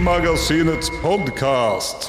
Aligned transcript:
Filmmagasinets 0.00 0.88
podkast. 1.02 2.06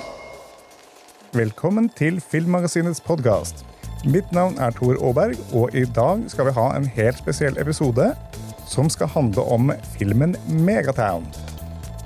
Velkommen 1.36 1.90
til 1.98 2.22
Filmmagasinets 2.24 3.02
podkast. 3.04 3.66
Mitt 4.08 4.32
navn 4.32 4.56
er 4.64 4.72
Tor 4.72 4.96
Aaberg, 4.96 5.36
og 5.52 5.76
i 5.76 5.84
dag 5.84 6.24
skal 6.32 6.48
vi 6.48 6.54
ha 6.56 6.70
en 6.78 6.88
helt 6.88 7.20
spesiell 7.20 7.60
episode 7.60 8.14
som 8.72 8.88
skal 8.88 9.12
handle 9.12 9.44
om 9.44 9.74
filmen 9.98 10.38
Megatown. 10.48 11.28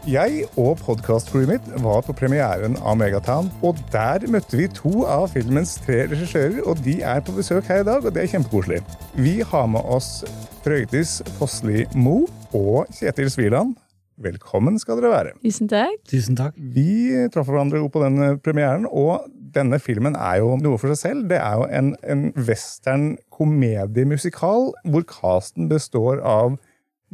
Jeg 0.10 0.48
og 0.58 0.82
podkastcrewet 0.82 1.54
mitt 1.54 1.70
var 1.86 2.02
på 2.02 2.18
premieren 2.18 2.80
av 2.82 2.98
Megatown, 2.98 3.54
og 3.62 3.78
der 3.94 4.26
møtte 4.26 4.58
vi 4.58 4.66
to 4.74 5.06
av 5.06 5.30
filmens 5.38 5.78
tre 5.86 6.08
regissører, 6.10 6.64
og 6.66 6.82
de 6.82 6.98
er 7.06 7.22
på 7.22 7.38
besøk 7.38 7.70
her 7.70 7.86
i 7.86 7.90
dag, 7.92 8.02
og 8.02 8.18
det 8.18 8.26
er 8.26 8.34
kjempekoselig. 8.34 8.82
Vi 9.22 9.38
har 9.46 9.70
med 9.70 9.86
oss 9.86 10.24
Frøydis 10.66 11.20
Fossli 11.38 11.86
Mo 11.94 12.24
og 12.58 12.90
Kjetil 12.90 13.30
Sviland. 13.30 13.78
Velkommen 14.22 14.78
skal 14.80 15.02
dere 15.02 15.12
være. 15.12 15.32
Tusen 15.44 15.68
takk. 15.72 15.98
Tusen 16.08 16.38
takk. 16.40 16.56
Vi 16.56 17.28
traff 17.34 17.50
hverandre 17.52 17.82
jo 17.82 17.90
på 17.92 18.04
denne 18.04 18.36
premieren, 18.40 18.86
og 18.88 19.26
denne 19.56 19.80
filmen 19.84 20.16
er 20.16 20.40
jo 20.44 20.56
noe 20.62 20.80
for 20.80 20.92
seg 20.94 21.02
selv. 21.02 21.26
Det 21.32 21.40
er 21.42 21.60
jo 21.60 21.68
en, 21.68 21.92
en 22.04 22.30
western 22.48 23.10
komediemusikal 23.36 24.72
hvor 24.88 25.08
casten 25.10 25.68
består 25.72 26.24
av 26.24 26.56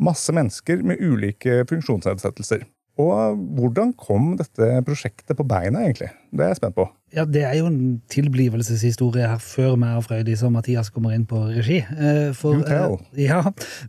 masse 0.02 0.34
mennesker 0.34 0.86
med 0.86 1.02
ulike 1.02 1.64
funksjonsnedsettelser. 1.70 2.68
Og 3.02 3.38
hvordan 3.58 3.94
kom 3.98 4.34
dette 4.40 4.68
prosjektet 4.88 5.38
på 5.38 5.46
beina, 5.48 5.86
egentlig? 5.86 6.12
Det 6.32 6.46
er 6.46 6.54
jeg 6.54 6.60
spent 6.62 6.77
på. 6.77 6.88
Ja, 7.12 7.26
Det 7.26 7.44
er 7.44 7.57
jo 7.57 7.68
en 7.68 8.02
tilblivelseshistorie 8.10 9.27
her 9.27 9.41
før 9.44 9.76
meg 9.80 9.98
og 9.99 10.05
Frøydis 10.05 10.44
og 10.48 10.54
Mathias 10.55 10.91
kommer 10.94 11.16
inn 11.16 11.26
på 11.27 11.41
regi. 11.49 11.82
Eh, 11.82 12.32
For, 12.38 12.62
eh, 12.63 12.98
ja, 13.20 13.41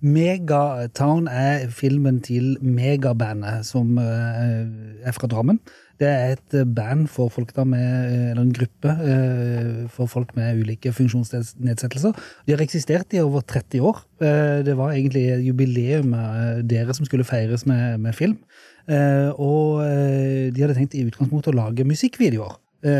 Megatown 0.03 1.29
er 1.29 1.69
filmen 1.71 2.21
til 2.21 2.57
Megabandet, 2.61 3.67
som 3.67 3.99
eh, 3.99 5.07
er 5.07 5.13
fra 5.13 5.31
Drammen. 5.31 5.61
Det 6.03 6.09
er 6.11 6.33
et 6.35 6.57
eh, 6.59 6.67
band 6.67 7.07
for 7.13 7.31
folk 7.31 7.53
da 7.55 7.63
med, 7.69 7.83
eh, 8.11 8.31
eller 8.33 8.43
en 8.43 8.55
gruppe 8.57 8.91
eh, 9.07 9.85
for 9.93 10.11
folk 10.11 10.33
med 10.35 10.59
ulike 10.59 10.91
funksjonsnedsettelser. 10.97 12.17
De 12.47 12.55
har 12.55 12.65
eksistert 12.65 13.15
i 13.15 13.21
over 13.23 13.45
30 13.47 13.85
år. 13.87 14.03
Det 14.67 14.75
var 14.79 14.93
egentlig 14.95 15.25
jubileum 15.47 16.13
eh, 16.15 16.59
deres 16.67 16.99
som 16.99 17.07
skulle 17.07 17.27
feires 17.27 17.67
med, 17.67 18.01
med 18.03 18.19
film. 18.19 18.41
Og 19.39 19.79
de 19.79 20.59
hadde 20.59 20.75
tenkt 20.75 20.97
i 20.99 21.05
utgangspunktet 21.07 21.53
å 21.53 21.55
lage 21.55 21.87
musikkvideoer 21.87 22.57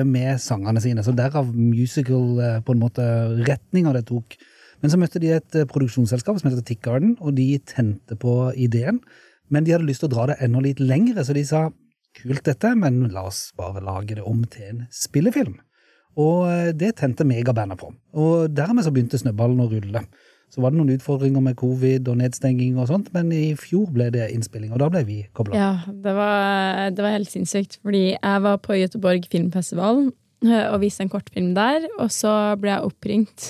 med 0.07 0.39
sangene 0.39 0.79
sine. 0.79 1.03
Så 1.03 1.11
derav 1.19 1.49
musical 1.57 2.39
på 2.63 2.77
en 2.77 2.83
måte 2.85 3.03
retninga 3.49 3.97
det 3.97 4.05
tok. 4.07 4.37
Men 4.79 4.93
så 4.93 5.01
møtte 5.03 5.19
de 5.23 5.33
et 5.35 5.59
produksjonsselskap 5.73 6.39
som 6.39 6.53
heter 6.53 6.63
Tick 6.69 6.85
Garden, 6.87 7.17
og 7.19 7.35
de 7.35 7.49
tente 7.67 8.15
på 8.15 8.53
ideen. 8.55 9.03
Men 9.51 9.67
de 9.67 9.75
hadde 9.75 9.89
lyst 9.89 10.05
til 10.05 10.13
å 10.13 10.15
dra 10.15 10.29
det 10.31 10.39
enda 10.47 10.63
litt 10.63 10.79
lengre, 10.79 11.27
så 11.27 11.35
de 11.35 11.43
sa 11.51 11.65
kult 12.17 12.45
dette, 12.47 12.75
men 12.79 13.05
la 13.13 13.27
oss 13.29 13.51
bare 13.59 13.83
lage 13.85 14.19
det 14.19 14.27
om 14.29 14.43
til 14.51 14.69
en 14.69 14.83
spillefilm. 14.93 15.57
Og 16.21 16.51
eh, 16.51 16.71
det 16.77 16.97
tente 17.01 17.25
megabandet 17.25 17.81
på. 17.81 17.93
Og 18.19 18.53
dermed 18.53 18.85
så 18.85 18.93
begynte 18.93 19.21
snøballen 19.21 19.65
å 19.65 19.71
rulle. 19.71 20.05
Så 20.53 20.61
var 20.61 20.73
det 20.73 20.83
noen 20.83 20.99
utfordringer 20.99 21.41
med 21.41 21.57
covid 21.57 22.09
og 22.13 22.19
nedstenging 22.21 22.77
og 22.77 22.91
sånt, 22.91 23.07
men 23.15 23.31
i 23.33 23.55
fjor 23.57 23.87
ble 23.95 24.11
det 24.13 24.27
innspilling, 24.35 24.75
og 24.75 24.83
da 24.83 24.91
ble 24.93 25.01
vi 25.09 25.23
kobla. 25.33 25.57
Ja, 25.57 25.71
det 25.89 26.13
var, 26.13 26.91
det 26.93 27.07
var 27.07 27.15
helt 27.15 27.33
sinnssykt, 27.33 27.79
fordi 27.81 28.11
jeg 28.11 28.43
var 28.45 28.59
på 28.61 28.77
Göteborg 28.77 29.25
filmfestival 29.33 30.11
eh, 30.45 30.67
og 30.67 30.83
viste 30.85 31.07
en 31.07 31.13
kortfilm 31.13 31.55
der, 31.57 31.89
og 31.97 32.13
så 32.13 32.35
ble 32.61 32.75
jeg 32.75 32.91
oppringt 32.91 33.49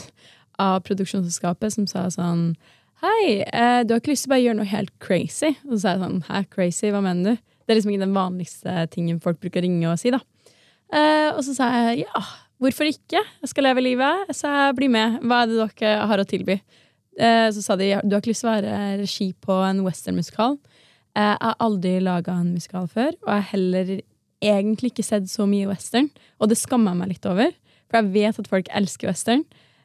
av 0.62 0.84
produksjonsselskapet 0.86 1.74
som 1.74 1.90
sa 1.90 2.06
sånn 2.12 2.52
Hei, 3.02 3.42
eh, 3.42 3.80
du 3.82 3.96
har 3.96 3.98
ikke 3.98 4.12
lyst 4.12 4.28
til 4.28 4.30
å 4.30 4.34
bare 4.36 4.44
gjøre 4.44 4.58
noe 4.60 4.70
helt 4.70 4.92
crazy? 5.02 5.56
Og 5.66 5.72
så 5.72 5.80
sa 5.82 5.94
jeg 5.96 6.02
sånn 6.04 6.20
Hæ, 6.28 6.44
crazy? 6.52 6.92
Hva 6.94 7.00
mener 7.02 7.32
du? 7.32 7.40
Det 7.62 7.72
er 7.72 7.78
liksom 7.78 7.92
ikke 7.94 8.04
den 8.04 8.16
vanligste 8.16 8.76
tingen 8.92 9.20
folk 9.22 9.38
bruker 9.42 9.62
å 9.62 9.66
ringe 9.66 9.90
og 9.90 9.98
si, 10.00 10.10
da. 10.14 10.18
Eh, 10.92 11.30
og 11.32 11.40
så 11.46 11.54
sa 11.56 11.68
jeg 11.72 12.02
ja, 12.04 12.22
hvorfor 12.62 12.88
ikke? 12.90 13.22
Jeg 13.22 13.50
skal 13.50 13.64
leve 13.68 13.84
livet, 13.84 14.32
så 14.36 14.50
jeg 14.50 14.76
blir 14.78 14.92
med. 14.92 15.20
Hva 15.24 15.42
er 15.44 15.50
det 15.52 15.58
dere 15.80 16.06
har 16.10 16.22
å 16.22 16.26
tilby? 16.28 16.58
Eh, 17.18 17.48
så 17.54 17.62
sa 17.64 17.76
de 17.80 17.90
du 18.02 18.14
har 18.16 18.20
ikke 18.20 18.32
lyst 18.32 18.44
til 18.44 18.50
å 18.50 18.54
være 18.56 18.76
regi 19.00 19.28
på 19.40 19.56
en 19.66 19.82
westernmusikal. 19.86 20.58
Eh, 21.16 21.22
Jeg 21.22 21.38
har 21.40 21.56
aldri 21.60 21.96
laga 22.00 22.38
en 22.40 22.54
musikal 22.54 22.88
før, 22.88 23.12
og 23.22 23.28
jeg 23.30 23.40
har 23.40 23.50
heller 23.52 23.94
egentlig 24.42 24.92
ikke 24.92 25.06
sett 25.06 25.28
så 25.30 25.46
mye 25.46 25.68
western. 25.70 26.10
Og 26.40 26.50
det 26.50 26.58
skammer 26.58 26.92
jeg 26.92 27.00
meg 27.02 27.12
litt 27.14 27.28
over, 27.30 27.52
for 27.88 28.00
jeg 28.00 28.12
vet 28.16 28.40
at 28.42 28.48
folk 28.50 28.70
elsker 28.74 29.12
western. 29.12 29.44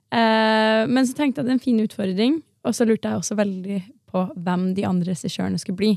Men 0.09 1.03
så 1.05 1.13
tenkte 1.13 1.41
jeg 1.41 1.43
at 1.43 1.49
det 1.49 1.51
er 1.51 1.57
en 1.57 1.61
fin 1.61 1.81
utfordring, 1.83 2.37
og 2.65 2.73
så 2.73 2.87
lurte 2.87 3.11
jeg 3.11 3.19
også 3.19 3.35
veldig 3.37 3.79
på 4.07 4.23
hvem 4.39 4.63
de 4.73 4.85
andre 4.87 5.11
regissørene 5.11 5.59
skulle 5.59 5.77
bli. 5.77 5.89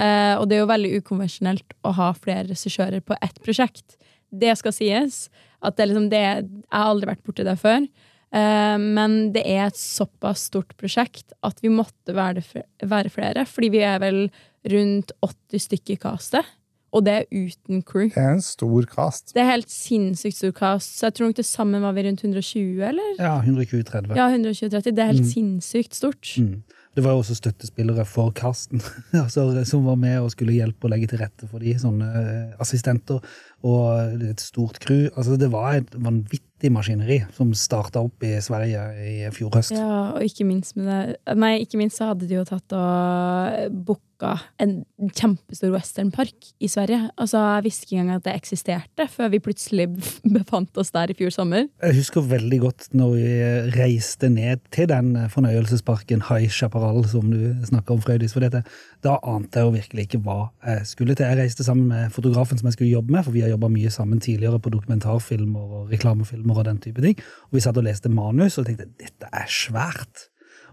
Eh, 0.00 0.34
Og 0.38 0.48
det 0.48 0.56
er 0.56 0.62
jo 0.62 0.70
veldig 0.70 0.92
ukonvensjonelt 1.02 1.76
å 1.84 1.92
ha 1.98 2.12
flere 2.16 2.48
regissører 2.48 3.00
på 3.04 3.16
ett 3.20 3.42
prosjekt. 3.44 3.98
Det 4.32 4.54
skal 4.58 4.72
sies. 4.72 5.26
At 5.62 5.76
det 5.76 5.84
er 5.84 5.92
liksom 5.92 6.08
det, 6.10 6.22
jeg 6.22 6.48
har 6.72 6.88
aldri 6.88 7.10
vært 7.12 7.22
borti 7.26 7.44
det 7.46 7.58
før. 7.60 7.84
Uh, 8.32 8.80
Men 8.80 9.32
det 9.34 9.42
er 9.44 9.66
et 9.66 9.76
såpass 9.76 10.46
stort 10.48 10.72
prosjekt 10.80 11.34
at 11.44 11.60
vi 11.60 11.68
måtte 11.68 12.14
være, 12.16 12.40
det, 12.40 12.64
være 12.88 13.12
flere. 13.12 13.44
Fordi 13.44 13.68
vi 13.74 13.82
er 13.84 14.00
vel 14.00 14.24
rundt 14.72 15.12
80 15.20 15.66
stykker 15.68 15.98
i 15.98 16.00
castet. 16.00 16.48
Og 16.92 17.04
det 17.06 17.12
er 17.12 17.26
uten 17.32 17.80
crew. 17.88 18.10
Det 18.12 18.20
er 18.20 18.34
en 18.34 18.44
stor 18.44 18.84
cast. 18.88 19.32
Det 19.32 19.40
er 19.40 19.48
helt 19.48 19.70
sinnssykt 19.72 20.36
stor 20.36 20.52
cast. 20.56 20.98
Så 20.98 21.08
jeg 21.08 21.16
tror 21.16 21.30
nok 21.30 21.38
til 21.38 21.46
sammen 21.48 21.84
var 21.84 21.94
vi 21.96 22.04
rundt 22.04 22.24
120, 22.24 22.82
eller? 22.84 23.14
Ja, 23.16 23.38
120-30. 23.40 24.12
Ja, 24.16 24.26
120-30. 24.28 24.90
Det 24.90 24.98
er 24.98 25.12
helt 25.12 25.30
sinnssykt 25.30 25.96
stort. 25.96 26.34
Mm. 26.36 26.62
Det 26.92 27.00
var 27.00 27.14
jo 27.14 27.22
også 27.22 27.38
støttespillere 27.38 28.04
for 28.04 28.34
Karsten, 28.36 28.82
altså, 29.24 29.46
som 29.68 29.86
var 29.88 29.96
med 30.00 30.18
og 30.20 30.32
skulle 30.34 30.56
hjelpe 30.56 30.88
og 30.88 30.92
legge 30.92 31.08
til 31.08 31.22
rette 31.22 31.48
for 31.48 31.64
de, 31.64 31.72
sånne 31.80 32.08
eh, 32.20 32.56
assistenter. 32.60 33.22
Og 33.62 34.22
et 34.30 34.42
stort 34.42 34.80
crew. 34.82 35.06
Altså, 35.16 35.36
det 35.38 35.52
var 35.52 35.78
et 35.78 35.94
vanvittig 35.94 36.70
maskineri 36.74 37.22
som 37.36 37.50
starta 37.54 38.02
opp 38.02 38.22
i 38.26 38.36
Sverige 38.42 38.84
i 39.02 39.16
fjor 39.34 39.54
høst. 39.56 39.74
Ja, 39.74 40.14
og 40.16 40.22
ikke 40.26 40.46
minst 40.46 40.78
med 40.78 40.88
det 40.90 41.36
Nei, 41.38 41.56
ikke 41.62 41.80
minst 41.80 41.98
så 41.98 42.12
hadde 42.12 42.28
de 42.28 42.38
jo 42.38 42.46
tatt 42.46 42.74
og 42.76 43.76
booka 43.86 44.36
en 44.62 44.82
kjempestor 45.10 45.72
westernpark 45.74 46.52
i 46.62 46.68
Sverige. 46.70 47.08
Altså, 47.18 47.40
jeg 47.56 47.64
visste 47.66 47.86
ikke 47.86 47.98
engang 47.98 48.20
at 48.20 48.26
det 48.28 48.34
eksisterte, 48.38 49.06
før 49.10 49.32
vi 49.32 49.40
plutselig 49.42 49.88
befant 50.38 50.78
oss 50.78 50.92
der 50.94 51.10
i 51.10 51.16
fjor 51.18 51.34
sommer. 51.34 51.66
Jeg 51.82 51.98
husker 51.98 52.26
veldig 52.30 52.60
godt 52.62 52.88
når 52.94 53.14
vi 53.16 53.32
reiste 53.74 54.30
ned 54.30 54.62
til 54.74 54.90
den 54.92 55.16
fornøyelsesparken 55.32 56.26
High 56.28 56.50
Chaparral, 56.50 57.02
som 57.10 57.30
du 57.32 57.66
snakker 57.66 57.96
om, 57.96 58.02
Frøydis. 58.04 58.36
For 58.36 58.44
dette, 58.44 58.62
da 59.02 59.16
ante 59.26 59.58
jeg 59.58 59.68
jo 59.68 59.74
virkelig 59.74 60.06
ikke 60.06 60.22
hva 60.22 60.38
jeg 60.66 60.86
skulle 60.92 61.18
til. 61.18 61.26
Jeg 61.26 61.42
reiste 61.42 61.66
sammen 61.66 61.90
med 61.90 62.14
fotografen 62.14 62.60
som 62.60 62.70
jeg 62.70 62.78
skulle 62.78 62.94
jobbe 62.94 63.16
med, 63.16 63.26
for 63.26 63.34
vi 63.34 63.42
har 63.42 63.51
jobba 63.52 63.70
mye 63.72 63.92
sammen 63.92 64.20
tidligere 64.22 64.60
på 64.62 64.72
dokumentarfilmer 64.74 65.78
og 65.78 65.94
reklamefilmer 65.94 66.60
og 66.60 66.68
den 66.68 66.82
type 66.82 67.04
ting. 67.04 67.18
Og 67.50 67.58
vi 67.58 67.64
satt 67.64 67.80
og 67.80 67.86
leste 67.86 68.12
manus 68.12 68.58
og 68.58 68.68
tenkte 68.68 68.90
dette 69.00 69.30
er 69.32 69.48
svært. 69.50 70.28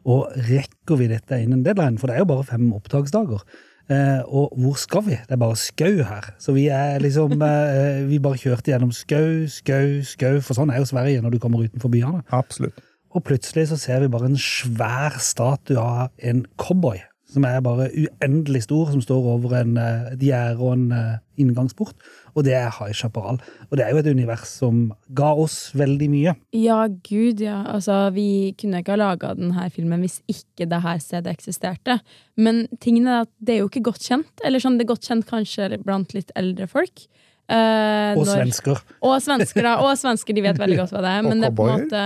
Og 0.07 0.29
rekker 0.49 0.99
vi 0.99 1.09
dette 1.11 1.41
innen 1.43 1.65
deadline? 1.65 1.99
For 1.99 2.09
det 2.09 2.17
er 2.17 2.23
jo 2.23 2.31
bare 2.31 2.47
fem 2.47 2.69
opptaksdager. 2.75 3.43
Eh, 3.89 4.21
og 4.27 4.53
hvor 4.61 4.77
skal 4.77 5.01
vi? 5.07 5.17
Det 5.17 5.33
er 5.33 5.41
bare 5.41 5.57
skau 5.57 6.03
her. 6.05 6.29
Så 6.39 6.53
vi 6.53 6.67
er 6.73 7.01
liksom 7.01 7.41
eh, 7.41 8.05
Vi 8.09 8.21
bare 8.21 8.37
kjørte 8.37 8.71
gjennom 8.71 8.93
skau, 8.95 9.47
skau, 9.49 9.99
skau. 10.05 10.37
For 10.45 10.57
sånn 10.57 10.73
er 10.73 10.83
jo 10.83 10.89
Sverige 10.89 11.23
når 11.25 11.35
du 11.35 11.41
kommer 11.41 11.65
utenfor 11.65 11.91
byene. 11.93 12.23
Absolutt. 12.35 12.79
Og 13.09 13.25
plutselig 13.25 13.71
så 13.71 13.77
ser 13.81 14.03
vi 14.03 14.11
bare 14.13 14.29
en 14.29 14.37
svær 14.37 15.17
statue 15.23 15.81
av 15.81 16.11
en 16.21 16.43
cowboy. 16.61 17.01
Som 17.29 17.45
er 17.45 17.61
bare 17.61 17.89
uendelig 17.93 18.63
stor, 18.65 18.89
som 18.89 19.01
står 19.05 19.25
over 19.35 19.53
en, 19.59 19.77
eh, 19.77 20.13
et 20.13 20.23
gjerde 20.29 20.61
og 20.61 20.73
en 20.73 20.91
eh, 20.91 21.17
inngangsport. 21.41 21.93
Og 22.39 22.45
det 22.47 22.53
er 22.55 22.69
High 22.71 22.95
Chaparral. 22.95 23.39
Og 23.67 23.75
det 23.77 23.83
er 23.85 23.91
jo 23.93 23.99
et 24.01 24.07
univers 24.07 24.47
som 24.61 24.85
ga 25.17 25.33
oss 25.43 25.57
veldig 25.77 26.07
mye. 26.13 26.33
Ja, 26.55 26.79
gud, 26.87 27.41
ja. 27.43 27.57
Altså, 27.73 27.97
vi 28.15 28.53
kunne 28.59 28.79
ikke 28.79 28.95
ha 28.95 28.99
laga 29.01 29.33
denne 29.37 29.65
filmen 29.75 30.05
hvis 30.05 30.21
ikke 30.31 30.69
det 30.71 30.79
her 30.85 31.01
stedet 31.03 31.33
eksisterte. 31.35 31.99
Men 32.39 32.63
tingen 32.79 33.09
er 33.11 33.25
at 33.27 33.33
det 33.43 33.57
er 33.57 33.63
jo 33.65 33.69
ikke 33.71 33.83
godt 33.91 34.05
kjent. 34.07 34.31
Eller 34.47 34.63
sånn, 34.63 34.79
det 34.79 34.87
er 34.87 34.93
godt 34.93 35.09
kjent 35.09 35.27
kanskje 35.29 35.73
blant 35.83 36.15
litt 36.15 36.31
eldre 36.39 36.69
folk. 36.71 37.05
Eh, 37.49 38.13
Og 38.15 38.23
når- 38.25 38.35
svensker. 38.43 38.81
Og 39.01 39.17
svensker, 39.25 39.65
da. 39.65 39.75
Og 39.83 39.97
svensker, 39.97 40.35
de 40.37 40.41
vet 40.45 40.57
veldig 40.61 40.77
godt 40.83 40.93
hva 40.95 41.01
det 41.03 41.11
er. 41.17 41.19
Og 41.25 41.29
Men 41.33 41.41
det 41.43 41.51
er 41.51 41.57
på 41.57 41.67
en 41.67 41.83
måte 41.83 42.05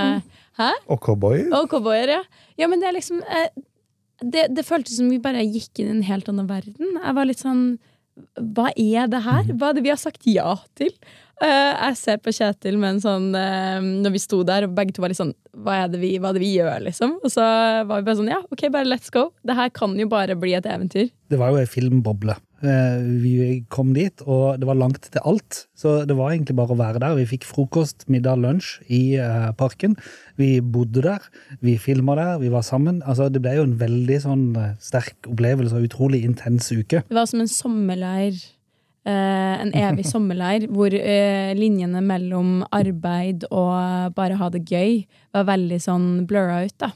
Hæ? 0.58 0.72
Og 0.88 1.00
cowboyer. 1.02 1.48
Og 1.58 1.70
cowboyer, 1.70 2.08
ja. 2.18 2.24
Ja, 2.58 2.68
men 2.70 2.80
det 2.80 2.88
er 2.90 2.94
liksom 2.98 3.22
eh, 3.26 3.50
det, 4.24 4.44
det 4.56 4.64
føltes 4.66 4.98
som 5.00 5.10
vi 5.10 5.18
bare 5.20 5.42
gikk 5.44 5.82
inn 5.82 5.90
i 5.90 5.96
en 5.98 6.04
helt 6.08 6.30
annen 6.30 6.48
verden. 6.48 6.94
Jeg 7.04 7.16
var 7.18 7.26
litt 7.28 7.42
sånn 7.42 7.64
Hva 8.38 8.70
er 8.78 9.10
det 9.10 9.22
her? 9.26 9.48
Hva 9.58 9.72
er 9.72 9.78
det 9.78 9.84
vi 9.86 9.92
har 9.94 10.02
sagt 10.02 10.28
ja 10.30 10.56
til? 10.78 10.94
Uh, 11.42 11.74
jeg 11.90 11.98
ser 11.98 12.20
på 12.22 12.32
Kjetil 12.32 12.78
med 12.80 12.94
en 12.94 13.00
sånn 13.02 13.24
uh, 13.34 13.82
Når 13.82 14.14
vi 14.14 14.20
sto 14.22 14.44
der, 14.48 14.68
og 14.68 14.76
begge 14.78 14.94
to 14.94 15.02
var 15.04 15.12
litt 15.12 15.18
sånn 15.18 15.34
hva 15.66 15.80
er, 15.82 15.90
det 15.92 16.00
vi, 16.00 16.12
hva 16.22 16.30
er 16.30 16.38
det 16.38 16.44
vi 16.44 16.52
gjør, 16.56 16.86
liksom? 16.86 17.18
Og 17.26 17.34
så 17.34 17.44
var 17.90 18.00
vi 18.00 18.06
bare 18.06 18.20
sånn 18.22 18.32
Ja, 18.32 18.40
ok, 18.54 18.68
bare 18.74 18.90
let's 18.90 19.12
go. 19.14 19.28
Det 19.46 19.58
her 19.58 19.74
kan 19.74 19.98
jo 20.00 20.08
bare 20.10 20.38
bli 20.40 20.54
et 20.58 20.70
eventyr. 20.70 21.10
Det 21.30 21.40
var 21.42 21.54
jo 21.54 21.60
ei 21.62 21.70
filmboble. 21.70 22.38
Eh, 22.64 23.00
Vi 23.24 23.64
kom 23.70 23.92
dit, 23.94 24.24
og 24.24 24.60
det 24.60 24.68
var 24.68 24.80
langt 24.80 25.10
til 25.12 25.22
alt. 25.28 25.66
Så 25.76 26.06
det 26.08 26.16
var 26.16 26.32
egentlig 26.32 26.56
bare 26.56 26.76
å 26.76 26.80
være 26.80 27.02
der. 27.04 27.18
Vi 27.20 27.28
fikk 27.36 27.48
frokost, 27.48 28.08
middag, 28.08 28.40
lunsj 28.40 28.80
i 28.88 29.18
eh, 29.20 29.52
parken. 29.60 29.98
Vi 30.40 30.62
bodde 30.62 31.04
der, 31.04 31.28
vi 31.62 31.76
filma 31.78 32.16
der, 32.16 32.40
vi 32.40 32.52
var 32.54 32.64
sammen. 32.64 33.02
Altså, 33.04 33.28
det 33.30 33.44
ble 33.44 33.58
jo 33.60 33.68
en 33.68 33.78
veldig 33.82 34.20
sånn 34.24 34.48
eh, 34.56 34.74
sterk 34.84 35.28
opplevelse 35.28 35.76
og 35.76 35.90
utrolig 35.90 36.24
intens 36.24 36.72
uke. 36.72 37.04
Det 37.04 37.20
var 37.20 37.28
som 37.30 37.44
en 37.44 37.52
sommerleir 37.52 38.40
en 39.04 39.74
evig 39.76 40.06
sommerleir 40.08 40.64
hvor 40.72 40.94
linjene 41.60 42.00
mellom 42.08 42.62
arbeid 42.72 43.44
og 43.50 44.14
bare 44.16 44.38
ha 44.40 44.48
det 44.54 44.62
gøy 44.64 45.02
var 45.36 45.50
veldig 45.50 45.80
sånn 45.84 46.06
blurra 46.30 46.62
ut, 46.64 46.78
da. 46.80 46.94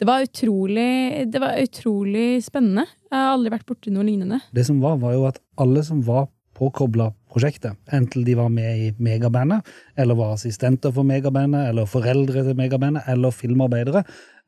Det 0.00 0.06
var 0.08 0.22
utrolig, 0.24 1.26
det 1.28 1.40
var 1.42 1.58
utrolig 1.60 2.40
spennende. 2.40 2.86
Jeg 3.10 3.20
har 3.20 3.34
aldri 3.34 3.50
vært 3.52 3.66
borti 3.68 3.90
noe 3.92 4.06
lignende. 4.06 4.38
Det 4.56 4.62
som 4.64 4.78
var, 4.80 4.94
var 5.02 5.12
jo 5.12 5.26
at 5.28 5.40
alle 5.60 5.82
som 5.84 5.98
var 6.06 6.30
påkobla 6.56 7.10
prosjektet, 7.28 7.76
enten 7.92 8.24
de 8.24 8.36
var 8.38 8.48
med 8.52 8.80
i 8.80 8.88
megabandet, 8.96 9.68
eller 10.00 10.16
var 10.16 10.38
assistenter 10.38 10.94
for 10.96 11.04
megabandet, 11.04 11.68
eller 11.68 11.88
foreldre 11.88 12.46
til 12.48 12.56
megabandet, 12.56 13.04
eller 13.12 13.36
filmarbeidere, 13.36 14.02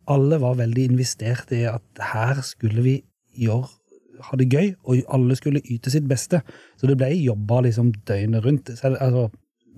alle 0.09 0.41
var 0.41 0.57
veldig 0.57 0.89
investert 0.89 1.53
i 1.53 1.67
at 1.69 1.85
her 2.15 2.41
skulle 2.49 2.85
vi 2.89 2.97
gjøre 3.37 3.69
ha 4.23 4.39
det 4.41 4.49
gøy, 4.49 4.73
og 4.89 5.05
alle 5.13 5.37
skulle 5.37 5.63
yte 5.69 5.93
sitt 5.93 6.09
beste. 6.09 6.41
Så 6.81 6.89
det 6.89 6.97
ble 6.97 7.11
jobba 7.13 7.61
liksom 7.67 7.93
døgnet 8.09 8.45
rundt. 8.45 8.73
Selv, 8.79 8.97
altså, 9.05 9.29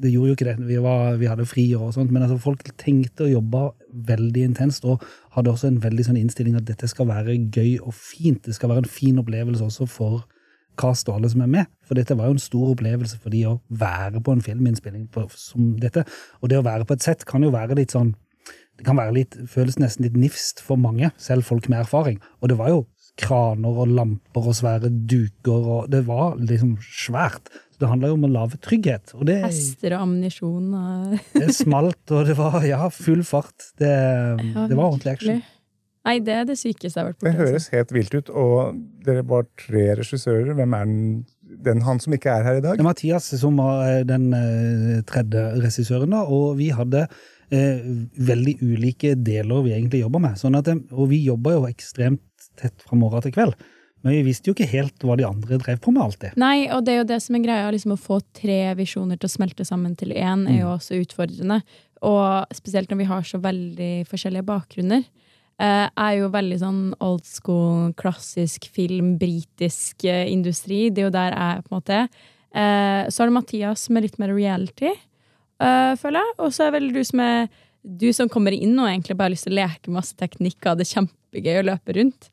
det 0.02 0.10
gjorde 0.10 0.32
jo 0.32 0.36
ikke 0.36 0.46
det, 0.48 0.54
vi, 0.66 0.76
var, 0.82 1.16
vi 1.20 1.28
hadde 1.30 1.46
friår 1.46 1.82
og 1.86 1.94
sånt, 1.94 2.12
men 2.14 2.24
altså, 2.24 2.38
folk 2.42 2.64
tenkte 2.80 3.28
og 3.28 3.34
jobba 3.36 3.64
veldig 4.10 4.46
intenst, 4.50 4.86
og 4.88 5.02
hadde 5.36 5.52
også 5.52 5.70
en 5.70 5.82
veldig 5.84 6.08
sånn 6.08 6.20
innstilling 6.20 6.56
at 6.58 6.66
dette 6.68 6.88
skal 6.90 7.08
være 7.10 7.36
gøy 7.54 7.76
og 7.80 7.94
fint. 7.94 8.42
Det 8.46 8.56
skal 8.56 8.72
være 8.72 8.84
en 8.84 8.90
fin 8.90 9.20
opplevelse 9.22 9.66
også 9.66 9.88
for 9.90 10.24
cast 10.80 11.08
og 11.08 11.18
alle 11.18 11.30
som 11.30 11.44
er 11.44 11.52
med. 11.52 11.70
For 11.86 11.98
dette 11.98 12.16
var 12.18 12.28
jo 12.28 12.36
en 12.36 12.42
stor 12.42 12.72
opplevelse 12.72 13.20
for 13.22 13.34
de 13.34 13.44
å 13.46 13.58
være 13.70 14.22
på 14.24 14.34
en 14.34 14.42
filminnspilling 14.44 15.06
på, 15.14 15.28
som 15.38 15.74
dette. 15.80 16.04
Og 16.42 16.50
det 16.50 16.58
å 16.58 16.66
være 16.66 16.86
på 16.88 16.96
et 16.96 17.06
sett 17.06 17.24
kan 17.28 17.46
jo 17.46 17.54
være 17.54 17.78
litt 17.78 17.94
sånn 17.94 18.14
Det 18.74 18.82
kan 18.82 18.96
være 18.98 19.12
litt, 19.14 19.34
føles 19.46 19.76
nesten 19.78 20.02
litt 20.02 20.16
nifst 20.18 20.58
for 20.58 20.74
mange, 20.74 21.12
selv 21.14 21.46
folk 21.46 21.68
med 21.70 21.84
erfaring. 21.84 22.16
Og 22.42 22.50
det 22.50 22.56
var 22.58 22.72
jo 22.72 22.80
kraner 23.22 23.76
og 23.84 23.92
lamper 23.94 24.48
og 24.50 24.56
svære 24.58 24.90
duker, 24.90 25.68
og 25.76 25.92
det 25.92 26.00
var 26.08 26.34
liksom 26.40 26.72
svært. 26.82 27.52
Det 27.84 27.90
handla 27.92 28.10
jo 28.10 28.16
om 28.18 28.24
å 28.26 28.32
lage 28.32 28.58
trygghet. 28.64 29.12
Og 29.18 29.26
det, 29.28 29.38
Hester 29.44 29.94
og 29.98 30.06
ammunisjon 30.08 30.70
og 30.78 31.18
det 31.36 31.50
smalt, 31.56 32.02
og 32.10 32.30
det 32.30 32.38
var 32.40 32.64
ja, 32.64 32.86
full 32.92 33.20
fart. 33.28 33.70
Det, 33.80 33.92
det 34.40 34.72
var 34.72 34.88
ordentlig 34.88 35.18
action. 35.18 35.44
Nei, 36.04 36.18
det 36.20 36.34
er 36.36 36.42
det 36.44 36.58
sykeste 36.60 36.90
jeg 36.90 37.00
har 37.00 37.06
vært 37.12 37.20
Det 37.22 37.30
borti. 37.30 37.36
altså. 37.38 37.52
høres 37.54 37.68
helt 37.72 37.92
vilt 37.96 38.16
ut. 38.18 38.32
Og 38.36 38.80
dere 39.06 39.22
var 39.28 39.46
tre 39.56 39.84
regissører. 40.00 40.50
Hvem 40.58 40.74
er 40.76 40.90
den, 40.90 41.06
den 41.64 41.80
han 41.86 42.02
som 42.04 42.12
ikke 42.16 42.34
er 42.34 42.44
her 42.44 42.58
i 42.58 42.64
dag? 42.64 42.76
Det 42.76 42.84
er 42.84 42.88
Mathias 42.90 43.30
som 43.40 43.56
var 43.62 43.86
eh, 43.88 44.02
den 44.08 44.26
eh, 44.36 44.98
tredje 45.08 45.46
regissøren, 45.62 46.12
da, 46.12 46.26
og 46.28 46.58
vi 46.60 46.68
hadde 46.76 47.06
eh, 47.48 47.80
veldig 48.20 48.58
ulike 48.66 49.14
deler 49.16 49.64
vi 49.64 49.72
egentlig 49.78 50.02
jobba 50.04 50.20
med. 50.26 50.36
Sånn 50.40 50.60
at, 50.60 50.68
og 50.92 51.08
vi 51.12 51.22
jobba 51.24 51.56
jo 51.56 51.64
ekstremt 51.70 52.20
tett 52.60 52.84
fra 52.84 53.00
morgen 53.00 53.24
til 53.24 53.32
kveld. 53.38 53.56
Men 54.04 54.18
vi 54.18 54.22
visste 54.26 54.50
jo 54.50 54.54
ikke 54.54 54.68
helt 54.68 55.04
hva 55.06 55.16
de 55.16 55.24
andre 55.24 55.56
drev 55.62 55.80
på 55.80 55.92
med 55.94 56.04
alltid. 56.04 56.36
Nei, 56.40 56.66
og 56.68 56.84
det 56.84 56.92
er 56.92 56.98
jo 57.00 57.08
det 57.08 57.20
som 57.24 57.38
er 57.38 57.44
greia. 57.46 57.70
Liksom 57.72 57.94
å 57.94 58.00
få 58.00 58.20
tre 58.36 58.58
visjoner 58.76 59.16
til 59.16 59.30
å 59.30 59.32
smelte 59.32 59.64
sammen 59.64 59.94
til 59.96 60.12
én 60.12 60.44
er 60.50 60.60
jo 60.60 60.74
også 60.74 60.98
utfordrende. 61.00 61.62
Og 62.04 62.52
spesielt 62.52 62.92
når 62.92 63.00
vi 63.00 63.08
har 63.08 63.24
så 63.24 63.40
veldig 63.40 63.92
forskjellige 64.10 64.44
bakgrunner. 64.50 65.06
Eh, 65.54 65.86
er 65.86 66.14
jo 66.18 66.32
veldig 66.34 66.56
sånn 66.58 66.80
old 67.04 67.24
school, 67.28 67.92
klassisk 67.96 68.66
film, 68.74 69.14
britisk 69.20 70.04
eh, 70.04 70.26
industri. 70.32 70.88
Det 70.90 71.04
er 71.04 71.08
jo 71.08 71.14
der 71.14 71.36
jeg 71.38 71.64
på 71.64 71.70
en 71.70 71.76
måte 71.78 71.98
er. 72.02 72.08
Eh, 72.54 73.02
så 73.08 73.22
er 73.22 73.30
det 73.30 73.36
Mathias 73.38 73.86
som 73.86 73.96
er 73.96 74.04
litt 74.08 74.18
mer 74.20 74.34
reality, 74.34 74.92
føler 75.64 76.18
jeg. 76.18 76.32
Og 76.42 76.50
så 76.52 76.66
er 76.66 76.74
vel 76.74 76.90
du 76.92 77.00
som 77.06 77.22
er 77.22 77.46
du 77.84 78.08
som 78.16 78.30
kommer 78.32 78.52
inn 78.56 78.74
og 78.80 78.88
egentlig 78.88 79.14
bare 79.16 79.28
har 79.28 79.34
lyst 79.34 79.46
til 79.46 79.54
å 79.54 79.60
leke 79.60 79.92
masse 79.92 80.16
teknikk 80.18 80.56
og 80.62 80.70
ha 80.72 80.78
det 80.80 80.88
kjempegøy 80.88 81.58
å 81.60 81.66
løpe 81.68 81.94
rundt. 81.98 82.30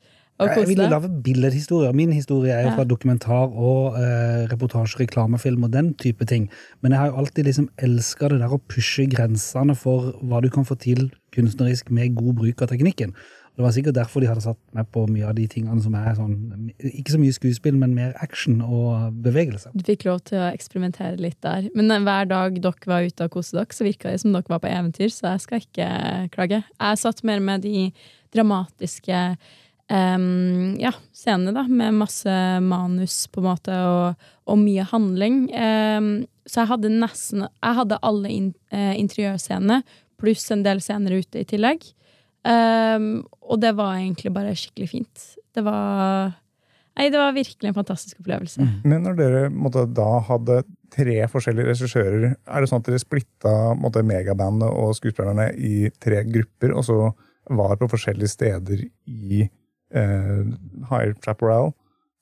Jeg 0.48 0.62
vil 0.62 0.68
ville 0.72 0.88
lage 0.90 1.10
billedhistorier. 1.24 1.92
Min 1.96 2.12
historie 2.12 2.54
er 2.54 2.68
jo 2.68 2.74
fra 2.76 2.86
dokumentar 2.88 3.52
og 3.52 3.98
eh, 4.00 4.44
reportasje, 4.52 5.00
reklamefilm 5.02 5.68
og 5.68 5.72
den 5.74 5.92
type 5.94 6.26
ting. 6.28 6.48
Men 6.80 6.92
jeg 6.92 7.00
har 7.00 7.12
jo 7.12 7.20
alltid 7.22 7.50
liksom 7.50 7.68
elska 7.78 8.32
det 8.32 8.40
der 8.42 8.56
å 8.56 8.62
pushe 8.72 9.06
grensene 9.10 9.76
for 9.78 10.14
hva 10.22 10.42
du 10.42 10.50
kan 10.52 10.66
få 10.68 10.78
til 10.80 11.10
kunstnerisk 11.32 11.90
med 11.90 12.16
god 12.18 12.34
bruk 12.42 12.62
av 12.62 12.72
teknikken. 12.72 13.14
Det 13.52 13.60
var 13.60 13.72
sikkert 13.74 13.96
derfor 13.98 14.22
de 14.22 14.28
hadde 14.30 14.40
satt 14.40 14.60
meg 14.72 14.86
på 14.94 15.02
mye 15.12 15.26
av 15.28 15.34
de 15.36 15.44
tingene 15.50 15.82
som 15.84 15.92
er 15.98 16.14
sånn 16.16 16.36
Ikke 16.88 17.12
så 17.12 17.18
mye 17.20 17.34
skuespill, 17.36 17.76
men 17.76 17.92
mer 17.92 18.14
action 18.24 18.62
og 18.64 19.18
bevegelse. 19.24 19.74
Du 19.76 19.84
fikk 19.84 20.06
lov 20.08 20.22
til 20.30 20.40
å 20.40 20.48
eksperimentere 20.48 21.20
litt 21.20 21.36
der. 21.44 21.68
Men 21.76 21.92
eh, 21.92 22.00
hver 22.00 22.30
dag 22.30 22.56
dere 22.64 22.88
var 22.88 23.04
ute 23.04 23.28
og 23.28 23.36
koste 23.36 23.58
dere, 23.58 23.76
så 23.76 23.84
virka 23.84 24.08
det 24.08 24.22
som 24.24 24.32
dere 24.32 24.48
var 24.48 24.62
på 24.64 24.72
eventyr, 24.72 25.12
så 25.12 25.34
jeg 25.34 25.44
skal 25.44 25.66
ikke 25.66 25.90
klage. 26.32 26.62
Jeg 26.64 27.02
satt 27.02 27.20
mer 27.28 27.44
med 27.44 27.66
de 27.66 27.90
dramatiske 28.32 29.20
em, 29.92 30.74
ja, 30.80 30.92
scenene, 31.16 31.54
da, 31.56 31.64
med 31.68 31.98
masse 32.00 32.34
manus, 32.64 33.26
på 33.32 33.42
en 33.42 33.48
måte, 33.48 33.78
og, 33.88 34.28
og 34.48 34.60
mye 34.60 34.86
handling. 34.92 35.44
Um, 35.52 36.12
så 36.48 36.64
jeg 36.64 36.72
hadde 36.72 36.90
nesten 36.90 37.44
Jeg 37.46 37.76
hadde 37.78 38.00
alle 38.02 38.30
in, 38.32 38.52
uh, 38.74 38.94
interiørscenene, 38.98 39.82
pluss 40.22 40.48
en 40.54 40.64
del 40.66 40.82
scener 40.82 41.18
ute 41.20 41.42
i 41.42 41.48
tillegg. 41.48 41.86
Um, 42.42 43.22
og 43.46 43.60
det 43.62 43.74
var 43.78 44.00
egentlig 44.00 44.32
bare 44.34 44.54
skikkelig 44.58 44.88
fint. 44.90 45.26
Det 45.54 45.62
var 45.66 46.38
Nei, 46.92 47.06
det 47.08 47.16
var 47.16 47.32
virkelig 47.32 47.70
en 47.70 47.76
fantastisk 47.76 48.18
opplevelse. 48.20 48.64
Men 48.84 49.06
når 49.06 49.14
dere 49.16 49.38
måtte, 49.48 49.86
da 49.96 50.18
hadde 50.26 50.58
tre 50.92 51.22
forskjellige 51.32 51.70
regissører, 51.70 52.34
er 52.36 52.60
det 52.60 52.68
sånn 52.68 52.82
at 52.82 52.90
dere 52.90 53.00
splitta 53.00 53.52
måtte, 53.80 54.02
megabandet 54.04 54.68
og 54.68 54.92
skuespillerne 54.98 55.48
i 55.56 55.88
tre 56.02 56.20
grupper, 56.28 56.74
og 56.76 56.84
så 56.84 56.98
var 57.56 57.78
på 57.80 57.88
forskjellige 57.94 58.34
steder 58.34 58.84
i 59.08 59.46
eh, 59.94 60.42
Higher 60.90 61.14
Chaparral 61.24 61.72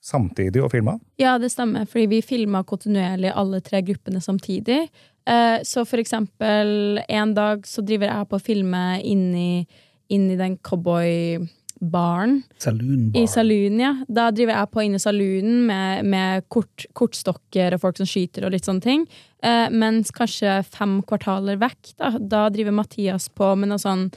samtidig 0.01 0.63
og 0.63 0.71
filma? 0.73 0.97
Ja, 1.21 1.37
det 1.41 1.51
stemmer, 1.53 1.85
fordi 1.89 2.07
vi 2.15 2.21
filma 2.25 2.63
kontinuerlig 2.67 3.33
alle 3.37 3.61
tre 3.63 3.83
gruppene 3.85 4.21
samtidig. 4.23 4.87
Eh, 5.29 5.61
så 5.67 5.85
for 5.85 6.01
eksempel 6.01 7.01
en 7.07 7.33
dag 7.37 7.67
så 7.69 7.83
driver 7.85 8.09
jeg 8.09 8.29
på 8.29 8.39
å 8.39 8.43
filme 8.43 8.83
inni, 9.05 9.67
inni 10.09 10.37
den 10.39 10.57
cowboybaren. 10.65 12.39
Saloon 12.61 13.11
I 13.17 13.27
saloon, 13.29 13.77
ja. 13.83 13.93
Da 14.09 14.31
driver 14.33 14.57
jeg 14.57 14.73
på 14.73 14.87
inne 14.87 14.97
i 14.97 15.05
saloonen 15.05 15.61
med, 15.69 16.09
med 16.09 16.49
kort, 16.49 16.87
kortstokker 16.97 17.77
og 17.77 17.85
folk 17.85 18.01
som 18.01 18.09
skyter 18.09 18.47
og 18.47 18.55
litt 18.55 18.65
sånne 18.65 18.85
ting. 18.85 19.05
Eh, 19.45 19.67
mens 19.69 20.09
kanskje 20.15 20.63
fem 20.65 20.99
kvartaler 21.05 21.61
vekk, 21.61 21.95
da, 22.01 22.15
da 22.17 22.45
driver 22.53 22.81
Mathias 22.81 23.29
på 23.29 23.53
med 23.53 23.69
noe 23.69 23.81
sånn 23.81 24.09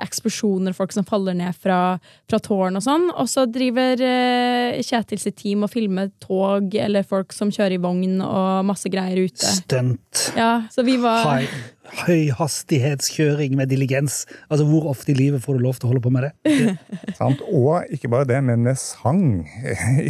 eksplosjoner, 0.00 0.72
folk 0.76 0.92
som 0.94 1.04
faller 1.04 1.36
ned 1.36 1.56
fra, 1.58 1.98
fra 2.30 2.40
tårn 2.42 2.78
og 2.78 2.84
sånn. 2.84 3.08
Og 3.12 3.28
så 3.30 3.44
driver 3.50 4.00
eh, 4.06 4.80
Kjetil 4.82 5.20
sitt 5.20 5.36
team 5.42 5.66
og 5.66 5.72
filmer 5.72 6.10
tog 6.22 6.74
eller 6.74 7.06
folk 7.06 7.34
som 7.36 7.52
kjører 7.52 7.76
i 7.76 7.82
vogn 7.82 8.22
og 8.24 8.64
masse 8.68 8.90
greier 8.92 9.20
ute. 9.28 9.52
Stunt. 9.60 10.26
Ja, 10.38 10.64
så 10.72 10.84
vi 10.86 10.96
var 11.02 11.26
High, 11.28 11.60
høyhastighetskjøring 12.06 13.56
med 13.58 13.70
diligens. 13.72 14.24
Altså, 14.48 14.66
Hvor 14.68 14.88
ofte 14.94 15.12
i 15.12 15.18
livet 15.18 15.44
får 15.44 15.58
du 15.58 15.66
lov 15.66 15.78
til 15.78 15.88
å 15.88 15.92
holde 15.92 16.04
på 16.04 16.14
med 16.14 16.28
det? 16.28 16.76
Sant? 17.20 17.44
Og 17.52 17.84
ikke 17.92 18.10
bare 18.12 18.28
det, 18.32 18.40
men 18.48 18.64
med 18.64 18.80
sang. 18.80 19.44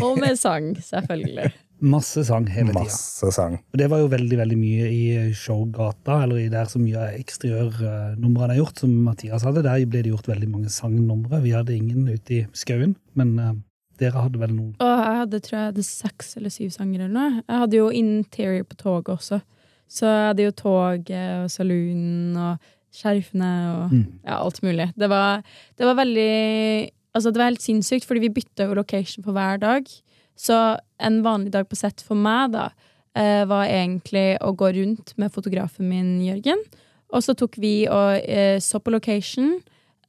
Og 0.03 0.21
med 0.23 0.39
sang, 0.41 0.73
selvfølgelig. 0.79 1.51
Masse 1.83 2.23
sang 2.29 2.47
hele 2.47 2.71
tida. 2.71 2.85
Masse 2.85 3.33
sang. 3.35 3.57
Og 3.73 3.79
det 3.81 3.89
var 3.91 3.99
jo 3.99 4.07
veldig 4.13 4.39
veldig 4.39 4.59
mye 4.59 4.87
i 4.95 5.03
showgata, 5.35 6.21
eller 6.25 6.39
i 6.45 6.49
der 6.53 6.69
så 6.71 6.79
mye 6.79 7.01
av 7.01 7.17
eksteriørnumrene 7.19 8.55
er 8.55 8.61
gjort, 8.61 8.79
som 8.85 8.93
Mathias 9.07 9.43
hadde. 9.47 9.65
Der 9.67 9.83
ble 9.91 10.03
det 10.05 10.13
gjort 10.13 10.31
veldig 10.31 10.49
mange 10.53 10.71
sangnumre. 10.73 11.43
Vi 11.43 11.55
hadde 11.57 11.75
ingen 11.77 12.07
ute 12.09 12.37
i 12.37 12.41
skauen, 12.57 12.95
men 13.19 13.35
uh, 13.41 13.53
dere 13.99 14.23
hadde 14.27 14.39
vel 14.43 14.55
noen. 14.55 14.77
Og 14.79 14.93
jeg 14.93 15.19
hadde 15.23 15.43
tror 15.43 15.59
jeg 15.59 15.71
hadde 15.73 15.87
seks 15.89 16.37
eller 16.39 16.55
syv 16.55 16.71
sanger 16.77 17.03
eller 17.05 17.17
noe. 17.17 17.43
Jeg 17.43 17.65
hadde 17.65 17.81
jo 17.81 17.91
interior 17.91 18.65
på 18.69 18.79
toget 18.81 19.13
også. 19.17 19.43
Så 19.93 20.07
jeg 20.09 20.31
hadde 20.31 20.47
jo 20.47 20.55
toget 20.63 21.43
og 21.43 21.51
saloonen 21.53 22.39
og 22.41 22.73
skjerfene 22.93 23.53
og 23.73 23.93
Mm. 23.93 24.07
ja, 24.25 24.39
alt 24.39 24.63
mulig. 24.63 24.93
Det 24.97 25.09
var, 25.09 25.43
det 25.79 25.87
var 25.87 25.95
veldig 25.99 26.91
Altså, 27.13 27.29
det 27.29 27.37
var 27.43 27.51
helt 27.51 27.61
sinnssykt, 27.61 28.07
fordi 28.09 28.21
vi 28.25 28.29
bytta 28.33 28.65
jo 28.65 28.75
location 28.75 29.21
på 29.25 29.33
hver 29.37 29.59
dag. 29.61 29.85
Så 30.39 30.57
en 31.03 31.21
vanlig 31.25 31.53
dag 31.55 31.69
på 31.69 31.79
sett 31.79 32.03
for 32.05 32.19
meg, 32.19 32.53
da, 32.55 32.71
eh, 33.15 33.45
var 33.49 33.67
egentlig 33.67 34.39
å 34.41 34.55
gå 34.57 34.73
rundt 34.75 35.15
med 35.17 35.33
fotografen 35.33 35.89
min, 35.89 36.21
Jørgen. 36.25 36.63
Og 37.13 37.23
så 37.25 37.37
tok 37.37 37.59
vi 37.61 37.87
og 37.89 38.23
eh, 38.25 38.59
så 38.59 38.81
på 38.81 38.93
location. 38.95 39.61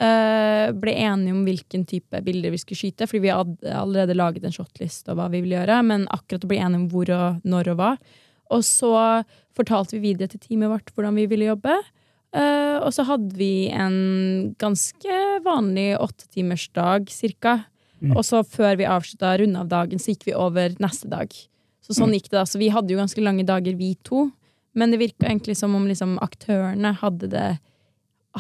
eh, 0.04 0.72
ble 0.74 0.92
enige 1.00 1.32
om 1.32 1.44
hvilken 1.46 1.86
type 1.88 2.20
bilder 2.26 2.52
vi 2.52 2.58
skulle 2.60 2.80
skyte, 2.80 3.08
fordi 3.08 3.22
vi 3.28 3.32
hadde 3.32 3.76
allerede 3.78 4.18
laget 4.18 4.44
en 4.44 4.52
shotlist 4.52 5.08
og 5.08 5.16
hva 5.20 5.30
vi 5.32 5.40
ville 5.44 5.56
gjøre, 5.56 5.78
men 5.86 6.08
akkurat 6.12 6.44
å 6.44 6.50
bli 6.50 6.60
enige 6.60 6.82
om 6.82 6.88
hvor 6.92 7.12
og 7.14 7.46
når 7.48 7.70
og 7.72 7.78
hva. 7.80 7.92
Og 8.52 8.66
så 8.68 8.94
fortalte 9.56 9.96
vi 9.96 10.10
videre 10.10 10.34
til 10.34 10.42
teamet 10.44 10.72
vårt 10.74 10.92
hvordan 10.94 11.16
vi 11.16 11.28
ville 11.32 11.52
jobbe. 11.52 11.78
Eh, 12.34 12.78
og 12.82 12.90
så 12.96 13.06
hadde 13.06 13.38
vi 13.38 13.70
en 13.70 14.56
ganske 14.62 15.20
vanlig 15.46 15.94
åttetimersdag, 16.02 17.12
cirka. 17.14 17.60
Mm. 18.04 18.18
Og 18.20 18.26
så 18.28 18.44
før 18.44 18.78
vi 18.80 18.88
avslutta 18.90 19.34
runde 19.40 19.60
av 19.64 19.70
dagen, 19.72 20.02
så 20.02 20.12
gikk 20.12 20.28
vi 20.28 20.36
over 20.36 20.76
neste 20.84 21.10
dag. 21.12 21.34
Så 21.84 21.96
sånn 21.96 22.14
gikk 22.16 22.30
det 22.30 22.38
da. 22.38 22.46
Så 22.48 22.60
vi 22.60 22.72
hadde 22.72 22.94
jo 22.94 23.00
ganske 23.00 23.24
lange 23.24 23.46
dager, 23.48 23.76
vi 23.80 23.94
to. 24.08 24.28
Men 24.76 24.92
det 24.92 25.00
virka 25.02 25.28
egentlig 25.28 25.56
som 25.60 25.76
om 25.78 25.86
liksom, 25.88 26.18
aktørene 26.24 26.96
hadde 27.04 27.32
det 27.34 27.52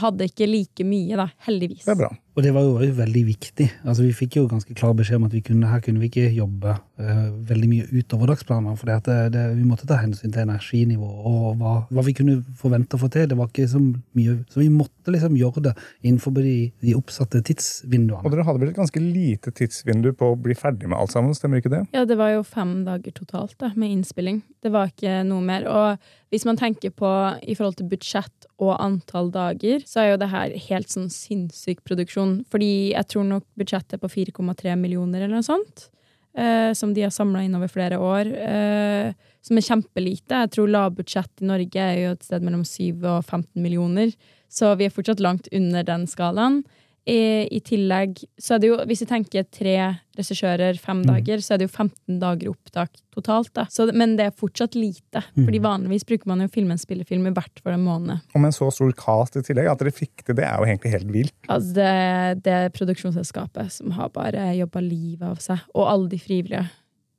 Hadde 0.01 0.25
ikke 0.25 0.47
like 0.49 0.81
mye, 0.89 1.13
da. 1.13 1.27
Heldigvis. 1.45 1.83
Det 1.85 1.91
er 1.93 1.97
bra. 1.99 2.07
Og 2.33 2.41
det 2.41 2.53
var 2.55 2.65
jo 2.65 2.77
også 2.79 2.95
veldig 2.97 3.21
viktig. 3.27 3.67
Altså, 3.83 4.07
vi 4.07 4.13
fikk 4.17 4.39
jo 4.39 4.47
ganske 4.49 4.73
klar 4.77 4.95
beskjed 4.97 5.19
om 5.19 5.27
at 5.27 5.35
vi 5.35 5.43
kunne, 5.45 5.69
her 5.69 5.81
kunne 5.85 6.01
vi 6.01 6.09
ikke 6.09 6.31
jobbe 6.33 6.73
uh, 6.73 7.27
veldig 7.49 7.69
mye 7.69 7.89
utover 7.93 8.31
dagsplaner, 8.31 8.77
for 8.79 8.89
det, 8.89 9.17
det, 9.35 9.43
vi 9.59 9.67
måtte 9.67 9.85
ta 9.89 9.99
hensyn 10.01 10.33
til 10.33 10.41
energinivå 10.47 11.09
og 11.29 11.59
hva, 11.59 11.75
hva 11.93 12.05
vi 12.07 12.15
kunne 12.17 12.39
forvente 12.57 12.97
å 12.97 13.03
få 13.03 13.11
til. 13.13 13.27
Det 13.29 13.37
var 13.37 13.51
ikke 13.51 13.67
så 13.69 13.81
mye, 13.83 14.39
så 14.49 14.63
vi 14.63 14.71
måtte 14.73 15.13
liksom 15.13 15.37
gjøre 15.37 15.65
det 15.67 15.75
innenfor 16.01 16.33
de, 16.39 16.55
de 16.81 16.97
oppsatte 16.97 17.43
tidsvinduene. 17.51 18.23
Og 18.23 18.33
dere 18.33 18.47
hadde 18.47 18.63
vel 18.63 18.73
et 18.73 18.81
ganske 18.81 19.03
lite 19.03 19.53
tidsvindu 19.53 20.09
på 20.17 20.33
å 20.33 20.39
bli 20.39 20.57
ferdig 20.57 20.89
med 20.89 20.97
alt 20.97 21.13
sammen, 21.13 21.37
stemmer 21.37 21.61
ikke 21.61 21.75
det? 21.75 21.85
Ja, 21.93 22.07
det 22.09 22.17
var 22.17 22.33
jo 22.33 22.41
fem 22.47 22.79
dager 22.87 23.13
totalt 23.13 23.53
da, 23.61 23.69
med 23.77 23.93
innspilling. 23.93 24.41
Det 24.63 24.73
var 24.73 24.89
ikke 24.89 25.21
noe 25.27 25.45
mer. 25.45 25.69
Og 25.69 26.33
hvis 26.33 26.47
man 26.49 26.57
tenker 26.57 26.89
på 26.89 27.09
i 27.45 27.53
forhold 27.53 27.75
til 27.77 27.91
budsjett 27.91 28.47
og 28.63 28.71
antall 28.81 29.27
dager, 29.33 29.83
så 29.85 30.01
er 30.01 30.07
jo 30.13 30.19
det 30.23 30.29
her 30.31 30.53
helt 30.69 30.89
sånn 30.89 31.11
sinnssyk 31.13 31.83
produksjon. 31.85 32.22
Fordi 32.51 32.73
jeg 32.93 33.09
tror 33.11 33.27
nok 33.29 33.45
budsjettet 33.59 33.97
er 33.97 34.03
på 34.03 34.11
4,3 34.11 34.77
millioner 34.79 35.23
eller 35.23 35.39
noe 35.39 35.47
sånt. 35.47 35.87
Eh, 36.33 36.73
som 36.73 36.93
de 36.95 37.03
har 37.05 37.13
samla 37.13 37.43
inn 37.45 37.55
over 37.57 37.69
flere 37.69 37.99
år. 38.01 38.29
Eh, 38.33 39.13
som 39.43 39.59
er 39.59 39.67
kjempelite. 39.67 40.43
Jeg 40.45 40.53
tror 40.55 40.71
lavbudsjett 40.71 41.43
i 41.43 41.49
Norge 41.49 41.83
er 41.83 41.99
jo 41.99 42.13
et 42.15 42.25
sted 42.25 42.45
mellom 42.45 42.63
7 42.65 43.03
og 43.03 43.19
15 43.25 43.59
millioner. 43.61 44.13
Så 44.49 44.71
vi 44.79 44.87
er 44.87 44.93
fortsatt 44.93 45.21
langt 45.23 45.49
under 45.53 45.85
den 45.85 46.07
skalaen. 46.09 46.63
I, 47.03 47.47
I, 47.51 47.59
tillegg 47.59 48.21
så 48.39 48.55
er 48.55 48.61
det 48.63 48.69
jo, 48.69 48.75
hvis 48.87 49.01
vi 49.03 49.07
tenker 49.09 49.47
tre 49.51 49.75
regissører, 50.15 50.77
fem 50.79 51.01
mm. 51.01 51.07
dager, 51.09 51.41
så 51.43 51.55
er 51.55 51.59
det 51.59 51.67
jo 51.67 51.73
15 51.73 52.19
dager 52.21 52.51
opptak 52.53 52.93
totalt. 53.11 53.51
da. 53.57 53.65
Så, 53.71 53.89
men 53.91 54.15
det 54.19 54.29
er 54.29 54.37
fortsatt 54.37 54.77
lite. 54.77 55.23
Mm. 55.35 55.43
fordi 55.45 55.61
vanligvis 55.63 56.07
bruker 56.07 56.29
man 56.31 56.43
jo 56.43 56.47
å 56.47 56.53
filme 56.53 56.77
en 56.77 56.81
spillefilm 56.81 57.27
i 57.27 57.33
hvert 57.35 57.63
fall 57.63 57.75
en 57.75 57.83
måned. 57.83 58.23
Og 58.31 58.39
med 58.39 58.53
en 58.53 58.55
så 58.55 58.69
stor 58.71 58.93
cast 58.99 59.35
i 59.39 59.43
tillegg, 59.43 59.67
at 59.71 59.83
dere 59.83 59.95
fikk 59.95 60.23
til 60.23 60.37
det, 60.39 60.45
er 60.47 60.61
jo 60.61 60.69
egentlig 60.69 60.93
helt 60.93 61.11
vilt. 61.17 61.35
Altså, 61.49 61.75
det, 61.79 62.45
det 62.45 62.55
er 62.59 62.77
produksjonsselskapet 62.77 63.75
som 63.79 63.97
har 63.97 64.13
bare 64.15 64.53
jobba 64.61 64.85
livet 64.85 65.27
av 65.27 65.43
seg. 65.43 65.67
Og 65.75 65.89
alle 65.89 66.13
de 66.13 66.21
frivillige 66.21 66.63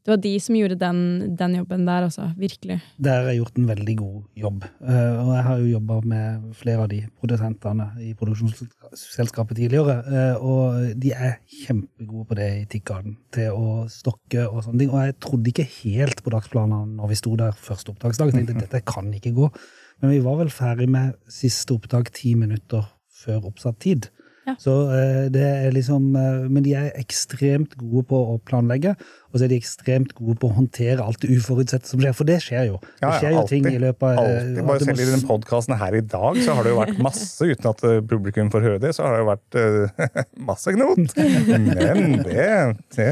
det 0.04 0.12
var 0.12 0.18
de 0.20 0.34
som 0.36 0.56
gjorde 0.58 0.76
den, 0.76 0.98
den, 1.32 1.54
jobben 1.56 1.86
der, 1.86 2.04
altså. 2.04 2.26
Virkelig. 2.36 2.76
Der 3.00 3.22
har 3.22 3.30
jeg 3.30 3.38
gjort 3.38 3.56
en 3.56 3.68
veldig 3.70 3.94
god 3.96 4.18
jobb. 4.36 4.66
Uh, 4.84 5.12
og 5.22 5.30
jeg 5.32 5.44
har 5.46 5.62
jo 5.62 5.70
jobba 5.70 5.96
med 6.04 6.42
flere 6.58 6.82
av 6.84 6.90
de 6.92 6.98
produsentene 7.22 7.86
i 8.04 8.10
produksjonsselskapet 8.20 9.56
tidligere. 9.62 9.94
Uh, 10.04 10.44
og 10.44 11.00
de 11.00 11.14
er 11.16 11.38
kjempegode 11.48 12.26
på 12.28 12.36
det 12.36 12.50
i 12.58 12.66
Tikkgarden, 12.74 13.16
til 13.32 13.56
å 13.56 13.86
stokke 13.88 14.44
og 14.44 14.60
sånne 14.66 14.82
ting. 14.82 14.92
Og 14.92 15.06
jeg 15.06 15.16
trodde 15.24 15.52
ikke 15.54 15.66
helt 15.78 16.20
på 16.20 16.34
dagsplanene 16.36 16.98
når 16.98 17.14
vi 17.14 17.20
sto 17.22 17.32
der 17.40 17.56
første 17.56 17.96
opptaksdag. 17.96 18.34
Jeg 18.34 18.44
tenkte 18.44 18.66
dette 18.66 18.84
kan 18.84 19.08
ikke 19.16 19.32
gå. 19.40 19.48
Men 20.04 20.12
vi 20.12 20.20
var 20.20 20.36
vel 20.42 20.52
ferdig 20.52 20.90
med 20.92 21.16
siste 21.32 21.78
opptak 21.78 22.12
ti 22.12 22.34
minutter 22.36 22.84
før 23.24 23.48
oppsatt 23.54 23.80
tid. 23.80 24.10
Ja. 24.44 24.58
Så 24.60 24.76
uh, 24.92 25.24
det 25.32 25.48
er 25.48 25.72
liksom 25.72 26.10
Men 26.12 26.60
de 26.66 26.74
er 26.76 26.90
ekstremt 27.00 27.78
gode 27.80 28.04
på 28.12 28.18
å 28.34 28.36
planlegge. 28.44 28.98
Og 29.34 29.40
så 29.40 29.48
er 29.48 29.50
de 29.50 29.56
ekstremt 29.58 30.12
gode 30.14 30.36
på 30.38 30.46
å 30.46 30.54
håndtere 30.54 31.02
alt 31.02 31.18
det 31.24 31.34
uforutsette 31.34 31.90
som 31.90 31.98
skjer, 31.98 32.12
for 32.14 32.28
det 32.28 32.36
skjer 32.44 32.68
jo. 32.68 32.76
Det 33.00 33.08
skjer 33.18 33.32
jo 33.34 33.40
ting 33.50 33.64
i 33.66 33.80
løpet 33.82 34.04
av 34.06 34.20
alltid. 34.20 34.60
Bare 34.68 34.86
selv 34.86 35.02
i 35.02 35.06
den 35.08 35.24
podkasten 35.26 35.74
her 35.80 35.96
i 35.98 36.02
dag 36.06 36.38
så 36.38 36.54
har 36.54 36.62
det 36.62 36.70
jo 36.70 36.78
vært 36.78 37.00
masse, 37.02 37.48
uten 37.50 37.70
at 37.72 37.82
eh, 37.88 37.98
publikum 38.14 38.52
får 38.54 38.66
høre 38.68 38.82
det, 38.84 38.92
så 38.94 39.08
har 39.08 39.16
det 39.16 39.24
jo 39.24 39.26
vært 39.32 39.58
uh, 39.58 40.04
masse 40.50 40.74
knot. 40.76 41.16
Men 41.18 41.66
det, 42.22 42.44
det 42.94 43.08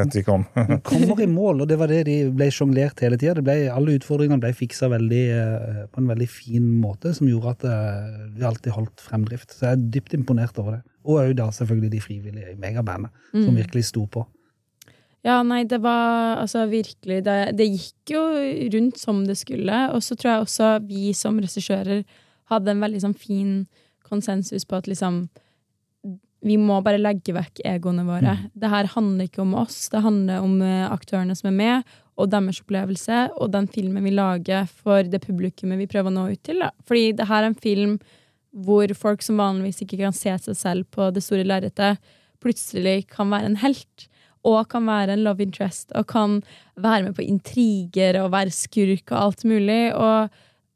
vet 0.00 0.18
vi 0.18 0.24
ikke 0.24 0.40
om. 0.40 0.48
kommer 0.90 1.22
i 1.22 1.30
mål, 1.30 1.62
og 1.62 1.70
det 1.70 1.78
var 1.78 1.94
det 1.94 2.02
de 2.10 2.18
ble 2.34 2.50
sjonglert 2.50 3.04
hele 3.06 3.20
tida. 3.22 3.38
Alle 3.70 3.94
utfordringene 4.00 4.42
ble 4.42 4.50
fiksa 4.58 4.90
veldig, 4.90 5.22
uh, 5.30 5.80
på 5.94 6.02
en 6.02 6.10
veldig 6.10 6.30
fin 6.34 6.66
måte, 6.82 7.14
som 7.14 7.30
gjorde 7.30 7.54
at 7.54 7.68
uh, 7.70 8.26
vi 8.34 8.50
alltid 8.50 8.74
holdt 8.74 9.06
fremdrift. 9.06 9.54
Så 9.54 9.68
jeg 9.68 9.78
er 9.78 9.88
dypt 10.00 10.18
imponert 10.18 10.58
over 10.58 10.80
det. 10.80 10.82
Og 11.06 11.22
òg 11.22 11.38
da 11.38 11.46
selvfølgelig 11.54 11.94
de 11.94 12.04
frivillige 12.04 12.52
i 12.56 12.58
megabandet, 12.58 13.14
mm. 13.30 13.46
som 13.46 13.54
virkelig 13.62 13.86
sto 13.94 14.08
på. 14.10 14.26
Ja, 15.26 15.42
nei, 15.44 15.64
det 15.68 15.82
var 15.84 16.40
altså 16.40 16.64
virkelig 16.70 17.20
det, 17.26 17.36
det, 17.58 17.66
gikk 17.68 18.14
jo 18.14 18.22
rundt 18.72 19.00
som 19.00 19.20
det 19.28 19.36
skulle. 19.40 19.82
Og 19.94 20.02
så 20.04 20.16
tror 20.16 20.32
jeg 20.32 20.46
også 20.46 20.72
vi 20.88 21.12
som 21.16 21.40
regissører 21.42 22.04
hadde 22.50 22.72
en 22.72 22.82
veldig 22.82 23.02
sånn 23.04 23.16
fin 23.16 23.54
konsensus 24.06 24.66
på 24.66 24.80
at 24.80 24.90
liksom 24.90 25.26
Vi 26.40 26.54
må 26.56 26.78
bare 26.80 26.96
legge 26.96 27.34
vekk 27.36 27.60
egoene 27.68 28.00
våre. 28.06 28.32
Mm. 28.32 28.44
Det 28.56 28.68
her 28.72 28.86
handler 28.94 29.26
ikke 29.28 29.42
om 29.42 29.50
oss, 29.60 29.90
det 29.92 30.00
handler 30.00 30.40
om 30.40 30.54
uh, 30.64 30.86
aktørene 30.88 31.34
som 31.36 31.50
er 31.50 31.56
med, 31.58 31.90
og 32.16 32.30
deres 32.32 32.62
opplevelse, 32.62 33.18
og 33.36 33.50
den 33.52 33.68
filmen 33.68 34.06
vi 34.08 34.14
lager 34.14 34.64
for 34.64 35.04
det 35.04 35.20
publikummet 35.26 35.76
vi 35.82 35.88
prøver 35.92 36.08
å 36.08 36.14
nå 36.14 36.24
ut 36.32 36.40
til. 36.48 36.62
Da. 36.64 36.70
Fordi 36.88 37.10
det 37.18 37.26
her 37.28 37.44
er 37.44 37.50
en 37.50 37.58
film 37.60 37.98
hvor 38.56 38.88
folk 38.96 39.20
som 39.20 39.36
vanligvis 39.36 39.82
ikke 39.84 40.00
kan 40.00 40.16
se 40.16 40.32
seg 40.46 40.56
selv 40.56 40.88
på 40.96 41.10
det 41.12 41.20
store 41.26 41.44
lerretet, 41.44 42.00
plutselig 42.40 43.04
kan 43.12 43.28
være 43.36 43.52
en 43.52 43.60
helt 43.60 44.08
og 44.46 44.68
kan 44.72 44.86
være 44.88 45.14
en 45.14 45.24
love 45.26 45.44
interest 45.44 45.92
og 45.98 46.06
kan 46.08 46.38
være 46.80 47.08
med 47.08 47.16
på 47.18 47.26
intriger 47.26 48.20
og 48.22 48.32
være 48.32 48.54
skurk 48.54 49.12
og 49.12 49.18
alt 49.18 49.44
mulig. 49.44 49.82
Og, 49.94 50.30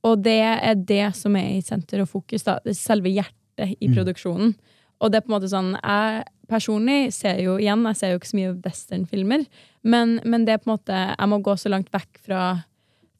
og 0.04 0.24
det 0.24 0.40
er 0.44 0.76
det 0.76 1.08
som 1.16 1.36
er 1.40 1.56
i 1.56 1.64
senter 1.64 2.04
og 2.04 2.10
fokus. 2.10 2.44
Da. 2.44 2.58
Det 2.64 2.74
er 2.74 2.80
selve 2.80 3.12
hjertet 3.12 3.76
i 3.80 3.88
mm. 3.88 3.96
produksjonen. 3.96 4.54
Og 5.00 5.10
det 5.10 5.18
er 5.18 5.24
på 5.24 5.32
en 5.32 5.36
måte 5.36 5.50
sånn 5.50 5.74
Jeg 5.74 6.24
personlig 6.48 7.12
ser 7.16 7.40
jo 7.42 7.56
igjen, 7.60 7.82
jeg 7.88 7.98
ser 7.98 8.12
jo 8.12 8.20
ikke 8.20 8.30
så 8.30 8.38
mye 8.38 8.54
westernfilmer, 8.64 9.46
men, 9.82 10.18
men 10.28 10.44
det 10.46 10.54
er 10.54 10.60
på 10.60 10.68
en 10.68 10.74
måte 10.76 10.98
Jeg 11.10 11.30
må 11.32 11.40
gå 11.44 11.56
så 11.60 11.72
langt 11.72 11.90
vekk 11.92 12.20
fra, 12.24 12.42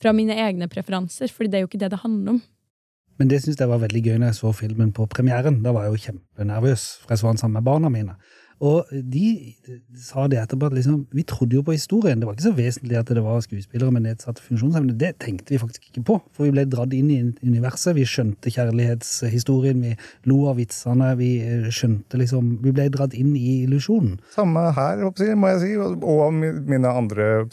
fra 0.00 0.12
mine 0.16 0.36
egne 0.38 0.68
preferanser, 0.70 1.32
Fordi 1.32 1.50
det 1.50 1.58
er 1.58 1.64
jo 1.64 1.70
ikke 1.72 1.80
det 1.82 1.90
det 1.96 2.02
handler 2.04 2.36
om. 2.36 2.42
Men 3.18 3.30
det 3.30 3.40
syns 3.42 3.60
jeg 3.60 3.70
var 3.70 3.82
veldig 3.82 4.02
gøy 4.02 4.16
når 4.18 4.32
jeg 4.32 4.38
så 4.40 4.50
filmen 4.58 4.90
på 4.94 5.06
premieren. 5.06 5.60
Da 5.62 5.70
var 5.74 5.86
jeg 5.86 5.94
jo 5.94 6.04
kjempenervøs, 6.08 6.86
for 7.02 7.14
jeg 7.14 7.20
så 7.20 7.30
den 7.30 7.38
sammen 7.38 7.60
med 7.60 7.66
barna 7.68 7.90
mine. 7.92 8.16
Og 8.62 8.90
de 8.92 9.54
sa 9.98 10.28
det 10.30 10.38
etterpå 10.38 10.68
at 10.68 10.76
liksom, 10.76 11.00
vi 11.12 11.24
trodde 11.26 11.58
jo 11.58 11.64
på 11.66 11.74
historien. 11.74 12.20
Det 12.20 12.28
var 12.28 12.36
ikke 12.36 12.46
så 12.46 12.54
vesentlig 12.54 12.98
at 13.00 13.10
det 13.10 13.24
var 13.24 13.42
skuespillere 13.44 13.94
med 13.94 14.06
nedsatt 14.06 14.38
funksjonsevne. 14.42 14.94
Det 15.00 15.14
tenkte 15.22 15.54
vi 15.54 15.60
faktisk 15.60 15.88
ikke 15.90 16.04
på, 16.06 16.18
for 16.32 16.46
vi 16.46 16.54
ble 16.54 16.66
dratt 16.70 16.94
inn 16.96 17.10
i 17.10 17.20
universet. 17.42 17.96
Vi 17.98 18.06
skjønte 18.08 18.52
kjærlighetshistorien, 18.54 19.82
vi 19.82 19.96
lo 20.30 20.44
av 20.50 20.60
vitsene. 20.62 21.10
Vi 21.18 21.32
eh, 21.42 21.68
skjønte 21.74 22.20
liksom 22.20 22.54
Vi 22.64 22.72
ble 22.74 22.88
dratt 22.94 23.14
inn 23.18 23.34
i 23.36 23.64
illusjonen. 23.64 24.18
Samme 24.34 24.68
her, 24.76 25.02
må 25.34 25.52
jeg 25.54 25.62
si, 25.64 25.74
og 25.78 26.34
mine 26.34 26.90
andre 26.90 27.44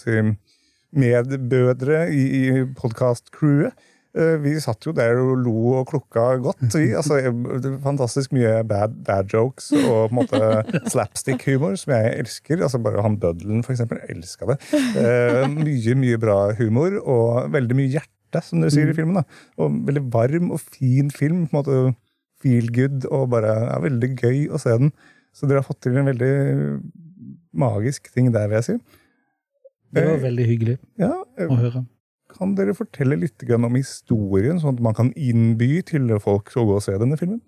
medbødre 0.92 2.06
i, 2.14 2.66
podkast-crewet. 2.78 3.74
Eh, 4.12 4.36
vi 4.44 4.58
satt 4.60 4.84
jo 4.84 4.92
der 4.96 5.16
og 5.22 5.38
lo 5.40 5.54
og 5.80 5.86
klukka 5.92 6.26
godt. 6.44 6.64
Vi. 6.76 6.90
Altså, 7.00 7.20
fantastisk 7.84 8.34
mye 8.36 8.60
bad, 8.68 8.98
bad 9.08 9.32
jokes 9.32 9.72
og 9.78 10.12
på 10.12 10.12
en 10.12 10.18
måte 10.20 10.82
slapstick-humor, 10.92 11.78
som 11.80 11.96
jeg 11.96 12.16
elsker. 12.24 12.60
Altså, 12.60 12.82
bare 12.84 13.04
han 13.06 13.20
Bøddelen, 13.22 13.64
for 13.64 13.76
eksempel. 13.76 14.02
Elska 14.12 14.50
det. 14.52 14.60
Eh, 15.00 15.46
mye, 15.56 15.96
mye 16.04 16.20
bra 16.22 16.40
humor, 16.60 16.98
og 17.02 17.54
veldig 17.56 17.78
mye 17.80 17.94
hjerte, 17.96 18.44
som 18.44 18.64
dere 18.64 18.74
sier 18.74 18.90
i 18.90 18.92
mm. 18.92 19.00
filmen. 19.00 19.22
Da. 19.22 19.42
Og 19.64 19.80
veldig 19.88 20.06
varm 20.14 20.52
og 20.52 20.60
fin 20.64 21.12
film. 21.12 21.46
på 21.48 21.56
en 21.56 21.62
måte 21.62 21.82
Feel 22.42 22.72
good, 22.74 23.06
og 23.14 23.28
bare 23.30 23.52
ja, 23.54 23.76
veldig 23.84 24.16
gøy 24.18 24.48
å 24.50 24.58
se 24.58 24.74
den. 24.74 24.90
Så 25.30 25.46
dere 25.46 25.62
har 25.62 25.68
fått 25.68 25.84
til 25.86 26.00
en 26.02 26.10
veldig 26.10 26.32
magisk 27.54 28.10
ting 28.16 28.32
der, 28.34 28.50
vil 28.50 28.58
jeg 28.58 28.66
si. 28.66 28.78
Det 29.92 30.08
var 30.08 30.22
veldig 30.24 30.46
hyggelig 30.48 30.78
ja, 31.00 31.12
å 31.22 31.58
høre. 31.60 31.84
Kan 32.32 32.56
dere 32.58 32.76
fortelle 32.78 33.18
litt 33.20 33.44
om 33.52 33.76
historien, 33.76 34.60
sånn 34.62 34.78
at 34.78 34.84
man 34.84 34.98
kan 34.98 35.14
innby 35.20 35.82
til 35.88 36.12
folk 36.24 36.52
å 36.56 36.68
gå 36.68 36.78
og 36.80 36.86
se 36.86 36.96
denne 37.02 37.20
filmen? 37.20 37.42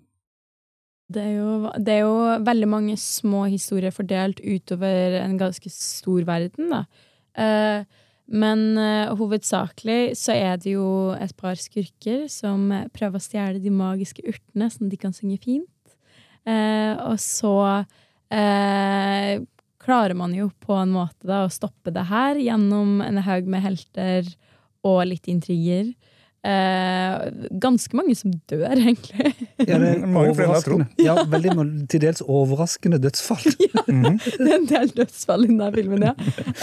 Det 1.12 1.20
er, 1.20 1.34
jo, 1.36 1.72
det 1.84 1.98
er 1.98 2.06
jo 2.06 2.44
veldig 2.46 2.68
mange 2.70 2.94
små 2.96 3.44
historier 3.52 3.92
fordelt 3.92 4.38
utover 4.40 5.18
en 5.20 5.36
ganske 5.40 5.68
stor 5.72 6.24
verden, 6.24 6.72
da. 6.72 6.84
Eh, 7.36 7.84
men 8.32 8.62
eh, 8.80 9.12
hovedsakelig 9.12 10.14
så 10.16 10.32
er 10.32 10.56
det 10.62 10.72
jo 10.72 11.12
et 11.12 11.34
par 11.36 11.60
skurker 11.60 12.24
som 12.32 12.70
prøver 12.96 13.20
å 13.20 13.24
stjele 13.24 13.60
de 13.60 13.72
magiske 13.74 14.24
urtene, 14.24 14.70
sånn 14.72 14.88
at 14.88 14.94
de 14.94 15.00
kan 15.02 15.12
synge 15.12 15.42
fint. 15.44 15.94
Eh, 16.48 16.96
og 17.04 17.20
så 17.20 17.54
klarer 19.84 20.16
man 20.16 20.32
jo 20.34 20.48
på 20.64 20.74
en 20.80 20.90
måte 20.94 21.28
da 21.28 21.44
å 21.44 21.52
stoppe 21.52 21.92
det 21.94 22.06
her 22.08 22.40
gjennom 22.40 23.02
en 23.04 23.20
haug 23.22 23.46
med 23.52 23.62
helter 23.62 24.32
og 24.84 25.04
litt 25.08 25.30
intriger. 25.32 25.92
Eh, 26.44 27.22
ganske 27.56 27.96
mange 27.96 28.14
som 28.18 28.34
dør, 28.50 28.74
egentlig. 28.82 29.32
Ja, 29.64 29.78
det 29.80 29.90
er 29.94 30.02
overraskende. 30.04 30.90
Ja, 31.00 31.16
veldig 31.32 31.54
til 31.88 32.02
dels 32.02 32.20
overraskende 32.20 33.00
dødsfall. 33.00 33.54
ja, 33.64 33.84
det 33.88 34.50
er 34.50 34.58
en 34.58 34.68
del 34.68 34.92
dødsfall 34.98 35.46
i 35.46 35.50
denne 35.52 35.70
filmen, 35.72 36.04
ja. 36.10 36.12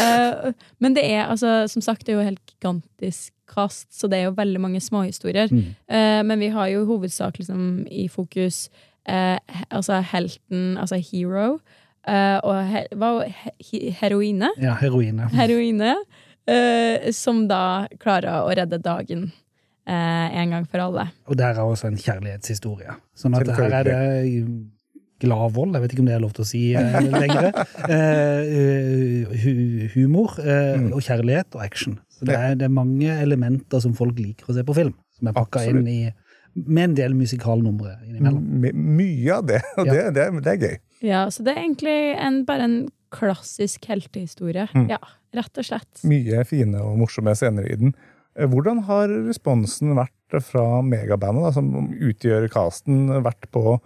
Eh, 0.06 0.54
men 0.84 0.98
det 0.98 1.08
er 1.10 1.26
altså, 1.26 1.66
som 1.72 1.82
sagt, 1.82 2.06
det 2.06 2.14
er 2.14 2.20
jo 2.20 2.30
helt 2.30 2.54
gigantisk 2.54 3.34
kast, 3.52 3.90
så 3.90 4.08
det 4.08 4.22
er 4.22 4.30
jo 4.30 4.38
veldig 4.38 4.62
mange 4.62 4.82
småhistorier. 4.84 5.50
Mm. 5.52 5.74
Eh, 5.90 6.22
men 6.30 6.46
vi 6.46 6.54
har 6.54 6.70
jo 6.76 6.86
hovedsak 6.86 7.42
liksom, 7.42 7.88
i 7.90 8.08
fokus 8.08 8.68
eh, 9.10 9.38
altså 9.70 10.04
helten, 10.14 10.78
altså 10.78 11.02
hero, 11.02 11.58
eh, 12.08 12.38
og 12.44 12.62
he, 12.70 12.86
hva, 12.96 13.16
he, 13.58 13.90
heroine. 13.98 14.54
Ja, 14.62 14.78
heroine. 14.78 15.30
heroine. 15.34 15.96
Uh, 16.50 17.12
som 17.14 17.44
da 17.48 17.88
klarer 18.02 18.42
å 18.48 18.50
redde 18.58 18.80
dagen 18.82 19.28
uh, 19.30 20.28
en 20.42 20.50
gang 20.56 20.66
for 20.68 20.82
alle. 20.88 21.08
Og 21.30 21.38
der 21.38 21.54
er 21.54 21.62
også 21.64 21.88
en 21.92 22.00
kjærlighetshistorie. 22.02 22.96
Sånn 23.16 23.36
at 23.38 23.48
her 23.56 23.76
er 23.82 23.84
det 23.88 24.00
Gladvold, 25.22 25.76
jeg 25.78 25.84
vet 25.84 25.92
ikke 25.94 26.02
om 26.02 26.08
det 26.10 26.16
er 26.16 26.22
lov 26.24 26.32
til 26.34 26.42
å 26.42 26.48
si 26.50 26.62
eh, 26.74 26.96
lenger. 27.14 27.52
Eh, 27.94 29.28
hu 29.44 29.52
humor 29.94 30.34
eh, 30.42 30.80
Mm. 30.82 30.88
og 30.98 31.04
kjærlighet 31.06 31.54
og 31.54 31.62
action. 31.62 32.00
Så 32.10 32.26
det 32.26 32.34
er, 32.40 32.56
det 32.58 32.66
er 32.66 32.74
mange 32.74 33.14
elementer 33.22 33.80
som 33.84 33.94
folk 33.98 34.18
liker 34.18 34.50
å 34.50 34.56
se 34.58 34.64
på 34.66 34.74
film, 34.78 34.96
som 35.18 35.30
er 35.30 35.36
pakka 35.38 35.62
inn 35.70 35.86
i 35.88 36.00
med 36.56 36.84
en 36.90 36.96
del 36.98 37.14
musikalnumre 37.16 37.94
innimellom. 38.10 38.42
My- 38.66 38.74
Mye 38.74 39.38
av 39.38 39.46
det, 39.48 39.62
og 39.78 39.86
Ja. 39.88 39.94
det, 39.94 40.16
det, 40.18 40.26
det 40.44 40.52
er 40.56 40.66
gøy. 40.66 40.76
Ja, 41.06 41.22
så 41.30 41.46
det 41.46 41.54
er 41.54 41.62
egentlig 41.68 41.96
en, 42.18 42.42
bare 42.50 42.66
en 42.66 42.78
klassisk 43.14 43.86
heltehistorie. 43.94 44.68
Mm. 44.74 44.90
Ja, 44.90 45.00
rett 45.36 45.62
og 45.62 45.68
slett. 45.68 46.04
Mye 46.08 46.44
fine 46.48 46.82
og 46.84 46.98
morsomme 47.02 47.34
scener 47.38 47.68
i 47.70 47.78
den. 47.80 47.96
Eh, 48.38 48.48
Hvordan 48.50 48.84
har 48.88 49.12
responsen 49.28 49.96
vært 49.98 50.42
fra 50.48 50.82
megabandet, 50.86 51.48
da, 51.48 51.54
som 51.56 51.72
utgjør 51.92 52.48
casten, 52.52 53.08
vært 53.24 53.50
på 53.52 53.80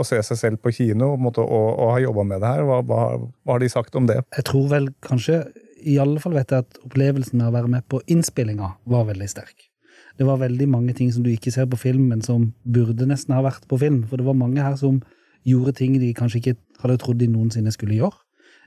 å 0.00 0.06
se 0.06 0.20
seg 0.24 0.38
selv 0.40 0.62
på 0.64 0.72
kino 0.72 1.12
og, 1.12 1.18
på 1.18 1.26
måte, 1.26 1.44
og, 1.44 1.66
og 1.76 1.94
har 1.94 2.04
jobba 2.06 2.26
med 2.28 2.40
det 2.44 2.52
her? 2.54 2.62
Hva, 2.68 2.78
hva, 2.88 3.00
hva 3.20 3.56
har 3.56 3.64
de 3.64 3.72
sagt 3.72 3.98
om 4.00 4.08
det? 4.08 4.22
Jeg 4.36 4.46
tror 4.48 4.70
vel 4.70 4.88
kanskje, 5.04 5.42
i 5.84 5.98
alle 6.00 6.20
fall 6.22 6.36
vet 6.36 6.52
jeg 6.52 6.64
at 6.64 6.80
opplevelsen 6.84 7.40
med 7.40 7.50
å 7.50 7.56
være 7.58 7.72
med 7.76 7.88
på 7.92 8.00
innspillinga 8.08 8.74
var 8.88 9.08
veldig 9.10 9.28
sterk. 9.28 9.68
Det 10.20 10.26
var 10.28 10.40
veldig 10.42 10.66
mange 10.68 10.92
ting 10.96 11.12
som 11.12 11.24
du 11.24 11.30
ikke 11.32 11.52
ser 11.52 11.68
på 11.70 11.78
film, 11.80 12.10
men 12.12 12.20
som 12.24 12.50
burde 12.68 13.06
nesten 13.08 13.32
ha 13.32 13.40
vært 13.44 13.64
på 13.68 13.78
film. 13.80 14.02
For 14.08 14.20
det 14.20 14.26
var 14.26 14.36
mange 14.36 14.60
her 14.60 14.74
som 14.76 14.98
gjorde 15.48 15.72
ting 15.78 15.94
de 16.00 16.10
kanskje 16.16 16.42
ikke 16.42 16.56
hadde 16.82 16.98
trodd 17.00 17.20
de 17.22 17.28
noensinne 17.30 17.72
skulle 17.72 17.96
gjøre. 17.96 18.18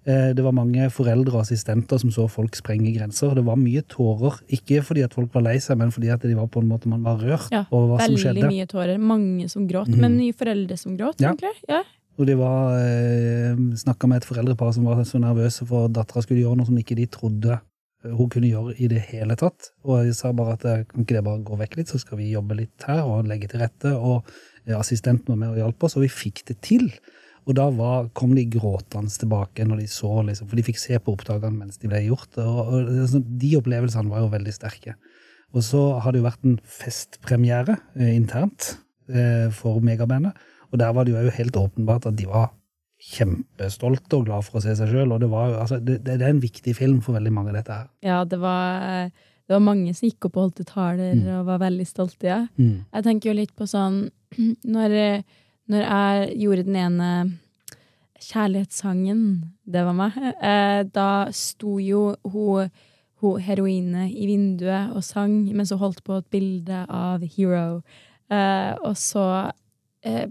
Eh, 0.06 0.34
Det 0.36 0.44
var 0.44 0.52
mange 0.52 0.90
foreldre 0.92 1.38
og 1.38 1.42
assistenter 1.46 1.98
som 2.02 2.10
så 2.12 2.26
folk 2.30 2.56
sprenge 2.60 2.92
grenser. 2.96 3.34
Det 3.36 3.46
var 3.46 3.56
mye 3.56 3.82
tårer, 3.88 4.42
ikke 4.52 4.82
fordi 4.84 5.04
at 5.06 5.14
folk 5.14 5.34
var 5.34 5.44
lei 5.48 5.58
seg, 5.64 5.78
men 5.80 5.92
fordi 5.92 6.10
at 6.12 6.22
de 6.22 6.34
var 6.36 6.48
på 6.48 6.60
en 6.62 6.68
måte 6.68 6.88
man 6.92 7.04
var 7.04 7.18
rørt 7.24 7.50
Ja, 7.52 7.66
over 7.72 7.96
hva 7.98 8.06
som 8.06 8.16
skjedde. 8.16 8.42
Veldig 8.44 8.52
mye 8.52 8.68
tårer. 8.68 8.98
Mange 9.00 9.50
som 9.50 9.68
gråt. 9.68 9.88
Mm. 9.88 10.00
Men 10.04 10.18
mye 10.20 10.34
foreldre 10.36 10.78
som 10.78 10.98
gråt, 10.98 11.22
Ja. 11.22 11.32
egentlig. 11.32 11.56
Ja. 11.70 11.84
Og 12.20 12.28
de 12.28 12.36
var 12.36 12.76
eh, 12.78 13.56
snakka 13.80 14.08
med 14.08 14.18
et 14.22 14.26
foreldrepar 14.28 14.74
som 14.74 14.84
var 14.86 14.98
så 15.04 15.20
nervøse 15.20 15.66
for 15.66 15.86
at 15.86 15.94
dattera 15.94 16.22
skulle 16.22 16.44
gjøre 16.44 16.58
noe 16.58 16.66
som 16.68 16.78
ikke 16.78 16.96
de 16.96 17.08
trodde 17.08 17.60
hun 18.04 18.28
kunne 18.30 18.50
gjøre 18.52 18.76
i 18.84 18.88
det 18.92 19.00
hele 19.14 19.36
tatt. 19.40 19.72
Og 19.86 20.04
jeg 20.06 20.14
sa 20.16 20.34
bare 20.34 20.54
at 20.58 20.66
eh, 20.66 20.84
kan 20.84 21.06
ikke 21.06 21.16
det 21.16 21.24
bare 21.24 21.42
gå 21.48 21.58
vekk 21.58 21.78
litt, 21.78 21.88
så 21.88 21.98
skal 21.98 22.18
vi 22.20 22.34
jobbe 22.34 22.58
litt 22.60 22.84
her 22.86 23.02
og 23.08 23.26
legge 23.26 23.48
til 23.48 23.62
rette. 23.64 23.96
Og 23.96 24.26
eh, 24.68 24.76
assistenten 24.78 25.30
var 25.32 25.38
med 25.40 25.50
og 25.56 25.56
hjalp 25.64 25.84
oss, 25.88 25.96
og 25.96 26.04
vi 26.04 26.10
fikk 26.12 26.44
det 26.46 26.60
til. 26.62 26.92
Og 27.48 27.56
da 27.58 27.66
var, 27.76 28.06
kom 28.16 28.32
de 28.38 28.46
gråtende 28.48 29.12
tilbake 29.12 29.66
når 29.68 29.82
de 29.84 29.88
så, 29.92 30.12
liksom, 30.24 30.48
for 30.48 30.56
de 30.60 30.64
fikk 30.64 30.80
se 30.80 31.00
på 31.04 31.12
opptakene 31.18 31.58
mens 31.60 31.78
de 31.82 31.90
ble 31.92 32.00
gjort. 32.06 32.38
Og, 32.40 32.60
og 32.64 32.78
er 32.94 33.08
sånn- 33.12 33.26
De 33.42 33.50
opplevelsene 33.60 34.10
var 34.10 34.24
jo 34.24 34.30
veldig 34.32 34.54
sterke. 34.56 34.96
Og 35.54 35.62
så 35.62 35.82
har 36.02 36.12
det 36.16 36.22
jo 36.24 36.26
vært 36.30 36.46
en 36.48 36.56
festpremiere 36.64 37.76
eh, 38.00 38.14
internt 38.16 38.78
eh, 39.10 39.50
for 39.54 39.82
megabandet. 39.86 40.34
Og 40.72 40.80
der 40.82 40.94
var 40.96 41.06
det 41.06 41.14
jo 41.14 41.30
helt 41.36 41.60
åpenbart 41.60 42.08
at 42.10 42.16
de 42.18 42.26
var 42.32 42.50
kjempestolte 43.04 44.18
og 44.18 44.26
glad 44.30 44.46
for 44.48 44.60
å 44.60 44.64
se 44.64 44.74
seg 44.80 44.90
sjøl. 44.94 45.12
Og 45.14 45.22
det, 45.24 45.30
var 45.32 45.52
jo, 45.52 45.60
altså, 45.62 45.80
det, 45.84 46.00
det 46.08 46.18
er 46.20 46.32
en 46.32 46.42
viktig 46.44 46.74
film 46.78 47.02
for 47.04 47.18
veldig 47.18 47.34
mange, 47.36 47.54
dette 47.56 47.76
her. 47.76 47.88
ja, 48.06 48.22
det 48.30 48.40
var, 48.42 49.10
det 49.12 49.56
var 49.58 49.64
mange 49.66 49.94
som 49.98 50.08
gikk 50.10 50.30
opp 50.30 50.38
og 50.40 50.48
holdt 50.48 50.64
taler 50.70 51.14
Mm. 51.14 51.28
og 51.42 51.46
var 51.52 51.60
veldig 51.68 51.86
stolte. 51.90 52.28
Ja. 52.30 52.42
Mm. 52.58 52.86
Jeg 52.96 53.04
tenker 53.10 53.30
jo 53.34 53.38
litt 53.42 53.54
på 53.60 53.68
sånn 53.70 54.06
Når, 54.76 54.96
når 55.72 55.86
jeg 55.86 56.38
gjorde 56.44 56.66
den 56.68 56.80
ene 56.80 57.10
kjærlighetssangen, 58.24 59.22
det 59.66 59.84
var 59.86 59.96
meg, 59.98 60.18
eh, 60.40 60.84
da 60.88 61.28
sto 61.36 61.78
jo 61.84 62.14
hun, 62.24 62.70
heroine 63.40 64.10
i 64.12 64.26
vinduet 64.28 64.92
og 64.92 65.04
sang 65.08 65.32
mens 65.56 65.72
hun 65.72 65.80
holdt 65.80 66.02
på 66.04 66.18
et 66.20 66.32
bilde 66.34 66.82
av 66.92 67.24
Hero. 67.24 67.82
Eh, 68.28 68.74
og 68.84 68.98
så 69.00 69.52
eh, 70.04 70.28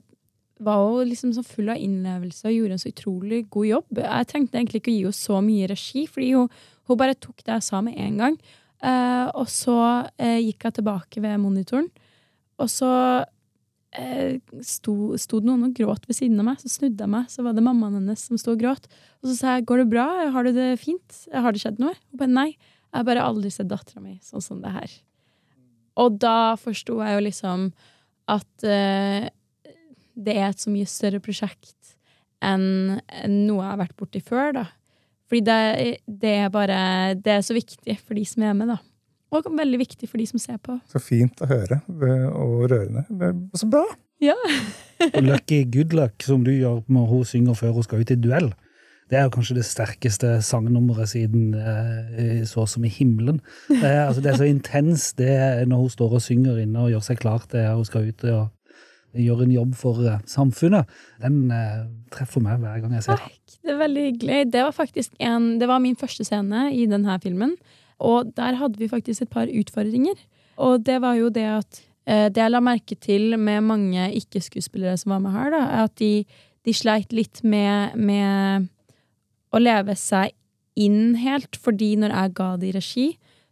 var 0.60 0.82
hun 0.84 1.08
liksom 1.08 1.32
så 1.32 1.44
full 1.46 1.72
av 1.72 1.80
innlevelse 1.80 2.46
og 2.48 2.56
gjorde 2.56 2.76
en 2.76 2.82
så 2.82 2.92
utrolig 2.92 3.46
god 3.50 3.68
jobb. 3.70 4.02
Jeg 4.04 4.28
trengte 4.30 4.60
egentlig 4.60 4.82
ikke 4.82 4.92
å 4.92 4.96
gi 4.96 5.04
henne 5.06 5.20
så 5.22 5.40
mye 5.44 5.70
regi, 5.72 6.04
fordi 6.06 6.32
hun, 6.36 6.50
hun 6.90 7.00
bare 7.00 7.18
tok 7.18 7.40
det 7.44 7.56
jeg 7.56 7.68
sa 7.68 7.80
med 7.84 7.96
en 7.96 8.20
gang. 8.24 8.38
Eh, 8.82 9.26
og 9.38 9.48
så 9.50 9.78
eh, 10.18 10.40
gikk 10.42 10.68
jeg 10.68 10.78
tilbake 10.80 11.22
ved 11.22 11.40
monitoren, 11.40 11.88
og 12.60 12.70
så 12.70 12.90
sto, 13.92 14.94
sto 15.20 15.40
det 15.40 15.48
noen 15.48 15.66
og 15.68 15.76
gråt 15.76 16.06
ved 16.08 16.16
siden 16.16 16.40
av 16.40 16.48
meg. 16.48 16.60
Så 16.62 16.70
snudde 16.72 17.04
jeg 17.04 17.12
meg, 17.12 17.28
så 17.32 17.44
var 17.44 17.56
det 17.56 17.64
mammaen 17.64 17.98
hennes 18.00 18.24
som 18.24 18.40
sto 18.40 18.54
og 18.54 18.62
gråt. 18.62 18.88
Og 19.22 19.30
så 19.30 19.36
sa 19.36 19.54
jeg 19.56 19.66
'går 19.66 19.84
det 19.84 19.90
bra, 19.90 20.30
har 20.32 20.44
du 20.44 20.52
det 20.52 20.80
fint, 20.80 21.28
har 21.32 21.52
det 21.52 21.60
skjedd 21.60 21.78
noe?' 21.78 21.96
Hun 22.10 22.18
bare 22.18 22.32
'nei, 22.32 22.50
jeg 22.56 22.98
har 22.98 23.04
bare 23.04 23.24
aldri 23.24 23.50
sett 23.50 23.68
dattera 23.68 24.00
mi 24.00 24.18
sånn 24.22 24.42
som 24.42 24.60
det 24.60 24.72
her'. 24.72 25.00
Og 25.96 26.18
da 26.18 26.56
forsto 26.56 27.02
jeg 27.04 27.14
jo 27.14 27.26
liksom 27.28 27.72
at 28.28 28.64
uh, 28.64 29.28
det 30.16 30.36
er 30.36 30.48
et 30.48 30.60
så 30.60 30.70
mye 30.70 30.88
større 30.88 31.20
prosjekt 31.20 31.96
enn 32.42 32.98
noe 33.46 33.62
jeg 33.62 33.70
har 33.70 33.78
vært 33.78 33.96
borti 33.96 34.20
før, 34.20 34.52
da. 34.52 34.66
Fordi 35.28 35.40
det, 35.46 35.98
det 36.06 36.32
er 36.44 36.48
bare 36.52 37.14
Det 37.14 37.32
er 37.32 37.40
så 37.40 37.54
viktig 37.54 37.98
for 38.00 38.14
de 38.14 38.24
som 38.24 38.42
er 38.42 38.52
med, 38.52 38.68
da. 38.68 38.78
Og 39.32 39.46
veldig 39.56 39.78
viktig 39.80 40.08
for 40.10 40.20
de 40.20 40.26
som 40.28 40.38
ser 40.42 40.58
på. 40.62 40.76
Så 40.92 41.00
fint 41.00 41.40
å 41.40 41.48
høre 41.48 41.80
eh, 41.80 42.26
og 42.32 42.66
rørende. 42.70 43.06
Det- 43.08 43.58
Så 43.60 43.68
bra! 43.72 43.84
Og 44.22 45.22
Lucky 45.26 45.64
Good 45.66 45.92
Luck, 45.98 46.22
som 46.22 46.44
du 46.46 46.52
gjør 46.52 46.84
når 46.92 47.06
hun 47.10 47.24
synger 47.26 47.56
før 47.58 47.72
hun 47.74 47.82
skal 47.82 48.04
ut 48.04 48.12
i 48.14 48.18
duell, 48.22 48.52
det 49.10 49.18
er 49.18 49.24
jo 49.26 49.32
kanskje 49.34 49.56
det 49.58 49.64
sterkeste 49.66 50.28
sangnummeret 50.46 51.10
siden 51.10 51.50
eh, 51.58 52.44
Så 52.48 52.64
som 52.70 52.84
i 52.86 52.88
himmelen. 52.92 53.40
Det 53.68 53.82
er, 53.82 54.06
altså, 54.06 54.22
det 54.24 54.30
er 54.32 54.38
så 54.38 54.46
intens 54.48 55.08
det 55.18 55.66
når 55.68 55.82
hun 55.82 55.90
står 55.92 56.14
og 56.16 56.22
synger 56.24 56.60
inne 56.62 56.84
og 56.86 56.92
gjør 56.94 57.02
seg 57.08 57.18
klar 57.20 57.42
til 57.50 57.66
hun 57.66 57.84
skal 57.88 58.06
ut 58.08 58.24
og 58.30 59.18
gjøre 59.20 59.44
en 59.44 59.52
jobb 59.58 59.74
for 59.76 59.98
eh, 60.08 60.20
samfunnet. 60.30 60.88
Den 61.20 61.42
eh, 61.52 61.82
treffer 62.14 62.40
meg 62.46 62.62
hver 62.62 62.78
gang 62.80 62.94
jeg 62.96 63.04
ser 63.08 63.18
den. 63.20 63.36
Det 63.62 63.74
er 63.74 63.82
veldig 63.82 64.06
hyggelig. 64.06 64.38
Det 64.54 64.62
var 64.64 64.72
faktisk 64.78 65.18
en, 65.20 65.50
det 65.60 65.68
var 65.68 65.82
min 65.84 65.98
første 66.00 66.24
scene 66.24 66.68
i 66.72 66.86
denne 66.88 67.18
filmen, 67.22 67.52
og 68.02 68.34
der 68.36 68.58
hadde 68.58 68.80
vi 68.80 68.90
faktisk 68.90 69.22
et 69.24 69.32
par 69.32 69.50
utfordringer. 69.50 70.18
Og 70.62 70.82
det 70.84 70.98
var 71.02 71.16
jo 71.16 71.30
det 71.32 71.46
at 71.48 71.82
eh, 72.06 72.28
Det 72.28 72.42
jeg 72.42 72.50
la 72.50 72.60
merke 72.60 72.98
til 72.98 73.38
med 73.38 73.62
mange 73.62 74.10
ikke-skuespillere 74.18 74.98
som 74.98 75.14
var 75.14 75.22
med 75.24 75.36
her, 75.36 75.50
da, 75.54 75.62
er 75.62 75.84
at 75.86 75.96
de, 75.98 76.24
de 76.66 76.74
sleit 76.74 77.12
litt 77.14 77.42
med, 77.44 77.96
med 77.96 78.68
å 79.52 79.62
leve 79.62 79.96
seg 79.96 80.34
inn 80.76 81.14
helt, 81.20 81.56
fordi 81.60 81.94
når 82.00 82.14
jeg 82.16 82.34
ga 82.38 82.50
de 82.56 82.72
regi, 82.74 83.06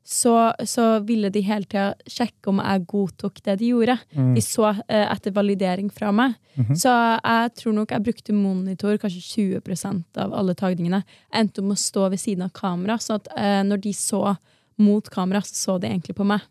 så, 0.04 0.52
så 0.66 0.84
ville 1.06 1.28
de 1.30 1.42
hele 1.44 1.68
tida 1.68 1.92
sjekke 2.08 2.50
om 2.50 2.60
jeg 2.62 2.84
godtok 2.90 3.42
det 3.46 3.58
de 3.60 3.68
gjorde. 3.70 3.96
Mm. 4.16 4.32
De 4.34 4.42
så 4.42 4.70
uh, 4.72 4.80
etter 4.88 5.34
validering 5.36 5.90
fra 5.92 6.10
meg. 6.14 6.34
Mhm. 6.56 6.78
Så 6.78 6.90
jeg 6.90 7.52
tror 7.60 7.76
nok 7.76 7.92
jeg 7.94 8.06
brukte 8.08 8.34
monitor 8.34 8.98
kanskje 8.98 9.60
20% 9.60 10.22
av 10.24 10.34
alle 10.34 10.56
tagningene. 10.58 11.02
Jeg 11.30 11.44
endte 11.44 11.62
om 11.62 11.70
å 11.74 11.78
stå 11.78 12.08
ved 12.10 12.22
siden 12.22 12.48
av 12.48 12.54
kamera, 12.56 12.98
så 12.98 13.20
at 13.20 13.30
uh, 13.36 13.60
når 13.66 13.84
de 13.86 13.94
så 13.96 14.34
mot 14.80 15.12
kamera, 15.12 15.44
så 15.44 15.54
så 15.54 15.78
de 15.78 15.90
egentlig 15.90 16.16
på 16.16 16.26
meg. 16.26 16.42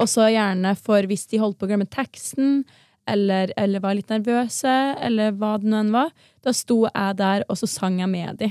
Og 0.00 0.08
så 0.08 0.30
gjerne 0.32 0.72
for 0.80 1.04
hvis 1.06 1.26
de 1.28 1.40
holdt 1.42 1.58
på 1.60 1.68
å 1.68 1.70
glemme 1.70 1.88
teksten, 1.92 2.62
eller, 3.08 3.52
eller 3.56 3.80
var 3.80 3.96
litt 3.96 4.10
nervøse, 4.12 4.74
eller 5.04 5.36
hva 5.36 5.54
det 5.60 5.68
nå 5.68 5.78
enn 5.80 5.92
var, 5.94 6.10
da 6.44 6.52
sto 6.56 6.82
jeg 6.86 7.18
der, 7.20 7.44
og 7.48 7.60
så 7.60 7.68
sang 7.70 8.00
jeg 8.02 8.10
med 8.10 8.40
de. 8.42 8.50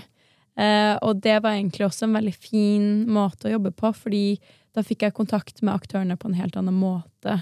Eh, 0.58 0.96
og 1.06 1.22
det 1.22 1.38
var 1.44 1.54
egentlig 1.54 1.86
også 1.86 2.08
en 2.08 2.18
veldig 2.18 2.34
fin 2.34 2.88
måte 3.14 3.48
å 3.48 3.54
jobbe 3.54 3.72
på, 3.78 3.92
fordi 3.94 4.26
da 4.74 4.84
fikk 4.86 5.06
jeg 5.06 5.16
kontakt 5.18 5.62
med 5.62 5.76
aktørene 5.76 6.18
på 6.18 6.30
en 6.30 6.38
helt 6.38 6.58
annen 6.58 6.76
måte. 6.78 7.40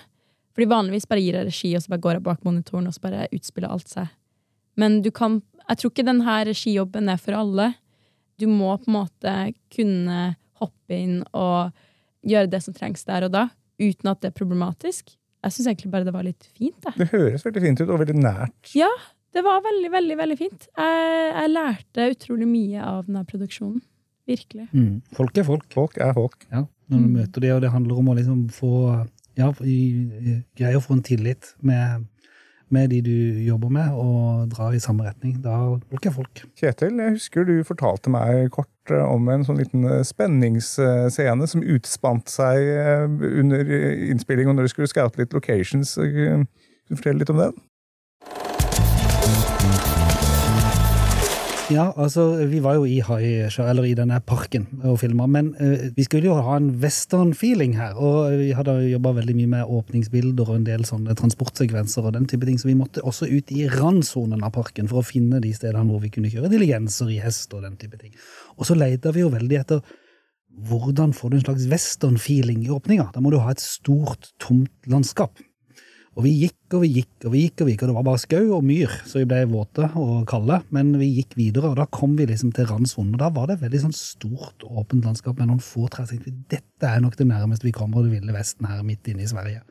Fordi 0.56 0.68
vanligvis 0.72 1.08
bare 1.08 1.24
gir 1.24 1.38
jeg 1.40 1.48
regi, 1.50 1.74
og 1.76 1.84
så 1.84 1.92
bare 1.94 2.04
går 2.04 2.18
jeg 2.18 2.26
bak 2.28 2.46
monitoren, 2.48 2.88
og 2.88 2.96
så 2.96 3.04
bare 3.08 3.28
utspiller 3.36 3.72
alt 3.72 3.92
seg. 3.92 4.12
Men 4.80 5.02
du 5.04 5.12
kan 5.12 5.42
Jeg 5.66 5.80
tror 5.80 5.92
ikke 5.92 6.04
denne 6.06 6.34
regijobben 6.46 7.08
er 7.10 7.18
for 7.18 7.34
alle. 7.34 7.72
Du 8.38 8.46
må 8.46 8.70
på 8.78 8.86
en 8.86 8.98
måte 9.00 9.32
kunne 9.74 10.36
hoppe 10.62 10.94
inn 10.94 11.24
og 11.34 11.72
gjøre 12.22 12.52
det 12.52 12.60
som 12.62 12.76
trengs 12.76 13.02
der 13.08 13.26
og 13.26 13.32
da, 13.34 13.48
uten 13.82 14.12
at 14.12 14.22
det 14.22 14.30
er 14.30 14.36
problematisk. 14.38 15.16
Jeg 15.42 15.56
syns 15.56 15.72
egentlig 15.72 15.90
bare 15.96 16.06
det 16.06 16.14
var 16.14 16.28
litt 16.28 16.46
fint. 16.54 16.78
Det, 16.86 16.94
Det 17.02 17.10
høres 17.16 17.48
veldig 17.48 17.64
fint 17.66 17.82
ut, 17.82 17.90
og 17.90 18.04
veldig 18.04 18.18
nært. 18.20 18.54
Det 19.36 19.44
var 19.44 19.60
veldig, 19.66 19.90
veldig 19.92 20.16
veldig 20.22 20.38
fint. 20.40 20.68
Jeg, 20.80 21.28
jeg 21.36 21.52
lærte 21.52 22.06
utrolig 22.16 22.48
mye 22.48 22.82
av 22.88 23.04
denne 23.10 23.26
produksjonen. 23.28 23.82
Virkelig. 24.26 24.70
Mm. 24.74 25.02
Folk 25.14 25.38
er 25.38 25.46
folk. 25.46 25.66
Folk 25.76 25.98
er 26.02 26.14
folk. 26.18 26.48
Ja, 26.50 26.64
når 26.90 26.98
du 26.98 27.06
Mm. 27.06 27.14
møter 27.20 27.42
dem, 27.44 27.56
og 27.58 27.62
det 27.62 27.72
handler 27.74 28.00
om 28.00 28.08
å 28.10 28.16
liksom 28.18 28.46
få 28.50 28.72
ja, 29.38 29.52
greie 29.60 30.78
å 30.80 30.82
få 30.82 30.96
en 30.96 31.04
tillit 31.04 31.52
med, 31.62 32.06
med 32.72 32.90
de 32.90 33.02
du 33.06 33.12
jobber 33.46 33.70
med, 33.70 33.92
og 33.94 34.48
dra 34.54 34.72
i 34.74 34.80
samme 34.82 35.04
retning. 35.06 35.36
Da 35.44 35.58
folk 35.92 36.06
er 36.10 36.16
folk. 36.16 36.42
Kjetil, 36.58 36.96
jeg 37.04 37.18
husker 37.20 37.46
du 37.46 37.60
fortalte 37.68 38.10
meg 38.10 38.50
kort 38.56 38.70
eh, 38.96 39.04
om 39.04 39.28
en 39.30 39.44
sånn 39.46 39.60
liten 39.62 39.84
eh, 39.86 40.02
spenningsscene 40.08 41.48
som 41.52 41.62
utspant 41.76 42.32
seg 42.32 42.58
eh, 42.58 43.06
under 43.06 43.62
innspillingen 43.62 44.10
innspilling, 44.16 44.50
og 44.50 44.56
når 44.58 44.64
du 44.70 44.74
skulle 44.74 44.88
scoute 44.90 45.20
litt 45.22 45.34
locations. 45.36 45.96
Kan 46.00 46.48
du 46.90 46.96
fortelle 46.96 47.20
litt 47.22 47.30
om 47.36 47.44
den? 47.44 47.54
Ja, 51.74 51.88
altså, 51.98 52.46
vi 52.46 52.60
var 52.62 52.76
jo 52.78 52.84
i 52.86 53.00
Haisjø, 53.02 53.64
eller 53.66 53.88
i 53.90 53.96
denne 53.98 54.20
parken 54.22 54.68
og 54.86 55.00
filma, 55.02 55.26
men 55.26 55.48
uh, 55.58 55.88
vi 55.96 56.04
skulle 56.06 56.30
jo 56.30 56.36
ha 56.38 56.60
en 56.60 56.68
western-feeling 56.84 57.74
her, 57.80 57.96
og 57.98 58.36
vi 58.38 58.52
hadde 58.54 58.76
jobba 58.92 59.16
veldig 59.18 59.34
mye 59.40 59.50
med 59.56 59.72
åpningsbilder 59.80 60.46
og 60.46 60.60
en 60.60 60.68
del 60.68 60.86
sånne 60.86 61.16
transportsekvenser 61.18 62.06
og 62.06 62.14
den 62.20 62.30
type 62.30 62.46
ting, 62.46 62.60
så 62.62 62.70
vi 62.70 62.78
måtte 62.78 63.02
også 63.02 63.26
ut 63.32 63.50
i 63.56 63.66
randsonen 63.72 64.46
av 64.46 64.54
parken 64.54 64.92
for 64.92 65.02
å 65.02 65.08
finne 65.08 65.42
de 65.42 65.56
stedene 65.58 65.90
hvor 65.90 66.06
vi 66.06 66.14
kunne 66.14 66.30
kjøre 66.30 66.54
diligenser 66.54 67.10
i 67.16 67.18
hest 67.24 67.58
og 67.58 67.66
den 67.66 67.82
type 67.82 67.98
ting. 67.98 68.14
Og 68.60 68.70
så 68.70 68.78
leita 68.78 69.16
vi 69.16 69.26
jo 69.26 69.34
veldig 69.34 69.62
etter 69.64 69.82
hvordan 70.70 71.18
får 71.18 71.34
du 71.34 71.40
en 71.40 71.48
slags 71.48 71.66
western-feeling 71.74 72.62
i 72.62 72.72
åpninga? 72.78 73.10
Da 73.16 73.26
må 73.26 73.34
du 73.34 73.42
ha 73.42 73.50
et 73.52 73.64
stort, 73.64 74.36
tomt 74.38 74.72
landskap. 74.86 75.42
Og 76.16 76.24
vi 76.24 76.32
gikk 76.46 76.76
og 76.78 76.84
vi 76.86 76.90
gikk 76.96 77.26
og 77.28 77.34
vi 77.34 77.42
gikk, 77.44 77.60
og 77.60 77.68
vi 77.68 77.74
gikk, 77.74 77.82
og 77.84 77.90
det 77.90 77.96
var 77.98 78.06
bare 78.08 78.22
skau 78.24 78.44
og 78.56 78.64
myr, 78.64 78.92
så 79.04 79.20
vi 79.20 79.28
ble 79.28 79.42
våte 79.52 79.90
og 80.00 80.24
kalde. 80.30 80.62
Men 80.76 80.94
vi 81.00 81.10
gikk 81.18 81.36
videre, 81.36 81.74
og 81.74 81.80
da 81.82 81.86
kom 81.92 82.14
vi 82.16 82.28
liksom 82.30 82.54
til 82.56 82.70
randsonen. 82.70 83.18
Og 83.18 83.20
da 83.20 83.28
var 83.36 83.50
det 83.50 83.58
et 83.58 83.66
veldig 83.66 83.82
sånn 83.84 83.98
stort, 83.98 84.64
åpent 84.64 85.08
landskap 85.08 85.42
med 85.42 85.52
noen 85.52 85.64
få 85.64 85.90
trær. 85.92 86.08
Så 86.08 86.20
dette 86.24 86.88
er 86.88 87.04
nok 87.04 87.20
det 87.20 87.28
nærmeste 87.28 87.68
vi 87.68 87.76
kommer 87.76 88.08
det 88.08 88.14
ville 88.16 88.36
Vesten 88.36 88.70
her 88.70 88.80
midt 88.88 89.12
inne 89.12 89.26
i 89.26 89.30
Sverige. 89.32 89.66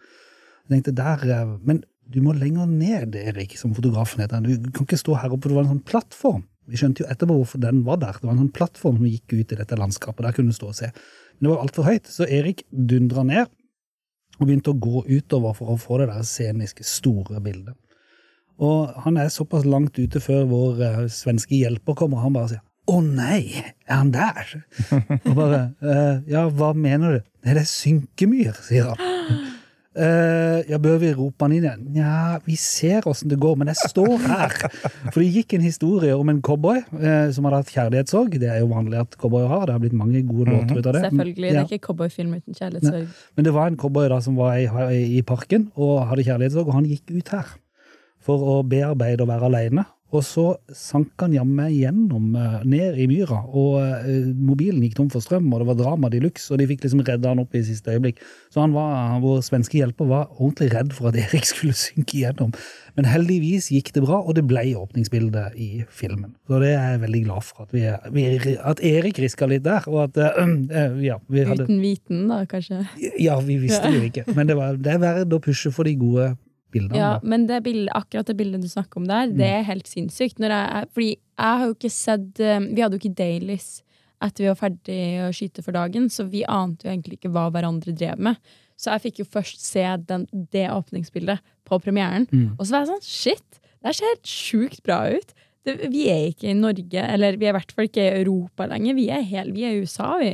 Jeg 0.68 0.74
tenkte 0.74 0.96
der, 1.00 1.24
eh, 1.32 1.56
Men 1.64 1.82
du 2.12 2.20
må 2.20 2.36
lenger 2.36 2.68
ned, 2.68 3.16
Erik, 3.16 3.56
som 3.56 3.72
fotografen 3.72 4.20
heter. 4.20 4.44
Du 4.44 4.70
kan 4.70 4.84
ikke 4.84 5.00
stå 5.00 5.16
her 5.16 5.32
oppe, 5.32 5.42
for 5.42 5.48
det 5.48 5.56
var 5.56 5.64
en 5.64 5.78
sånn 5.78 5.88
plattform. 5.88 6.44
Vi 6.68 6.76
skjønte 6.76 7.04
jo 7.04 7.08
etterpå 7.08 7.40
hvorfor 7.40 7.60
den 7.60 7.84
var 7.84 7.96
der. 7.96 8.12
Det 8.12 8.24
var 8.24 8.36
en 8.36 8.44
sånn 8.44 8.52
plattform 8.52 8.96
som 9.00 9.08
gikk 9.08 9.32
ut 9.32 9.52
i 9.52 9.56
dette 9.56 9.76
landskapet. 9.76 10.24
Der 10.24 10.32
kunne 10.32 10.52
du 10.52 10.56
stå 10.56 10.68
og 10.68 10.76
se. 10.76 10.92
Men 11.40 11.48
det 11.48 11.56
var 11.56 11.64
altfor 11.64 11.84
høyt, 11.88 12.04
så 12.04 12.28
Erik 12.28 12.64
dundra 12.70 13.24
ned 13.24 13.48
og 14.38 14.46
begynte 14.46 14.72
å 14.72 14.78
gå 14.78 15.04
utover 15.08 15.56
for 15.56 15.74
å 15.74 15.80
få 15.80 16.00
det 16.02 16.10
der 16.10 16.26
sceniske, 16.26 16.86
store 16.86 17.40
bildet. 17.44 17.76
Og 18.62 18.92
han 19.04 19.18
er 19.18 19.32
såpass 19.34 19.66
langt 19.66 19.98
ute 19.98 20.22
før 20.22 20.46
vår 20.50 20.82
uh, 20.82 21.02
svenske 21.10 21.56
hjelper 21.58 21.98
kommer, 21.98 22.20
og 22.20 22.28
han 22.28 22.38
bare 22.38 22.52
sier 22.54 22.64
'Å 22.84 23.00
nei, 23.00 23.64
er 23.88 23.96
han 23.96 24.10
der?' 24.12 24.50
og 25.26 25.34
bare 25.34 25.60
uh, 25.80 26.20
'Ja, 26.28 26.48
hva 26.50 26.74
mener 26.76 27.18
du?' 27.18 27.24
'Nei, 27.42 27.54
det 27.54 27.62
er 27.64 27.70
synkemyr', 27.70 28.60
sier 28.62 28.92
han. 28.92 29.13
Eh, 29.94 30.64
ja, 30.66 30.78
bør 30.82 30.96
vi 30.98 31.12
rope 31.14 31.44
han 31.46 31.52
inn 31.54 31.62
igjen? 31.68 31.82
Nja, 31.94 32.40
vi 32.42 32.56
ser 32.58 33.06
åssen 33.06 33.30
det 33.30 33.38
går, 33.38 33.54
men 33.60 33.70
jeg 33.70 33.78
står 33.92 34.16
her. 34.24 34.56
For 35.12 35.20
det 35.22 35.28
gikk 35.36 35.54
en 35.54 35.62
historie 35.62 36.16
om 36.18 36.32
en 36.32 36.40
cowboy 36.42 36.80
uh, 36.98 37.30
som 37.34 37.46
hadde 37.46 37.60
hatt 37.62 37.70
kjærlighetssorg. 37.70 38.34
Det 38.42 38.50
er 38.50 38.58
jo 38.64 38.72
vanlig 38.72 38.98
at 39.04 39.14
cowboyer 39.20 39.46
har, 39.52 39.68
det 39.70 39.76
har 39.76 39.82
blitt 39.84 39.94
mange 39.94 40.24
gode 40.26 40.50
låter 40.50 40.80
ut 40.80 40.88
av 40.90 40.96
det. 40.98 41.04
Selvfølgelig. 41.06 41.50
Det 41.50 41.54
Ja. 41.54 41.62
er 41.62 41.70
ikke 41.70 41.86
cowboyfilm 41.86 42.34
uten 42.34 42.58
kjærlighetssorg. 42.58 43.08
Men 43.36 43.44
det 43.46 43.54
var 43.54 43.70
en 43.70 43.78
cowboy 43.78 44.08
da 44.10 44.18
som 44.24 44.34
var 44.40 44.58
i, 44.58 44.66
i 45.18 45.22
parken 45.22 45.70
og 45.76 46.08
hadde 46.10 46.26
kjærlighetssorg, 46.26 46.66
og 46.66 46.74
han 46.80 46.90
gikk 46.90 47.14
ut 47.14 47.28
her 47.36 47.54
for 48.24 48.40
å 48.40 48.62
bearbeide 48.66 49.22
å 49.22 49.30
være 49.30 49.46
alene. 49.52 49.86
Og 50.14 50.22
så 50.22 50.44
sank 50.70 51.18
han 51.18 51.34
jammen 51.34 51.72
gjennom, 51.74 52.34
eh, 52.38 52.60
ned 52.70 52.98
i 53.02 53.06
myra, 53.10 53.40
og 53.50 53.80
eh, 53.82 54.28
mobilen 54.30 54.82
gikk 54.84 54.94
tom 55.00 55.10
for 55.10 55.24
strøm, 55.24 55.48
og 55.50 55.62
det 55.62 55.68
var 55.72 55.78
drama 55.80 56.10
de 56.12 56.20
luxe, 56.22 56.52
og 56.54 56.60
de 56.60 56.68
fikk 56.70 56.84
liksom 56.84 57.02
redda 57.02 57.32
han 57.32 57.42
opp 57.42 57.54
i 57.58 57.64
siste 57.66 57.90
øyeblikk. 57.90 58.22
Så 58.54 58.62
han 58.62 58.76
var, 58.76 59.18
vår 59.24 59.42
svenske 59.42 59.80
hjelper 59.80 60.06
var 60.10 60.30
ordentlig 60.36 60.70
redd 60.76 60.94
for 60.94 61.10
at 61.10 61.18
Erik 61.24 61.48
skulle 61.50 61.74
synke 61.78 62.20
igjennom. 62.20 62.54
Men 62.94 63.10
heldigvis 63.10 63.72
gikk 63.74 63.90
det 63.96 64.04
bra, 64.06 64.20
og 64.22 64.38
det 64.38 64.46
ble 64.46 64.62
åpningsbildet 64.78 65.58
i 65.58 65.82
filmen. 65.90 66.36
Så 66.46 66.62
det 66.62 66.70
er 66.76 66.94
jeg 66.94 67.02
veldig 67.08 67.24
glad 67.26 67.48
for, 67.48 67.66
at, 67.66 67.74
vi, 67.74 67.82
vi, 68.14 68.54
at 68.54 68.82
Erik 68.86 69.18
riska 69.24 69.50
litt 69.50 69.66
der, 69.66 69.90
og 69.90 70.04
at 70.06 70.20
eh, 70.22 71.02
ja, 71.08 71.18
vi 71.26 71.46
hadde 71.48 71.66
Uten 71.66 71.82
viten, 71.82 72.26
da, 72.30 72.44
kanskje. 72.46 72.84
ja, 73.18 73.40
vi 73.42 73.58
visste 73.66 73.90
jo 73.90 74.06
ikke. 74.06 74.28
Men 74.36 74.46
det, 74.46 74.58
var, 74.60 74.78
det 74.78 74.94
er 74.94 75.02
verdt 75.02 75.34
å 75.34 75.42
pushe 75.42 75.74
for 75.74 75.90
de 75.90 75.98
gode 75.98 76.34
bildene. 76.74 76.98
Ja, 76.98 77.14
da. 77.16 77.30
men 77.30 77.46
det 77.48 77.62
bildet, 77.64 77.92
akkurat 77.96 78.28
det 78.28 78.36
bildet 78.38 78.64
du 78.64 78.68
snakker 78.70 79.00
om 79.00 79.08
der, 79.08 79.32
det 79.32 79.48
er 79.60 79.66
helt 79.70 79.88
sinnssykt. 79.90 80.42
Jeg, 80.42 80.90
fordi 80.92 81.10
jeg 81.14 81.62
har 81.62 81.64
jo 81.66 81.74
ikke 81.74 81.90
sett 81.94 82.42
eh, 82.42 82.60
Vi 82.70 82.84
hadde 82.84 82.98
jo 82.98 83.02
ikke 83.02 83.18
dailies 83.18 83.72
etter 84.24 84.44
vi 84.44 84.50
var 84.50 84.56
ferdig 84.56 85.00
å 85.24 85.32
skyte 85.36 85.64
for 85.64 85.76
dagen, 85.76 86.06
så 86.12 86.24
vi 86.30 86.44
ante 86.48 86.86
jo 86.86 86.92
egentlig 86.92 87.18
ikke 87.18 87.32
hva 87.34 87.48
hverandre 87.52 87.92
drev 87.92 88.22
med. 88.30 88.54
Så 88.80 88.94
jeg 88.94 89.02
fikk 89.06 89.20
jo 89.20 89.26
først 89.36 89.60
se 89.62 89.84
den, 90.08 90.24
det 90.54 90.64
åpningsbildet 90.72 91.42
på 91.68 91.78
premieren, 91.82 92.24
og 92.56 92.64
så 92.64 92.74
var 92.74 92.84
jeg 92.84 92.92
sånn 92.94 93.04
shit, 93.04 93.60
det 93.84 93.92
ser 93.98 94.14
helt 94.14 94.30
sjukt 94.30 94.80
bra 94.86 95.02
ut. 95.12 95.34
Det, 95.64 95.76
vi 95.92 96.06
er 96.12 96.30
ikke 96.30 96.50
i 96.50 96.56
Norge, 96.56 97.04
eller 97.04 97.36
vi 97.40 97.48
er 97.48 97.52
i 97.52 97.56
hvert 97.58 97.72
fall 97.72 97.88
ikke 97.88 98.04
i 98.04 98.22
Europa 98.22 98.66
lenger. 98.68 98.96
Vi 98.96 99.06
er, 99.12 99.24
hel, 99.28 99.52
vi 99.52 99.64
er 99.68 99.76
i 99.76 99.84
USA, 99.84 100.14
vi. 100.20 100.32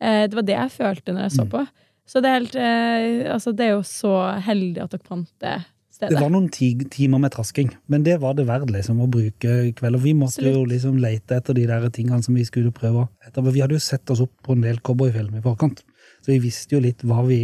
Eh, 0.00 0.24
det 0.28 0.36
var 0.36 0.46
det 0.48 0.56
jeg 0.56 0.74
følte 0.76 1.14
når 1.16 1.26
jeg 1.26 1.34
så 1.36 1.46
på. 1.52 1.64
Så 2.10 2.22
det 2.22 2.30
er, 2.30 2.38
helt, 2.38 2.56
eh, 2.58 3.32
altså 3.32 3.52
det 3.56 3.66
er 3.66 3.74
jo 3.76 3.84
så 3.86 4.14
heldig 4.44 4.84
at 4.84 4.94
dere 4.94 5.06
fant 5.06 5.30
det 5.44 5.58
stedet. 6.00 6.16
Det 6.16 6.24
var 6.24 6.32
noen 6.34 6.48
ti 6.52 6.72
timer 6.90 7.22
med 7.22 7.34
trasking, 7.34 7.70
men 7.92 8.04
det 8.06 8.16
var 8.22 8.34
det 8.38 8.48
verdt 8.48 8.72
liksom, 8.72 9.02
å 9.04 9.08
bruke 9.10 9.56
kveld. 9.78 10.00
Og 10.00 10.04
vi 10.04 10.16
måtte 10.16 10.44
jo 10.46 10.64
liksom 10.68 10.98
lete 11.02 11.38
etter 11.38 11.56
de 11.56 11.68
der 11.70 11.86
tingene 11.94 12.24
som 12.24 12.36
vi 12.38 12.46
skulle 12.48 12.72
prøve 12.74 13.06
etter. 13.26 13.44
Men 13.44 13.54
vi 13.56 13.62
hadde 13.64 13.78
jo 13.78 13.84
sett 13.84 14.10
oss 14.10 14.24
opp 14.24 14.34
på 14.46 14.56
en 14.56 14.64
del 14.64 14.80
cowboyfilm 14.84 15.36
i 15.38 15.44
forkant, 15.44 15.84
så 16.20 16.32
vi 16.32 16.40
visste 16.48 16.76
jo 16.76 16.82
litt 16.84 17.04
hva 17.06 17.22
vi 17.28 17.42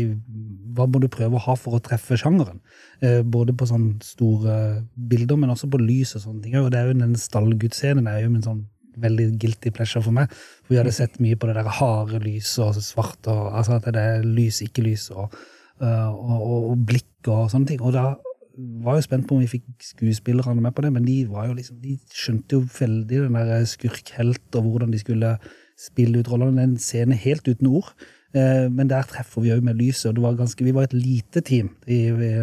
hva 0.77 0.87
må 0.91 1.01
du 1.01 1.09
prøve 1.13 1.39
å 1.39 1.45
ha 1.47 1.57
for 1.57 1.77
å 1.77 1.83
treffe 1.83 2.19
sjangeren. 2.21 2.61
Eh, 3.01 3.23
både 3.25 3.55
på 3.57 3.69
sånne 3.69 4.05
store 4.05 4.57
bilder, 4.95 5.39
men 5.41 5.53
også 5.55 5.71
på 5.73 5.81
lys 5.81 6.17
og 6.19 6.27
sånne 6.27 6.45
ting. 6.45 6.57
Og 6.61 6.69
det 6.73 6.81
er 6.81 6.91
jo 6.91 6.99
den 6.99 7.17
stallgudsscenen 7.21 8.11
er 8.11 8.25
jo 8.25 8.33
en 8.35 8.45
sånn 8.45 8.65
veldig 9.01 9.31
guilty 9.41 9.73
pleasure 9.75 10.05
for 10.05 10.17
meg. 10.17 10.33
For 10.65 10.75
vi 10.75 10.81
hadde 10.81 10.95
sett 10.97 11.19
mye 11.23 11.39
på 11.39 11.49
det 11.49 11.59
der 11.59 11.73
harde 11.79 12.21
lyset 12.25 12.65
og 12.65 12.85
svart, 12.85 13.21
og 13.33 13.57
altså 13.59 13.79
at 13.79 13.89
det 13.97 14.03
er 14.03 14.25
lys, 14.25 14.63
ikke 14.65 14.85
lys, 14.87 15.11
og, 15.13 15.35
øh, 15.81 16.13
og, 16.13 16.39
og, 16.39 16.71
og 16.73 16.87
blikk 16.89 17.33
og 17.33 17.51
sånne 17.53 17.73
ting. 17.73 17.85
Og 17.85 17.97
da 17.97 18.15
var 18.57 18.97
jo 18.97 19.05
spent 19.05 19.27
på 19.29 19.37
om 19.37 19.43
vi 19.45 19.51
fikk 19.51 19.67
skuespillerne 19.93 20.63
med 20.65 20.75
på 20.75 20.85
det, 20.85 20.93
men 20.95 21.07
de 21.07 21.23
jo 21.51 21.57
liksom, 21.57 21.79
de 21.83 21.97
skjønte 22.15 22.57
jo 22.57 22.65
veldig 22.79 23.23
den 23.27 23.39
der 23.39 23.65
skurk-helt 23.69 24.59
og 24.59 24.71
hvordan 24.71 24.93
de 24.95 25.01
skulle 25.03 25.33
spille 25.81 26.21
ut 26.21 26.31
rollene. 26.33 26.61
den 26.61 26.71
en 26.71 26.79
scene 26.81 27.15
helt 27.21 27.49
uten 27.49 27.69
ord. 27.69 27.93
Eh, 28.35 28.69
Men 28.73 28.89
der 28.89 29.03
treffer 29.03 29.43
vi 29.43 29.53
òg 29.53 29.63
med 29.63 29.77
lyset, 29.77 30.09
og 30.11 30.17
var 30.23 30.37
ganske, 30.37 30.65
vi 30.65 30.75
var 30.75 30.89
et 30.89 30.97
lite 30.97 31.41
team, 31.41 31.77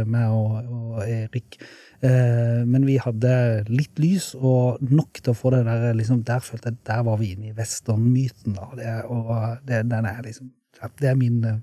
meg 0.06 0.30
og, 0.30 0.70
og 0.70 1.04
Erik. 1.10 1.58
Eh, 2.02 2.64
Men 2.66 2.86
vi 2.86 2.98
hadde 2.98 3.66
litt 3.70 4.00
lys, 4.00 4.34
og 4.36 4.82
nok 4.82 5.22
til 5.22 5.34
å 5.34 5.38
få 5.38 5.52
det 5.52 5.66
der 5.66 5.94
liksom, 5.94 6.24
Der 6.24 6.40
følte 6.40 6.70
jeg 6.70 6.78
der 6.86 7.04
var 7.04 7.18
vi 7.18 7.34
inne 7.34 7.52
i 7.52 7.58
westernmyten. 7.58 8.58
det, 9.68 9.84
det, 9.90 10.26
liksom, 10.26 10.52
det 11.00 11.10
er 11.10 11.16
min 11.16 11.44
eh, 11.44 11.62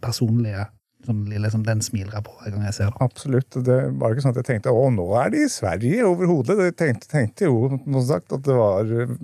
personlige 0.00 0.66
sånn 1.06 1.22
lille, 1.30 1.50
sånn, 1.52 1.64
Den 1.66 1.84
smiler 1.84 2.18
jeg 2.18 2.26
på 2.26 2.34
hver 2.38 2.54
gang 2.54 2.66
jeg 2.66 2.76
ser 2.78 2.90
det. 2.90 2.98
Absolutt. 3.04 3.60
Det 3.68 3.78
var 4.00 4.12
ikke 4.12 4.26
sånn 4.26 4.34
at 4.34 4.42
jeg 4.42 4.50
tenkte 4.50 4.74
å, 4.74 4.88
nå 4.94 5.06
er 5.20 5.32
de 5.34 5.46
i 5.46 5.52
Sverige 5.52 6.08
overhodet. 6.08 6.58
Jeg 6.68 6.76
tenkte, 6.80 7.08
tenkte 7.12 7.48
jo 7.48 7.78
som 7.78 8.04
sagt, 8.08 8.34
at 8.34 8.44
det 8.46 8.58
var 8.58 8.92
eh, 8.92 9.16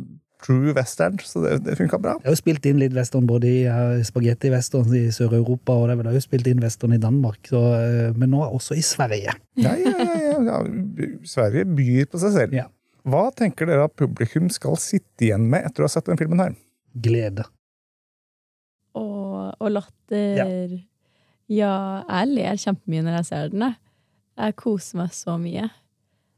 true 0.44 0.72
western, 0.76 1.18
så 1.22 1.42
det, 1.42 1.54
det 1.66 1.76
funka 1.78 1.98
bra. 2.02 2.14
Jeg 2.22 2.30
har 2.30 2.36
jo 2.36 2.40
spilt 2.40 2.66
inn 2.70 2.80
litt 2.80 2.94
western 2.96 3.26
både 3.28 3.50
i 3.50 3.60
uh, 3.66 3.98
spagetti-western 4.06 4.94
i 4.94 5.04
Sør-Europa, 5.14 5.74
og 5.74 5.88
det 5.88 5.96
er 5.96 6.00
vel 6.02 6.10
også 6.12 6.24
spilt 6.28 6.50
inn 6.50 6.62
western 6.62 6.94
i 6.94 7.00
Danmark, 7.02 7.40
så, 7.50 7.62
uh, 7.74 8.16
men 8.18 8.32
nå 8.34 8.42
også 8.46 8.78
i 8.78 8.84
Sverige. 8.86 9.34
Ja, 9.58 9.74
ja, 9.74 9.94
ja, 9.98 10.18
ja, 10.28 10.40
ja. 10.46 11.12
Sverige 11.26 11.66
byr 11.78 12.10
på 12.12 12.22
seg 12.22 12.36
selv. 12.36 12.58
Ja. 12.58 12.68
Hva 13.08 13.28
tenker 13.34 13.68
dere 13.68 13.86
at 13.88 13.96
publikum 13.98 14.50
skal 14.52 14.76
sitte 14.80 15.28
igjen 15.28 15.46
med 15.50 15.66
etter 15.66 15.84
å 15.84 15.88
ha 15.88 15.92
sett 15.92 16.08
den 16.10 16.20
filmen 16.20 16.42
her? 16.42 16.54
Glede. 16.98 17.46
Og, 18.98 19.54
og 19.58 19.70
latter. 19.72 20.38
Ja. 20.38 20.46
Jeg 21.48 22.28
ler 22.34 22.58
kjempemye 22.61 23.02
når 23.06 23.18
jeg 23.20 23.28
ser 23.30 23.48
den. 23.54 23.61
jeg. 23.66 23.76
Jeg 24.38 24.56
koser 24.61 24.98
meg 25.00 25.14
så 25.16 25.38
mye. 25.40 25.68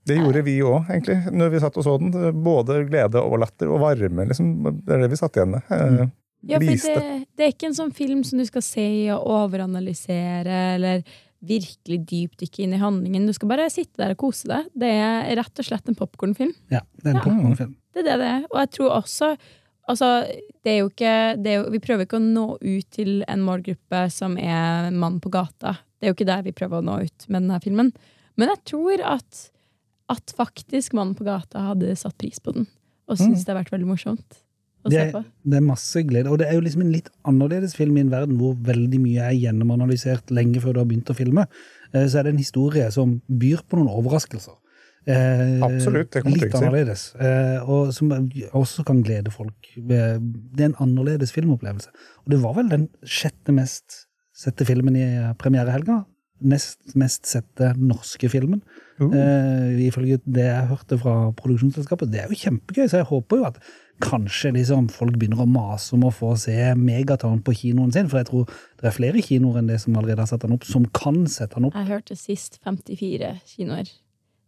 Det 0.08 0.16
gjorde 0.16 0.42
vi 0.46 0.54
òg, 0.64 0.86
egentlig, 0.88 1.18
når 1.36 1.50
vi 1.52 1.58
satt 1.60 1.76
og 1.76 1.84
så 1.84 1.96
den. 2.00 2.10
Både 2.42 2.78
glede 2.88 3.20
og 3.20 3.38
latter 3.42 3.68
og 3.70 3.80
varme. 3.82 4.24
liksom. 4.30 4.54
Det 4.86 4.94
er 4.96 5.02
det 5.04 5.10
vi 5.12 5.18
satt 5.20 5.36
igjen 5.36 5.50
med. 5.56 5.62
Mm. 5.68 6.12
Ja, 6.48 6.56
for 6.56 6.64
det, 6.64 7.26
det 7.36 7.44
er 7.44 7.50
ikke 7.52 7.68
en 7.68 7.76
sånn 7.76 7.92
film 7.92 8.22
som 8.24 8.38
du 8.40 8.46
skal 8.48 8.62
se 8.64 8.86
og 9.12 9.26
overanalysere, 9.28 10.60
eller 10.78 11.02
virkelig 11.44 11.98
dypdykke 12.08 12.64
inn 12.64 12.74
i 12.76 12.80
handlingen. 12.80 13.26
Du 13.28 13.32
skal 13.36 13.48
bare 13.52 13.68
sitte 13.72 14.00
der 14.00 14.14
og 14.14 14.20
kose 14.24 14.48
deg. 14.48 14.66
Det 14.76 14.88
er 14.88 15.30
rett 15.40 15.60
og 15.62 15.66
slett 15.68 15.88
en 15.88 15.96
popkornfilm. 15.96 16.52
Ja, 16.72 16.80
det 17.00 17.06
er 17.06 17.10
en 17.10 17.16
Ja. 17.20 17.24
popcornfilm. 17.24 17.74
Det 17.92 18.00
er 18.00 18.08
det 18.10 18.18
det 18.20 18.28
er. 18.28 18.42
Og 18.50 18.58
jeg 18.60 18.70
tror 18.76 18.90
også 19.02 19.36
Altså, 19.88 20.08
det 20.64 20.70
er 20.74 20.78
jo 20.82 20.90
ikke 20.90 21.12
det 21.42 21.50
er 21.50 21.56
jo, 21.62 21.70
Vi 21.72 21.80
prøver 21.82 22.04
ikke 22.06 22.18
å 22.20 22.24
nå 22.24 22.44
ut 22.60 22.90
til 22.94 23.24
en 23.28 23.40
målgruppe 23.42 24.02
som 24.12 24.36
er 24.38 24.90
mann 24.92 25.20
på 25.20 25.30
gata. 25.32 25.78
Det 25.98 26.06
er 26.06 26.12
jo 26.12 26.18
ikke 26.18 26.28
der 26.28 26.42
vi 26.46 26.52
prøver 26.56 26.78
å 26.80 26.84
nå 26.86 26.98
ut 27.06 27.26
med 27.28 27.42
denne 27.42 27.60
filmen. 27.64 27.90
Men 28.38 28.48
jeg 28.52 28.62
tror 28.70 29.02
at, 29.16 29.40
at 30.12 30.32
faktisk 30.36 30.94
mannen 30.96 31.16
på 31.18 31.24
gata 31.26 31.64
hadde 31.72 31.96
satt 31.98 32.16
pris 32.20 32.38
på 32.40 32.54
den. 32.56 32.68
Og 33.10 33.18
syns 33.18 33.42
det 33.44 33.50
har 33.50 33.58
vært 33.62 33.72
veldig 33.74 33.88
morsomt 33.90 34.38
å 34.84 34.88
Det 34.88 34.94
se 34.94 35.02
er, 35.08 35.10
på. 35.12 35.24
det 35.50 35.56
er 35.58 35.66
masse 35.66 36.02
glede. 36.06 36.30
Og 36.30 36.38
det 36.40 36.46
er 36.48 36.54
jo 36.54 36.62
liksom 36.64 36.84
en 36.86 36.92
litt 36.94 37.10
annerledes 37.28 37.74
film 37.76 37.98
i 37.98 38.04
en 38.04 38.12
verden 38.14 38.38
hvor 38.38 38.54
veldig 38.54 39.00
mye 39.02 39.26
er 39.32 39.36
gjennomanalysert 39.36 40.30
lenge 40.30 40.62
før 40.62 40.76
du 40.76 40.80
har 40.84 40.88
begynt 40.88 41.10
å 41.10 41.16
filme. 41.18 41.48
Eh, 41.92 42.06
Så 42.06 42.20
er 42.20 42.28
det 42.28 42.36
en 42.36 42.44
historie 42.44 42.86
som 42.94 43.18
byr 43.26 43.64
på 43.66 43.76
noen 43.80 43.90
overraskelser. 43.90 44.54
Eh, 45.08 45.62
Absolutt, 45.64 46.10
det 46.12 46.22
kommer 46.22 46.36
Litt 46.42 46.54
annerledes. 46.54 47.14
Eh, 47.16 47.58
og 47.64 47.92
som 47.96 48.10
også 48.12 48.84
kan 48.84 49.02
glede 49.02 49.32
folk. 49.32 49.70
Eh, 49.76 50.18
Det 50.20 50.60
er 50.60 50.70
en 50.70 50.80
annerledes 50.84 51.32
filmopplevelse. 51.32 51.88
Og 52.24 52.30
det 52.34 52.42
var 52.42 52.54
vel 52.54 52.68
den 52.68 52.88
sjette 53.04 53.52
mest 53.52 54.06
sette 54.36 54.64
filmen 54.64 54.96
i 54.96 55.34
premierehelga. 55.38 56.04
nest 56.40 56.94
mest 56.96 57.26
sette 57.28 57.74
norske 57.76 58.28
filmen. 58.32 58.62
Uh. 58.98 59.12
Eh, 59.12 59.80
ifølge 59.88 60.20
det 60.24 60.46
jeg 60.46 60.68
hørte 60.70 60.96
fra 60.98 61.32
produksjonsselskapet. 61.36 62.08
Det 62.10 62.22
er 62.22 62.28
jo 62.32 62.38
kjempegøy, 62.40 62.86
så 62.88 63.02
jeg 63.02 63.08
håper 63.10 63.36
jo 63.36 63.44
at 63.44 63.58
kanskje 64.00 64.54
liksom 64.56 64.88
folk 64.88 65.18
begynner 65.20 65.42
å 65.44 65.48
mase 65.48 65.92
om 65.92 66.06
å 66.08 66.12
få 66.14 66.32
se 66.40 66.56
Megaton 66.80 67.42
på 67.44 67.52
kinoen 67.52 67.92
sin, 67.92 68.08
for 68.08 68.22
jeg 68.22 68.30
tror 68.30 68.46
det 68.80 68.88
er 68.88 68.96
flere 68.96 69.20
kinoer 69.20 69.60
enn 69.60 69.68
det 69.68 69.82
som 69.82 69.96
allerede 70.00 70.24
har 70.24 70.30
satt 70.32 70.46
den 70.46 70.56
opp, 70.56 70.64
som 70.64 70.86
kan 70.96 71.26
sette 71.28 71.58
den 71.58 71.68
opp. 71.68 71.76
Jeg 71.76 71.90
hørte 71.92 72.16
sist 72.16 72.56
54 72.64 73.34
kinoer 73.44 73.92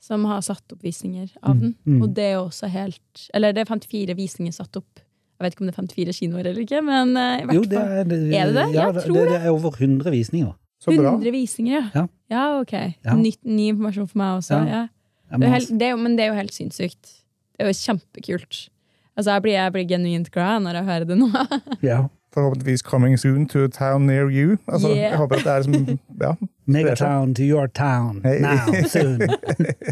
som 0.03 0.25
har 0.27 0.41
satt 0.43 0.75
opp 0.75 0.83
visninger 0.83 1.31
av 1.47 1.61
den. 1.61 1.75
mm. 1.87 2.01
Og 2.03 2.11
det 2.17 2.25
er 2.33 2.41
også 2.41 2.67
helt 2.73 3.29
Eller 3.35 3.53
det 3.55 3.63
er 3.63 3.69
54 3.71 4.17
visninger 4.19 4.53
satt 4.57 4.77
opp. 4.81 4.99
Jeg 5.39 5.45
vet 5.47 5.55
ikke 5.55 5.63
om 5.63 5.69
det 5.71 5.75
er 5.75 5.83
54 5.83 6.17
kinoer 6.19 6.49
eller 6.51 6.63
ikke, 6.63 6.81
men 6.87 7.17
eh, 7.19 7.43
i 7.43 7.47
hvert 7.47 7.57
Jo, 7.59 7.63
det 7.71 7.79
er, 7.79 8.03
det, 8.11 8.19
Er 8.35 8.51
det 8.51 8.55
det? 8.57 8.67
Ja, 8.75 8.87
Jeg 8.89 8.95
det, 8.99 9.05
tror 9.07 9.31
det 9.31 9.39
er 9.41 9.49
over 9.51 9.71
100 9.79 10.11
visninger. 10.11 10.53
Så 10.83 10.91
bra. 10.97 11.15
100 11.15 11.31
visninger, 11.35 11.77
ja. 11.79 11.85
Ja. 11.95 12.07
Ja, 12.31 12.45
ok. 12.61 12.73
Ja. 13.05 13.15
Nytt, 13.19 13.39
ny 13.47 13.69
informasjon 13.73 14.09
for 14.11 14.19
meg 14.19 14.41
også. 14.41 14.59
Ja. 14.67 14.83
Ja. 14.83 15.37
Det 15.39 15.41
Det 15.41 15.49
helt, 15.55 15.69
det 15.81 15.89
er 15.89 15.97
men 15.97 16.17
det 16.19 16.25
er 16.27 16.33
jo 16.33 16.39
helt 16.41 16.55
sinnssykt. 16.55 17.13
Det 17.57 17.63
er 17.65 17.71
jo 17.71 17.79
kjempekult. 17.79 18.69
Altså, 19.17 19.31
jeg 19.37 19.43
blir, 19.43 19.53
jeg 19.53 19.73
blir 19.73 19.87
genuint 19.89 20.31
glad 20.35 20.63
når 20.65 20.79
jeg 20.81 20.85
hører 20.91 21.05
det 21.13 21.19
nå. 21.19 21.31
Ja. 21.91 22.01
Forhåpentligvis 22.33 22.83
coming 22.83 23.19
soon 23.21 23.47
to 23.47 23.65
a 23.65 23.69
town 23.69 24.07
near 24.07 24.31
you. 24.31 24.57
Altså, 24.67 24.89
Yeah. 24.89 25.11
Jeg 25.13 25.19
håper 25.21 25.37
at 25.37 25.45
det 25.45 25.53
er 25.53 25.63
som, 25.63 25.99
Ja. 26.21 26.33
Megatown 26.67 27.35
to 27.35 27.43
your 27.43 27.67
town 27.69 28.21
now, 28.23 28.73
soon. 28.87 29.21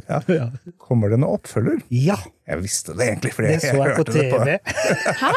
ja. 0.29 0.51
Kommer 0.79 1.11
det 1.11 1.19
noen 1.21 1.35
oppfølger? 1.39 1.81
ja, 1.91 2.17
Jeg 2.51 2.59
visste 2.65 2.95
det 2.99 3.05
egentlig, 3.07 3.31
for 3.37 3.47
jeg, 3.47 3.61
jeg 3.63 3.77
på 3.79 3.85
hørte 3.87 4.11
det 4.11 4.23
TV. 4.33 4.55
Hæ? 5.21 5.29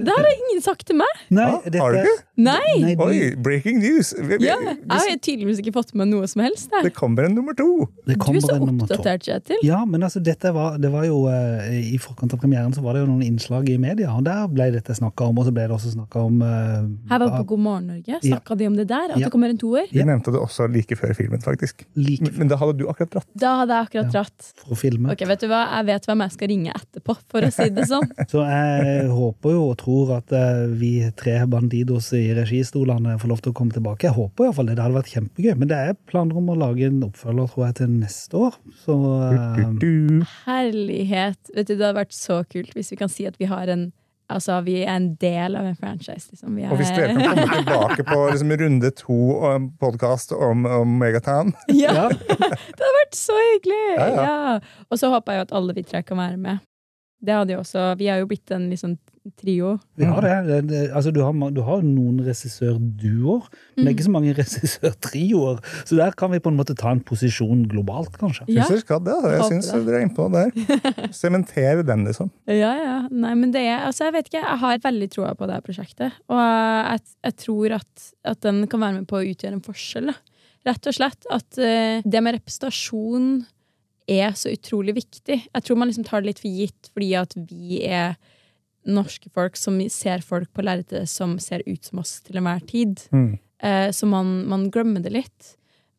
Det 0.00 0.12
har 0.16 0.28
ingen 0.30 0.62
sagt 0.64 0.86
til 0.88 0.96
meg! 0.96 1.18
Nei, 1.36 1.44
ah, 1.44 1.58
dette, 1.64 1.80
har 1.82 1.92
du 1.92 1.98
ikke? 2.00 2.14
Nei! 2.40 2.70
Nei, 2.80 2.94
Oi, 3.04 3.18
breaking 3.44 3.82
news! 3.82 4.14
Vi- 4.16 4.38
vi- 4.38 4.46
Ja, 4.46 4.56
jeg 4.64 4.88
har 4.88 5.18
tydeligvis 5.20 5.60
ikke 5.60 5.74
fått 5.76 5.92
med 5.94 6.08
noe 6.08 6.24
som 6.30 6.40
helst. 6.40 6.70
Der. 6.72 6.86
Det 6.88 6.94
kommer 6.96 7.26
en 7.28 7.34
nummer 7.36 7.52
to! 7.58 7.88
det 8.08 8.16
Du 8.16 8.30
er 8.32 8.40
så 8.40 8.54
en 8.56 8.80
oppdatert, 8.80 9.26
Kjetil. 9.28 9.60
Ja, 9.66 9.82
men 9.84 10.00
altså, 10.08 10.22
dette 10.24 10.54
var, 10.56 10.78
det 10.80 10.88
var 10.92 11.04
jo 11.04 11.18
uh, 11.28 11.68
I 11.68 11.98
forkant 12.00 12.32
av 12.32 12.40
premieren 12.40 12.72
så 12.72 12.80
var 12.84 12.96
det 12.96 13.04
jo 13.04 13.10
noen 13.12 13.22
innslag 13.28 13.68
i 13.68 13.76
media, 13.76 14.14
og 14.16 14.24
der 14.24 14.48
ble 14.48 14.70
dette 14.72 14.96
snakka 14.96 15.28
om. 15.28 15.38
Og 15.44 15.44
så 15.50 15.52
ble 15.52 15.68
det 15.68 15.76
også 15.76 15.92
snakka 15.98 16.24
om 16.30 16.40
uh, 16.40 16.80
Her 17.12 17.20
var 17.26 17.36
på 17.42 17.44
God 17.52 17.64
morgen 17.68 17.92
Norge. 17.92 18.22
Snakka 18.24 18.56
de 18.56 18.70
om 18.72 18.76
det 18.80 18.88
der? 18.88 19.12
At 19.12 19.18
Ja. 19.20 19.26
det 19.28 19.32
kommer 19.36 19.52
en 19.52 19.60
toer? 19.60 19.84
Ja. 19.92 20.08
nevnte 20.08 20.32
det 20.32 20.40
også 20.40 20.70
like 20.74 20.98
før 20.98 21.14
filmen, 21.16 21.42
faktisk. 21.44 21.84
like 21.96 22.26
Men, 22.26 22.34
men 22.42 22.50
da 22.52 22.58
hadde 22.60 22.76
du 22.80 22.84
akkurat 22.90 23.12
dratt. 23.16 23.28
Da 23.38 23.54
hadde 23.62 23.78
jeg 23.78 23.88
akkurat 23.88 24.12
dratt. 24.12 24.50
for 24.60 24.74
å 24.74 24.78
filme. 24.78 25.12
Ok, 25.14 25.24
vet 25.30 25.44
du 25.44 25.48
hva? 25.50 25.62
Jeg 25.78 25.88
vet 25.90 26.08
hvem 26.10 26.24
jeg 26.24 26.34
skal 26.36 26.50
ringe 26.52 26.74
etterpå, 26.74 27.16
for 27.32 27.46
å 27.46 27.50
si 27.54 27.68
det 27.74 27.86
sånn. 27.90 28.08
Så 28.32 28.44
jeg 28.44 29.08
håper 29.12 29.56
jo 29.56 29.64
og 29.70 29.76
tror 29.80 30.14
at 30.18 30.34
eh, 30.36 30.64
vi 30.80 30.92
tre 31.18 31.36
bandidos 31.50 32.12
i 32.18 32.24
registolene 32.36 33.16
får 33.22 33.32
lov 33.32 33.42
til 33.44 33.54
å 33.54 33.58
komme 33.60 33.76
tilbake. 33.76 34.08
Jeg 34.08 34.18
håper 34.18 34.48
iallfall 34.48 34.70
det. 34.70 34.78
Det 34.78 34.86
hadde 34.86 34.98
vært 35.00 35.14
kjempegøy. 35.14 35.52
Men 35.62 35.72
det 35.72 35.80
er 35.80 35.98
planer 36.10 36.40
om 36.40 36.52
å 36.52 36.58
lage 36.66 36.88
en 36.90 37.02
oppfølger, 37.08 37.50
tror 37.54 37.68
jeg, 37.68 37.78
til 37.80 37.92
neste 37.98 38.40
år. 38.48 38.60
Så 38.84 38.98
du. 39.80 40.24
Herlighet. 40.44 41.40
Vet 41.54 41.68
du, 41.68 41.76
Det 41.76 41.82
hadde 41.82 41.98
vært 42.02 42.16
så 42.16 42.42
kult 42.50 42.74
hvis 42.76 42.92
vi 42.94 43.00
kan 43.00 43.12
si 43.12 43.28
at 43.28 43.38
vi 43.40 43.50
har 43.50 43.70
en 43.72 43.90
Altså, 44.32 44.56
vi 44.64 44.78
er 44.82 44.94
en 44.94 45.10
del 45.20 45.56
av 45.58 45.66
en 45.68 45.76
franchise, 45.76 46.30
liksom. 46.32 46.54
Vi 46.56 46.62
er, 46.64 46.70
Og 46.72 46.78
hvis 46.80 46.92
dere 46.96 47.12
kan 47.12 47.26
komme 47.28 47.56
tilbake 47.60 48.06
på 48.08 48.20
liksom, 48.30 48.54
runde 48.62 48.90
to 48.96 49.18
og 49.34 49.48
en 49.50 49.66
podkast 49.80 50.32
om, 50.32 50.64
om 50.64 50.94
Megatown 51.00 51.52
ja, 51.68 51.92
ja, 51.92 52.06
det 52.08 52.38
hadde 52.38 52.94
vært 53.02 53.18
så 53.18 53.36
hyggelig! 53.36 53.82
Ja, 53.98 54.06
ja. 54.08 54.24
Ja. 54.24 54.86
Og 54.88 55.00
så 55.00 55.12
håper 55.12 55.34
jeg 55.34 55.42
jo 55.42 55.48
at 55.48 55.58
alle 55.60 55.76
vi 55.76 55.84
tre 55.84 56.00
kan 56.06 56.20
være 56.22 56.40
med. 56.40 56.64
Det 57.24 57.36
hadde 57.36 57.54
jo 57.54 57.60
også 57.62 57.94
Vi 58.00 58.08
har 58.08 58.20
jo 58.20 58.28
blitt 58.28 58.52
en 58.52 58.66
liksom 58.72 58.96
trio. 59.32 59.78
vi 59.96 60.04
har 60.04 60.22
det. 60.22 60.34
det, 60.48 60.58
det 60.68 60.80
altså, 60.92 61.10
du, 61.14 61.20
har, 61.24 61.32
du 61.54 61.60
har 61.64 61.82
noen 61.84 62.18
regissørduoer, 62.26 63.46
men 63.74 63.86
det 63.86 63.90
er 63.90 63.94
ikke 63.94 64.06
så 64.06 64.12
mange 64.14 64.34
regissørtrioer. 64.40 65.62
Så 65.88 65.96
der 65.98 66.12
kan 66.18 66.32
vi 66.34 66.42
på 66.44 66.52
en 66.52 66.58
måte 66.58 66.76
ta 66.78 66.92
en 66.92 67.00
posisjon 67.04 67.64
globalt, 67.70 68.18
kanskje. 68.20 68.46
Ja. 68.52 68.66
Syns 68.68 68.74
dere 68.74 68.84
skal 68.84 69.02
det? 69.06 69.16
Jeg 69.36 69.48
syns 69.52 69.70
det. 69.72 69.80
dere 69.88 70.02
er 70.02 70.06
innpå 70.08 70.28
der. 70.34 70.52
Sementere 71.22 71.86
den, 71.86 72.04
liksom. 72.08 72.30
Ja, 72.50 72.74
ja. 72.80 72.98
Nei, 73.10 73.32
men 73.40 73.54
det 73.54 73.64
er 73.64 73.88
Altså, 73.88 74.08
jeg 74.08 74.16
vet 74.18 74.30
ikke. 74.30 74.44
Jeg 74.44 74.60
har 74.64 74.84
veldig 74.84 75.08
troa 75.12 75.32
på 75.38 75.48
det 75.48 75.56
her 75.56 75.64
prosjektet. 75.64 76.20
Og 76.32 76.38
jeg, 76.40 77.02
jeg 77.28 77.38
tror 77.46 77.78
at, 77.80 78.06
at 78.34 78.44
den 78.44 78.62
kan 78.70 78.84
være 78.84 79.00
med 79.00 79.08
på 79.10 79.18
å 79.18 79.26
utgjøre 79.32 79.58
en 79.58 79.64
forskjell. 79.64 80.12
Da. 80.12 80.16
Rett 80.64 80.88
og 80.88 80.96
slett 80.96 81.26
at 81.32 81.60
uh, 81.60 82.04
det 82.04 82.22
med 82.24 82.38
representasjon 82.38 83.28
er 84.10 84.32
så 84.36 84.52
utrolig 84.52 84.94
viktig. 84.98 85.38
Jeg 85.48 85.64
tror 85.64 85.80
man 85.80 85.90
liksom 85.90 86.06
tar 86.06 86.22
det 86.22 86.32
litt 86.32 86.42
for 86.42 86.52
gitt 86.52 86.90
fordi 86.92 87.10
at 87.18 87.36
vi 87.36 87.80
er 87.84 88.16
norske 88.84 89.30
folk 89.34 89.56
som 89.56 89.78
ser 89.92 90.24
folk 90.24 90.50
på 90.54 90.64
lerretet 90.64 91.08
som 91.10 91.38
ser 91.42 91.64
ut 91.66 91.84
som 91.84 92.02
oss 92.02 92.18
til 92.24 92.40
enhver 92.40 92.62
tid. 92.68 93.00
Mm. 93.14 93.34
Eh, 93.64 93.90
så 93.96 94.08
man, 94.08 94.42
man 94.50 94.68
glemmer 94.72 95.04
det 95.04 95.14
litt. 95.14 95.54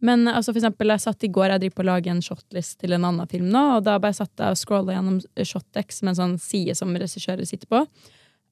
Men 0.06 0.28
altså, 0.28 0.52
for 0.52 0.60
eksempel, 0.60 0.92
jeg 0.94 1.04
satt 1.06 1.26
i 1.26 1.32
går 1.34 1.54
jeg 1.54 1.64
driver 1.64 1.78
på 1.78 1.86
å 1.86 1.90
lage 1.90 2.12
en 2.12 2.24
shotlist 2.24 2.80
til 2.82 2.96
en 2.96 3.08
annen 3.08 3.30
film 3.32 3.48
nå, 3.54 3.64
og 3.78 3.86
da 3.88 3.98
bare 4.02 4.18
satt 4.18 4.34
jeg 4.42 4.54
og 4.54 4.60
scrolla 4.60 4.98
gjennom 4.98 5.22
Shotdex 5.40 6.02
med 6.04 6.14
en 6.14 6.20
sånn 6.20 6.40
side 6.42 6.76
som 6.78 6.94
regissører 6.94 7.48
sitter 7.48 7.70
på. 7.72 7.86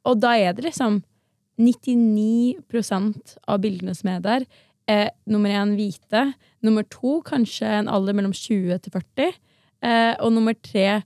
Og 0.10 0.22
da 0.24 0.34
er 0.40 0.56
det 0.56 0.66
liksom 0.66 1.02
99% 1.62 3.36
av 3.46 3.60
bildene 3.62 3.94
som 3.98 4.10
er 4.16 4.24
der, 4.24 4.48
er 4.90 5.12
nummer 5.30 5.52
én 5.54 5.76
hvite, 5.78 6.26
nummer 6.66 6.88
to 6.92 7.20
kanskje 7.28 7.70
en 7.70 7.92
alder 7.92 8.18
mellom 8.18 8.34
20 8.36 8.82
til 8.84 8.96
40, 8.96 9.38
eh, 9.86 10.16
og 10.18 10.34
nummer 10.36 10.58
tre 10.58 11.04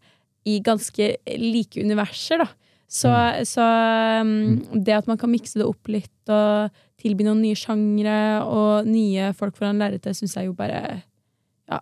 i 0.47 0.61
ganske 0.63 1.11
like 1.27 1.83
universer, 1.83 2.45
da. 2.45 2.47
Så, 2.87 3.11
så 3.43 3.63
um, 4.23 4.61
det 4.71 4.95
at 4.95 5.07
man 5.09 5.19
kan 5.19 5.31
mikse 5.31 5.59
det 5.59 5.67
opp 5.67 5.89
litt 5.91 6.31
og 6.31 6.71
tilby 7.01 7.25
noen 7.27 7.41
nye 7.43 7.57
sjangre 7.59 8.19
og 8.47 8.87
nye 8.87 9.33
folk 9.37 9.57
foran 9.59 9.81
lerretet, 9.81 10.15
syns 10.15 10.37
jeg 10.39 10.47
jo 10.47 10.55
bare 10.57 10.79
Ja, 11.67 11.81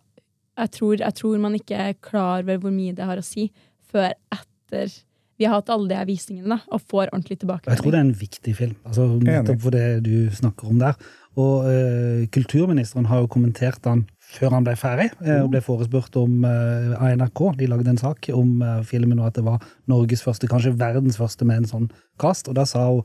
jeg 0.64 0.72
tror, 0.74 0.96
jeg 0.98 1.18
tror 1.20 1.44
man 1.44 1.58
ikke 1.60 1.78
er 1.92 2.00
klar 2.02 2.42
over 2.42 2.64
hvor 2.64 2.74
mye 2.74 2.96
det 2.98 3.06
har 3.06 3.22
å 3.22 3.26
si 3.26 3.52
før 3.86 4.16
etter 4.34 4.98
vi 5.36 5.46
har 5.46 5.60
hatt 5.60 5.70
alle 5.74 5.90
de 5.92 5.98
her 6.00 6.08
visningene 6.08 6.56
da, 6.56 6.62
og 6.72 6.82
får 6.88 7.10
ordentlig 7.10 7.42
tilbake. 7.42 7.68
Jeg 7.68 7.82
tror 7.82 7.92
det 7.92 8.00
er 8.00 8.06
en 8.06 8.18
viktig 8.20 8.54
film, 8.56 8.76
altså, 8.88 9.08
nettopp 9.20 9.66
for 9.66 9.76
det 9.76 9.88
du 10.06 10.30
snakker 10.32 10.70
om 10.72 10.80
der. 10.80 10.96
Og 11.36 11.68
uh, 11.68 12.22
kulturministeren 12.32 13.10
har 13.12 13.20
jo 13.20 13.32
kommentert 13.32 13.82
den 13.84 14.06
før 14.36 14.52
han 14.58 14.66
ble 14.66 14.74
ferdig, 14.76 15.10
eh, 15.26 15.42
og 15.44 15.52
ble 15.54 15.62
forespurt 15.64 16.16
om 16.20 16.44
eh, 16.48 16.96
av 16.98 17.14
NRK. 17.20 17.44
De 17.60 17.68
lagde 17.72 17.90
en 17.94 17.98
sak 18.02 18.30
om 18.34 18.58
eh, 18.66 18.82
filmen, 18.88 19.20
og 19.22 19.28
at 19.30 19.38
det 19.40 19.46
var 19.46 19.64
Norges 19.92 20.24
første, 20.26 20.50
kanskje 20.52 20.74
verdens 20.80 21.18
første, 21.22 21.46
med 21.48 21.64
en 21.64 21.70
sånn 21.70 21.88
kast. 22.20 22.50
Og 22.52 22.58
da 22.58 22.66
sa 22.68 22.88
hun 22.90 23.02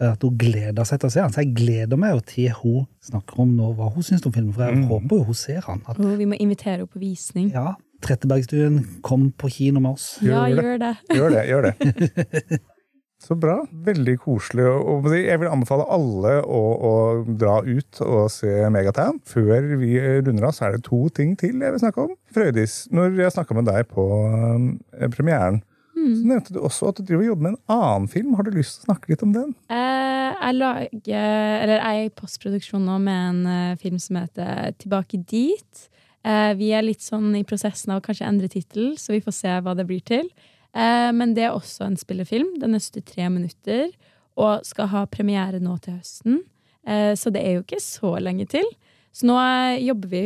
eh, 0.00 0.12
at 0.14 0.22
hun 0.24 0.38
gleder 0.40 0.84
seg 0.88 1.02
til 1.02 1.10
å 1.10 1.14
se 1.14 1.20
han. 1.24 1.32
Så 1.34 1.42
jeg 1.44 1.52
gleder 1.58 2.00
meg 2.00 2.14
jo 2.16 2.24
til 2.32 2.50
hun 2.62 2.86
snakker 3.04 3.42
om 3.44 3.52
nå 3.58 3.72
hva 3.78 3.90
hun 3.94 4.06
syns 4.06 4.24
om 4.28 4.32
filmen, 4.32 4.54
for 4.56 4.64
jeg 4.70 4.86
håper 4.88 5.20
jo 5.20 5.28
hun 5.28 5.40
ser 5.42 5.60
han. 5.68 5.82
At, 5.90 6.00
vi 6.00 6.28
må 6.30 6.38
invitere 6.40 6.78
henne 6.80 6.90
på 6.92 7.02
visning. 7.02 7.50
ja, 7.54 7.74
Trettebergstuen, 8.02 8.80
kom 9.06 9.28
på 9.38 9.46
kino 9.54 9.78
med 9.78 9.92
oss. 9.94 10.16
Ja, 10.26 10.48
Gjør 10.50 10.56
det. 10.56 10.64
gjør 10.64 10.80
det. 10.82 10.94
Gjør 11.14 11.30
det. 11.36 11.42
gjør 11.52 11.68
det. 11.68 12.62
Så 13.22 13.36
bra. 13.38 13.60
Veldig 13.86 14.16
koselig. 14.24 14.66
Og 14.66 15.06
jeg 15.14 15.38
vil 15.38 15.50
anbefale 15.50 15.86
alle 15.94 16.38
å, 16.42 16.62
å 16.74 16.94
dra 17.26 17.60
ut 17.62 18.00
og 18.02 18.26
se 18.34 18.50
Megatown. 18.74 19.20
Før 19.28 19.68
vi 19.78 19.94
runder 20.00 20.48
av, 20.48 20.56
så 20.56 20.66
er 20.66 20.76
det 20.76 20.86
to 20.88 21.04
ting 21.14 21.36
til 21.38 21.62
jeg 21.62 21.76
vil 21.76 21.82
snakke 21.84 22.08
om. 22.08 22.16
Frøydis, 22.34 22.80
når 22.90 23.20
jeg 23.22 23.36
snakka 23.36 23.58
med 23.58 23.70
deg 23.70 23.86
på 23.92 24.06
premieren, 25.12 25.12
premieren, 25.12 25.62
så 25.92 26.26
nevnte 26.26 26.54
du 26.54 26.60
også 26.64 26.90
at 26.90 26.98
du 26.98 27.04
driver 27.06 27.22
og 27.22 27.30
jobber 27.30 27.46
med 27.46 27.54
en 27.54 27.74
annen 27.76 28.08
film. 28.10 28.34
Har 28.34 28.46
du 28.46 28.56
lyst 28.56 28.80
til 28.80 28.82
å 28.82 28.90
snakke 28.90 29.12
litt 29.12 29.22
om 29.22 29.34
den? 29.34 29.52
Eh, 29.70 30.30
jeg 30.32 30.56
lager 30.58 31.26
Eller 31.62 31.74
jeg 31.76 32.00
er 32.00 32.08
i 32.08 32.14
postproduksjon 32.16 32.86
nå 32.88 32.98
med 33.04 33.28
en 33.28 33.42
eh, 33.52 33.76
film 33.82 34.00
som 34.02 34.18
heter 34.18 34.72
Tilbake 34.82 35.20
dit. 35.30 35.84
Eh, 36.26 36.52
vi 36.58 36.72
er 36.74 36.86
litt 36.86 37.04
sånn 37.04 37.30
i 37.38 37.44
prosessen 37.46 37.94
av 37.94 38.00
å 38.00 38.04
kanskje 38.04 38.26
endre 38.28 38.50
tittel, 38.50 38.96
så 38.98 39.14
vi 39.14 39.22
får 39.22 39.36
se 39.36 39.54
hva 39.62 39.76
det 39.78 39.86
blir 39.88 40.02
til. 40.06 40.28
Eh, 40.72 41.10
men 41.12 41.34
det 41.36 41.46
er 41.46 41.56
også 41.56 41.86
en 41.86 41.98
spillefilm. 42.00 42.54
Den 42.62 42.76
er 42.76 42.84
73 42.84 43.28
minutter 43.32 43.90
og 44.40 44.64
skal 44.64 44.88
ha 44.92 45.04
premiere 45.10 45.60
nå 45.60 45.76
til 45.84 45.98
høsten. 45.98 46.40
Eh, 46.88 47.12
så 47.18 47.32
det 47.34 47.44
er 47.44 47.58
jo 47.58 47.66
ikke 47.66 47.82
så 47.84 48.16
lenge 48.22 48.48
til. 48.54 48.66
Så 49.12 49.28
nå 49.28 49.36
eh, 49.36 49.82
jobber 49.84 50.12
vi 50.12 50.24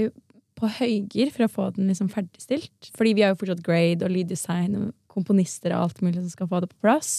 på 0.56 0.70
høygir 0.78 1.32
for 1.34 1.46
å 1.46 1.52
få 1.52 1.66
den 1.76 1.90
liksom 1.90 2.08
ferdigstilt. 2.12 2.92
Fordi 2.96 3.16
vi 3.16 3.26
har 3.26 3.34
jo 3.34 3.40
fortsatt 3.42 3.64
grade 3.66 4.06
og 4.06 4.14
lyddesign 4.14 4.78
og 4.78 4.94
komponister 5.12 5.74
og 5.74 5.88
alt 5.88 6.02
mulig 6.04 6.22
som 6.22 6.32
skal 6.32 6.50
få 6.50 6.62
det 6.62 6.70
på 6.72 6.86
plass. 6.86 7.12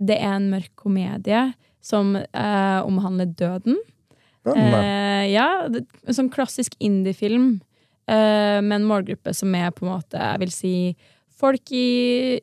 Det 0.00 0.16
er 0.16 0.36
en 0.38 0.50
mørk 0.52 0.72
komedie 0.80 1.50
som 1.84 2.14
eh, 2.16 2.80
omhandler 2.84 3.30
døden. 3.38 3.78
Eh, 4.48 5.24
ja, 5.30 5.68
det, 5.68 5.84
sånn 6.08 6.30
klassisk 6.32 6.76
indie-film 6.80 7.60
eh, 8.08 8.60
med 8.64 8.78
en 8.78 8.88
målgruppe 8.88 9.34
som 9.36 9.52
er 9.56 9.72
på 9.74 9.84
en 9.84 9.92
måte, 9.92 10.20
jeg 10.20 10.42
vil 10.44 10.54
si, 10.54 10.74
folk 11.40 11.72
i 11.76 12.40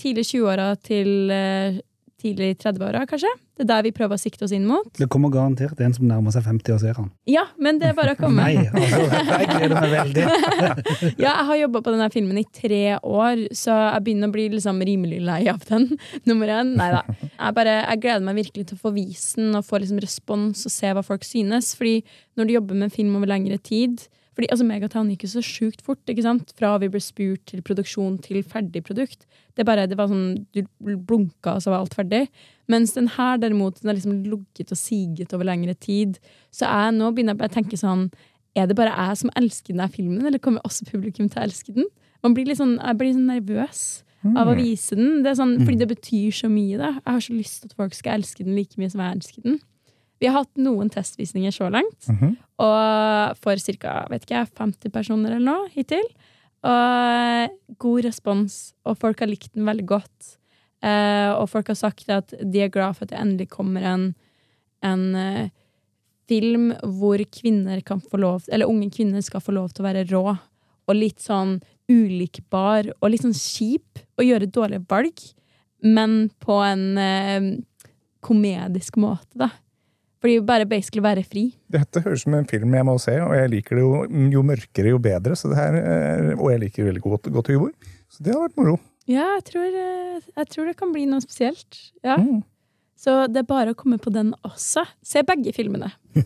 tidlig 0.00 0.26
20-åra 0.30 0.72
til 0.84 1.32
eh, 1.32 1.78
tidlig 2.20 2.54
i 2.54 2.56
30-åra, 2.60 3.04
kanskje. 3.08 3.30
Det 3.56 3.64
er 3.64 3.68
der 3.70 3.84
vi 3.86 3.92
prøver 3.96 4.18
å 4.18 4.20
sikte 4.20 4.44
oss 4.44 4.52
inn 4.52 4.66
mot. 4.68 4.88
Det 4.98 5.06
kommer 5.12 5.30
garantert 5.32 5.78
en 5.80 5.94
som 5.96 6.04
nærmer 6.08 6.32
seg 6.34 6.44
50 6.44 6.74
og 6.74 6.80
ser 6.82 6.98
han. 6.98 7.08
Ja, 7.30 7.46
men 7.62 7.78
det 7.80 7.90
er 7.90 7.96
bare 7.96 8.12
å 8.12 8.18
komme. 8.18 8.44
Nei, 8.44 8.66
altså, 8.68 9.06
jeg 9.30 9.48
gleder 9.52 9.76
meg 9.80 9.94
veldig. 9.94 10.24
Ja, 11.22 11.30
jeg 11.30 11.46
har 11.48 11.60
jobba 11.62 11.82
på 11.84 11.94
denne 11.94 12.08
filmen 12.12 12.40
i 12.40 12.44
tre 12.58 12.82
år, 12.98 13.46
så 13.56 13.76
jeg 13.78 14.04
begynner 14.06 14.30
å 14.30 14.34
bli 14.34 14.46
liksom 14.56 14.82
rimelig 14.88 15.22
lei 15.24 15.40
av 15.52 15.64
den. 15.68 15.88
Nummer 16.28 16.52
én. 16.58 16.74
Nei 16.76 16.90
da. 16.92 17.02
Jeg, 17.22 17.56
bare, 17.56 17.78
jeg 17.82 18.02
gleder 18.04 18.26
meg 18.28 18.40
virkelig 18.42 18.68
til 18.68 18.78
å 18.78 18.84
få 18.84 18.92
vist 18.96 19.40
den 19.40 19.56
og 19.56 19.64
få 19.68 19.80
liksom 19.82 20.02
respons 20.04 20.66
og 20.68 20.76
se 20.76 20.92
hva 20.92 21.04
folk 21.06 21.24
synes. 21.26 21.72
Fordi 21.78 22.00
når 22.36 22.48
du 22.48 22.56
jobber 22.58 22.80
med 22.84 22.94
film 22.96 23.16
over 23.16 23.32
lengre 23.32 23.60
tid 23.60 24.04
fordi 24.36 24.48
altså, 24.52 24.66
Megatown 24.68 25.08
gikk 25.10 25.22
jo 25.24 25.28
så 25.32 25.42
sjukt 25.42 25.80
fort. 25.82 26.02
ikke 26.06 26.22
sant? 26.22 26.52
Fra 26.58 26.74
vi 26.78 26.88
ble 26.92 27.00
spurt 27.00 27.46
til 27.48 27.62
produksjon 27.64 28.18
til 28.22 28.42
ferdig 28.44 28.82
produkt. 28.84 29.24
Det, 29.56 29.64
bare, 29.64 29.86
det 29.88 29.96
var 29.96 30.08
sånn, 30.12 30.44
Du 30.52 30.60
blunka, 30.84 31.54
og 31.56 31.62
så 31.64 31.72
var 31.72 31.80
alt 31.80 31.94
ferdig. 31.96 32.28
Mens 32.68 32.92
den 32.92 33.08
her 33.16 33.38
derimot, 33.40 33.80
den 33.80 33.88
har 33.88 33.96
liksom 33.96 34.22
ligget 34.28 34.70
og 34.72 34.76
siget 34.76 35.32
over 35.32 35.44
lengre 35.48 35.72
tid. 35.74 36.18
Så 36.52 36.68
jeg 36.68 36.92
nå 36.98 37.08
begynner 37.16 37.32
jeg 37.38 37.48
å 37.50 37.54
tenke 37.54 37.76
sånn 37.80 38.10
Er 38.56 38.66
det 38.66 38.76
bare 38.76 38.92
jeg 38.92 39.16
som 39.20 39.30
elsker 39.36 39.74
denne 39.74 39.88
filmen, 39.92 40.24
eller 40.26 40.38
kommer 40.38 40.60
også 40.64 40.84
publikum 40.88 41.28
til 41.28 41.40
å 41.42 41.44
elske 41.44 41.74
den? 41.74 41.84
Man 42.22 42.32
blir 42.34 42.46
litt 42.48 42.56
sånn, 42.56 42.78
jeg 42.80 42.96
blir 42.96 43.12
sånn 43.12 43.26
nervøs 43.28 44.02
av 44.36 44.48
å 44.48 44.54
Mm. 44.56 44.62
vise 44.64 44.96
den. 44.96 45.22
Det 45.22 45.30
er 45.30 45.34
sånn, 45.36 45.58
fordi 45.64 45.78
det 45.78 45.88
betyr 45.88 46.32
så 46.32 46.48
mye. 46.50 46.78
da. 46.78 46.92
Jeg 46.94 47.12
har 47.12 47.20
så 47.20 47.32
lyst 47.36 47.60
til 47.62 47.66
at 47.70 47.76
folk 47.76 47.94
skal 47.94 48.18
elske 48.18 48.42
den 48.44 48.56
like 48.56 48.74
mye 48.76 48.90
som 48.90 49.00
jeg 49.00 49.14
elsker 49.16 49.42
den. 49.44 49.60
Vi 50.20 50.26
har 50.30 50.38
hatt 50.42 50.56
noen 50.56 50.88
testvisninger 50.90 51.52
så 51.52 51.68
langt, 51.70 52.06
Mhm. 52.08 52.36
og 52.58 53.36
for 53.36 53.56
ca. 53.56 54.06
50 54.16 54.90
personer 54.90 55.32
eller 55.36 55.44
noe 55.44 55.68
hittil. 55.74 56.04
Og 56.64 57.50
god 57.78 58.04
respons, 58.04 58.72
og 58.84 58.96
folk 58.98 59.20
har 59.20 59.28
likt 59.28 59.52
den 59.54 59.66
veldig 59.68 59.86
godt. 59.86 60.36
Eh, 60.82 61.30
og 61.32 61.48
folk 61.48 61.68
har 61.68 61.74
sagt 61.78 62.08
at 62.10 62.32
de 62.40 62.60
er 62.62 62.68
glad 62.72 62.96
for 62.96 63.04
at 63.04 63.10
det 63.10 63.18
endelig 63.20 63.48
kommer 63.50 63.82
en, 63.82 64.14
en 64.82 65.14
eh, 65.16 65.48
film 66.28 66.72
hvor 66.82 67.18
kvinner 67.32 67.80
kan 67.86 68.00
få 68.00 68.18
lov 68.18 68.44
Eller 68.52 68.66
unge 68.66 68.90
kvinner 68.90 69.22
skal 69.22 69.40
få 69.40 69.52
lov 69.54 69.72
til 69.72 69.84
å 69.84 69.88
være 69.88 70.04
rå. 70.10 70.38
Og 70.88 70.94
litt 70.94 71.18
sånn 71.22 71.60
ulikbar 71.90 72.90
og 73.00 73.10
litt 73.10 73.22
sånn 73.22 73.34
kjip 73.34 74.02
og 74.18 74.24
gjøre 74.26 74.50
dårlige 74.50 74.86
valg, 74.88 75.22
men 75.82 76.30
på 76.42 76.58
en 76.66 76.98
eh, 76.98 77.48
komedisk 78.22 78.96
måte, 78.98 79.34
da. 79.38 79.50
Fordi 80.22 80.40
bare 80.48 80.66
basically 80.68 81.04
være 81.04 81.24
fri. 81.28 81.44
Dette 81.72 82.00
høres 82.04 82.24
ut 82.24 82.26
som 82.26 82.36
en 82.38 82.48
film 82.48 82.74
jeg 82.74 82.88
må 82.88 82.96
se, 83.02 83.14
og 83.20 83.34
jeg 83.36 83.52
liker 83.52 83.78
det 83.78 83.84
jo, 83.84 84.02
jo 84.32 84.42
mørkere, 84.46 84.92
jo 84.94 85.00
bedre. 85.02 85.36
Så 85.36 85.52
det 85.52 85.58
her, 85.60 85.76
eh, 85.80 86.34
og 86.38 86.50
jeg 86.54 86.62
liker 86.64 86.88
veldig 86.88 87.04
godt, 87.04 87.30
godt 87.34 87.52
humor. 87.52 87.72
Så 88.12 88.24
det 88.24 88.32
har 88.34 88.46
vært 88.46 88.60
moro. 88.60 88.78
Ja, 89.06 89.26
jeg 89.36 89.46
tror, 89.52 89.66
eh, 89.82 90.28
jeg 90.32 90.52
tror 90.54 90.70
det 90.70 90.76
kan 90.80 90.94
bli 90.94 91.04
noe 91.10 91.24
spesielt. 91.24 91.80
Ja. 92.06 92.16
Mm. 92.16 92.40
Så 92.96 93.18
det 93.28 93.42
er 93.42 93.48
bare 93.48 93.74
å 93.74 93.78
komme 93.78 94.00
på 94.00 94.10
den 94.10 94.32
også. 94.46 94.86
Se 95.04 95.20
begge 95.26 95.52
filmene. 95.54 95.92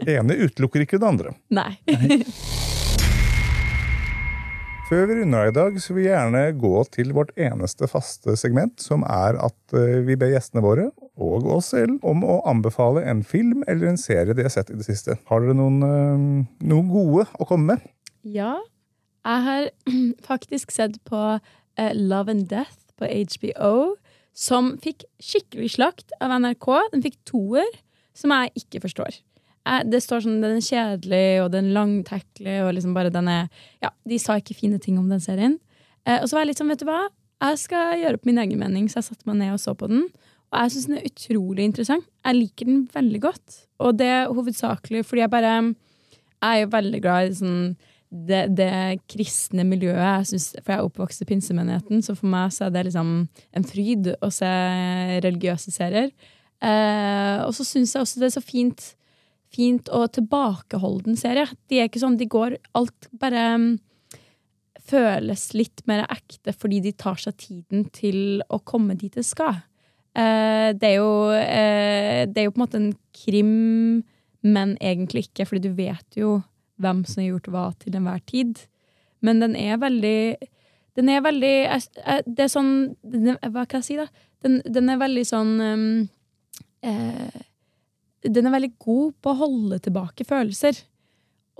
Det 0.00 0.16
ene 0.16 0.38
utelukker 0.40 0.86
ikke 0.86 0.96
det 0.96 1.10
andre. 1.10 1.34
Nei. 1.52 1.74
Før 4.90 5.04
vi 5.06 5.20
runder 5.20 5.44
av 5.44 5.48
i 5.48 5.54
dag, 5.54 5.76
så 5.78 5.92
vil 5.94 6.00
vi 6.00 6.08
gjerne 6.08 6.40
gå 6.58 6.70
til 6.90 7.12
vårt 7.14 7.28
eneste 7.38 7.86
faste 7.86 8.32
segment, 8.34 8.80
som 8.82 9.04
er 9.06 9.36
at 9.38 9.74
eh, 9.78 10.00
vi 10.02 10.16
ber 10.18 10.32
gjestene 10.32 10.64
våre, 10.64 10.88
og 11.14 11.46
oss 11.46 11.68
selv, 11.70 12.00
om 12.02 12.24
å 12.26 12.40
anbefale 12.50 13.04
en 13.06 13.20
film 13.22 13.62
eller 13.70 13.92
en 13.92 14.00
serie 14.02 14.34
de 14.34 14.42
har 14.42 14.50
sett 14.50 14.72
i 14.74 14.80
det 14.80 14.88
siste. 14.88 15.14
Har 15.30 15.44
dere 15.44 15.54
noen, 15.54 15.78
eh, 15.86 16.26
noen 16.72 16.90
gode 16.90 17.28
å 17.38 17.46
komme 17.46 17.76
med? 17.76 17.86
Ja, 18.26 18.56
jeg 19.30 19.46
har 19.46 19.70
faktisk 20.32 20.74
sett 20.74 20.98
på 21.06 21.22
eh, 21.38 21.94
Love 21.94 22.34
and 22.34 22.50
Death 22.50 22.90
på 22.98 23.06
HBO, 23.06 23.94
som 24.34 24.74
fikk 24.82 25.06
skikkelig 25.22 25.70
slakt 25.78 26.18
av 26.18 26.34
NRK. 26.34 26.72
Den 26.96 27.06
fikk 27.06 27.20
toer, 27.30 27.78
som 28.10 28.34
jeg 28.34 28.64
ikke 28.64 28.82
forstår. 28.88 29.22
Eh, 29.68 29.82
det 29.84 30.02
står 30.04 30.24
sånn 30.24 30.40
den 30.42 30.58
er 30.58 30.64
kjedelig, 30.64 31.24
og 31.44 31.50
den 31.54 31.72
langtekkelig, 31.76 32.58
og 32.64 32.74
liksom 32.76 32.96
bare 32.96 33.12
den 33.12 33.28
er 33.28 33.48
Ja, 33.82 33.92
de 34.08 34.18
sa 34.18 34.38
ikke 34.40 34.56
fine 34.56 34.80
ting 34.80 34.98
om 34.98 35.08
den 35.12 35.20
serien. 35.20 35.58
Eh, 36.06 36.20
og 36.20 36.28
så 36.28 36.36
var 36.36 36.44
jeg 36.44 36.52
litt 36.52 36.62
sånn, 36.62 36.72
vet 36.72 36.82
du 36.82 36.88
hva, 36.88 37.08
jeg 37.40 37.60
skal 37.62 38.00
gjøre 38.00 38.18
opp 38.18 38.26
min 38.28 38.40
egen 38.42 38.60
mening, 38.60 38.88
så 38.88 39.00
jeg 39.00 39.10
satte 39.10 39.28
meg 39.28 39.40
ned 39.40 39.54
og 39.54 39.60
så 39.62 39.74
på 39.76 39.88
den. 39.88 40.08
Og 40.50 40.64
jeg 40.64 40.72
syns 40.74 40.88
den 40.88 40.98
er 40.98 41.06
utrolig 41.08 41.68
interessant. 41.68 42.08
Jeg 42.26 42.36
liker 42.36 42.68
den 42.68 42.82
veldig 42.92 43.20
godt. 43.22 43.60
Og 43.80 43.96
det 43.96 44.08
er 44.10 44.32
hovedsakelig 44.34 45.04
fordi 45.06 45.22
jeg 45.24 45.32
bare 45.32 45.54
Jeg 46.40 46.56
er 46.56 46.60
jo 46.62 46.68
veldig 46.72 47.00
glad 47.04 47.28
i 47.28 47.34
sånn 47.36 47.64
det, 48.10 48.56
det 48.56 49.00
kristne 49.12 49.64
miljøet. 49.68 50.00
Jeg 50.00 50.26
synes, 50.26 50.46
for 50.64 50.72
jeg 50.72 50.80
er 50.80 50.86
oppvokst 50.88 51.22
i 51.22 51.26
pinsemenigheten, 51.28 52.02
så 52.02 52.16
for 52.16 52.32
meg 52.32 52.54
så 52.56 52.66
er 52.66 52.72
det 52.74 52.86
liksom 52.88 53.10
en 53.28 53.66
fryd 53.68 54.08
å 54.24 54.30
se 54.34 54.48
religiøse 55.20 55.70
serier. 55.74 56.08
Eh, 56.60 57.36
og 57.44 57.52
så 57.54 57.64
syns 57.68 57.94
jeg 57.94 58.02
også 58.02 58.22
det 58.22 58.30
er 58.30 58.34
så 58.34 58.42
fint, 58.42 58.88
fint 59.50 59.90
og 59.94 60.12
tilbakeholden 60.16 61.18
serie. 61.18 61.48
De 61.70 61.80
er 61.80 61.90
ikke 61.90 62.02
sånn, 62.02 62.18
de 62.20 62.28
går 62.30 62.58
Alt 62.78 63.08
bare 63.20 63.46
um, 63.56 63.70
føles 64.90 65.48
litt 65.56 65.82
mer 65.90 66.04
ekte 66.10 66.54
fordi 66.56 66.80
de 66.84 66.94
tar 66.98 67.18
seg 67.20 67.36
tiden 67.40 67.88
til 67.94 68.44
å 68.48 68.60
komme 68.62 68.96
dit 68.98 69.14
det 69.16 69.26
skal. 69.26 69.62
Uh, 70.16 70.70
det, 70.74 70.94
er 70.94 70.96
jo, 70.98 71.10
uh, 71.30 72.22
det 72.30 72.42
er 72.42 72.48
jo 72.48 72.54
på 72.54 72.60
en 72.60 72.64
måte 72.64 72.80
en 72.80 72.92
krim, 73.14 73.52
men 74.40 74.76
egentlig 74.80 75.28
ikke, 75.28 75.46
fordi 75.50 75.68
du 75.68 75.76
vet 75.78 76.18
jo 76.18 76.40
hvem 76.80 77.04
som 77.04 77.22
har 77.22 77.34
gjort 77.34 77.50
hva 77.52 77.66
til 77.78 77.98
enhver 77.98 78.22
tid. 78.30 78.64
Men 79.20 79.42
den 79.42 79.58
er 79.58 79.76
veldig 79.76 80.48
Den 80.96 81.10
er 81.12 81.20
veldig 81.20 81.56
Det 82.24 82.44
er 82.46 82.48
sånn 82.48 82.70
Hva 83.04 83.66
kan 83.68 83.82
jeg 83.82 83.84
si, 83.84 83.96
da? 84.00 84.06
Den, 84.40 84.62
den 84.64 84.88
er 84.88 84.96
veldig 84.96 85.24
sånn 85.28 85.50
um, 85.60 85.82
eh, 86.80 87.42
Den 88.26 88.48
er 88.48 88.54
veldig 88.56 88.72
god 88.82 89.12
på 89.22 89.32
å 89.32 89.40
holde 89.44 89.78
tilbake 89.84 90.26
følelser. 90.28 90.76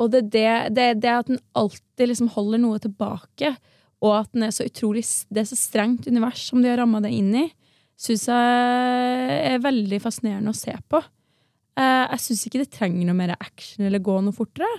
Og 0.01 0.11
det 0.12 0.27
det, 0.33 0.49
det, 0.77 0.88
det 1.03 1.12
at 1.12 1.31
den 1.31 1.40
alltid 1.57 2.11
liksom 2.11 2.33
holder 2.35 2.62
noe 2.62 2.81
tilbake, 2.83 3.55
og 4.01 4.14
at 4.16 4.31
den 4.33 4.46
er 4.46 4.53
så 4.57 4.64
utrolig 4.64 5.05
Det 5.29 5.42
er 5.42 5.49
så 5.49 5.59
strengt 5.59 6.09
univers 6.09 6.46
som 6.49 6.62
de 6.62 6.70
har 6.73 6.81
ramma 6.81 7.03
det 7.05 7.12
inn 7.12 7.33
i, 7.37 7.46
syns 8.01 8.29
jeg 8.31 9.40
er 9.51 9.61
veldig 9.61 9.99
fascinerende 10.01 10.55
å 10.55 10.57
se 10.57 10.73
på. 10.88 11.03
Eh, 11.81 12.07
jeg 12.14 12.23
syns 12.25 12.46
ikke 12.49 12.62
det 12.62 12.73
trenger 12.73 13.09
noe 13.09 13.18
mer 13.18 13.35
action 13.37 13.85
eller 13.87 14.03
gå 14.05 14.16
noe 14.25 14.37
fortere. 14.37 14.70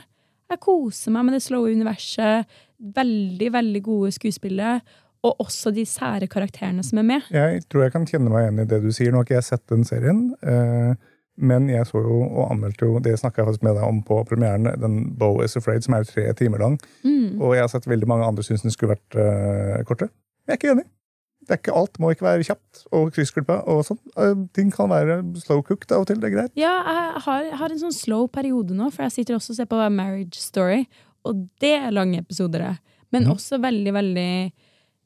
Jeg 0.52 0.62
koser 0.63 1.13
meg 1.15 1.28
med 1.28 1.38
det 1.38 1.46
slowe 1.46 1.72
universet. 1.72 2.50
Veldig, 2.82 3.52
veldig 3.54 3.80
gode 3.86 4.10
skuespillet 4.15 4.88
Og 5.22 5.44
også 5.44 5.70
de 5.70 5.84
sære 5.86 6.26
karakterene 6.26 6.82
som 6.82 6.98
er 6.98 7.06
med. 7.06 7.28
Jeg 7.30 7.62
tror 7.70 7.84
jeg 7.86 7.94
kan 7.94 8.08
kjenne 8.10 8.32
meg 8.34 8.48
igjen 8.48 8.63
i 8.63 8.70
det 8.72 8.80
du 8.82 8.89
sier. 8.89 9.12
Nå 9.13 9.22
har 9.22 9.28
ikke 9.28 9.36
jeg 9.36 9.46
sett 9.52 9.67
den 9.70 9.86
serien, 9.86 10.24
eh, 10.41 10.96
men 11.38 11.70
jeg 11.70 11.86
så 11.88 12.02
jo 12.04 12.22
og 12.28 12.52
anmeldte 12.52 12.86
jo 12.86 13.00
Det 13.00 13.13
snakka 13.20 13.41
jeg 13.41 13.48
faktisk 13.48 13.63
med 13.63 13.76
deg 13.76 13.84
om 13.88 14.02
på 14.04 14.24
premieren, 14.28 14.63
den 14.82 15.15
Bow 15.17 15.41
is 15.44 15.56
Afraid, 15.58 15.84
som 15.84 15.94
er 15.94 16.04
tre 16.04 16.34
timer 16.34 16.60
lang. 16.60 16.80
Mm. 17.04 17.39
Og 17.41 17.56
jeg 17.56 17.62
har 17.63 17.67
sett 17.72 17.88
veldig 17.88 18.08
mange 18.08 18.26
andre 18.28 18.44
syns 18.44 18.62
den 18.62 18.72
skulle 18.72 18.96
vært 18.98 19.15
uh, 19.15 19.84
kortere. 19.88 20.10
Jeg 20.48 20.54
er 20.54 20.60
ikke 20.60 20.72
enig. 20.76 20.86
Det 21.41 21.56
er 21.56 21.58
ikke 21.58 21.74
alt 21.76 21.98
må 22.00 22.12
ikke 22.13 22.26
være 22.28 22.44
kjapt 22.46 22.84
og 22.94 23.08
kryssklippa 23.15 23.63
og 23.72 23.80
sånn. 23.88 23.98
Eh, 24.15 24.36
ting 24.54 24.70
kan 24.72 24.91
være 24.91 25.24
slow 25.41 25.63
cooked 25.65 25.89
av 25.91 26.04
og 26.04 26.08
til. 26.08 26.20
Det 26.22 26.30
er 26.30 26.36
greit. 26.36 26.52
Ja, 26.60 26.74
jeg 26.86 27.22
har, 27.26 27.48
har 27.58 27.74
en 27.74 27.80
sånn 27.82 27.96
slow 27.96 28.28
periode 28.30 28.76
nå, 28.78 28.91
for 28.94 29.08
jeg 29.08 29.12
sitter 29.15 29.39
også 29.39 29.56
og 29.56 29.58
ser 29.58 29.65
på 29.72 29.80
Marriage 29.89 30.38
Story, 30.38 30.84
og 31.26 31.48
det 31.63 31.74
er 31.80 31.96
lange 31.96 32.20
episoder. 32.22 32.60
det. 32.60 32.98
Men 33.12 33.24
Mhm. 33.26 33.32
også 33.34 33.58
veldig, 33.60 33.94
veldig 33.94 34.52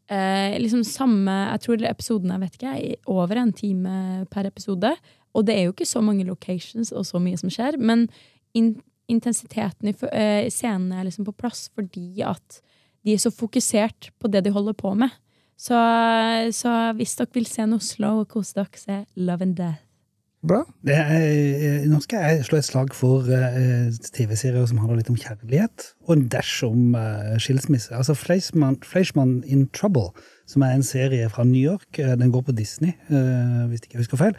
eh, 0.09 0.59
liksom 0.59 0.83
samme 0.83 1.31
Jeg 1.53 1.61
tror 1.61 1.87
episodene 1.89 2.35
jeg 2.35 2.43
vet 2.43 2.57
ikke, 2.59 2.73
er 2.75 2.95
over 3.07 3.37
en 3.37 3.53
time 3.53 4.25
per 4.29 4.45
episode. 4.45 4.91
Og 5.35 5.45
det 5.47 5.57
er 5.57 5.67
jo 5.67 5.75
ikke 5.75 5.87
så 5.89 6.01
mange 6.01 6.25
locations 6.27 6.93
og 6.95 7.05
så 7.07 7.19
mye 7.21 7.39
som 7.39 7.51
skjer, 7.53 7.79
men 7.79 8.07
in 8.55 8.77
intensiteten 9.11 9.91
i 9.91 9.93
eh, 10.17 10.47
scenene 10.49 10.97
er 10.97 11.05
liksom 11.05 11.27
på 11.27 11.35
plass 11.37 11.67
fordi 11.77 12.23
at 12.25 12.61
de 13.05 13.13
er 13.13 13.21
så 13.21 13.29
fokusert 13.29 14.09
på 14.17 14.31
det 14.33 14.41
de 14.47 14.53
holder 14.55 14.73
på 14.73 14.95
med. 14.97 15.13
Så, 15.55 15.77
så 16.57 16.71
hvis 16.97 17.13
dere 17.19 17.37
vil 17.37 17.45
se 17.45 17.67
noe 17.69 17.83
slow 17.83 18.23
og 18.23 18.31
kose 18.33 18.57
dere, 18.57 18.81
se 18.81 19.03
Love 19.15 19.45
and 19.45 19.59
Death. 19.59 19.84
Bra. 20.45 20.59
Det 20.85 20.93
er, 20.93 21.23
eh, 21.57 21.85
nå 21.89 21.97
skal 22.03 22.21
jeg 22.21 22.43
slå 22.45 22.59
et 22.59 22.67
slag 22.67 22.93
for 22.93 23.25
uh, 23.25 23.87
TV-serier 24.13 24.67
som 24.69 24.77
handler 24.77 24.99
litt 24.99 25.09
om 25.09 25.17
kjærlighet, 25.17 25.87
og 26.05 26.11
en 26.13 26.27
dash 26.29 26.61
om 26.67 26.93
uh, 26.93 27.33
skilsmisse. 27.41 27.89
Altså 27.97 28.13
Fleischmann, 28.17 28.77
Fleischmann 28.85 29.39
in 29.49 29.65
Trouble, 29.73 30.11
som 30.45 30.61
er 30.61 30.75
en 30.75 30.85
serie 30.85 31.31
fra 31.33 31.47
New 31.49 31.61
York. 31.61 31.87
Uh, 31.97 32.13
den 32.19 32.33
går 32.35 32.45
på 32.45 32.55
Disney, 32.57 32.93
hvis 33.09 33.81
ikke 33.87 33.97
jeg 33.97 34.03
husker 34.03 34.21
feil. 34.21 34.37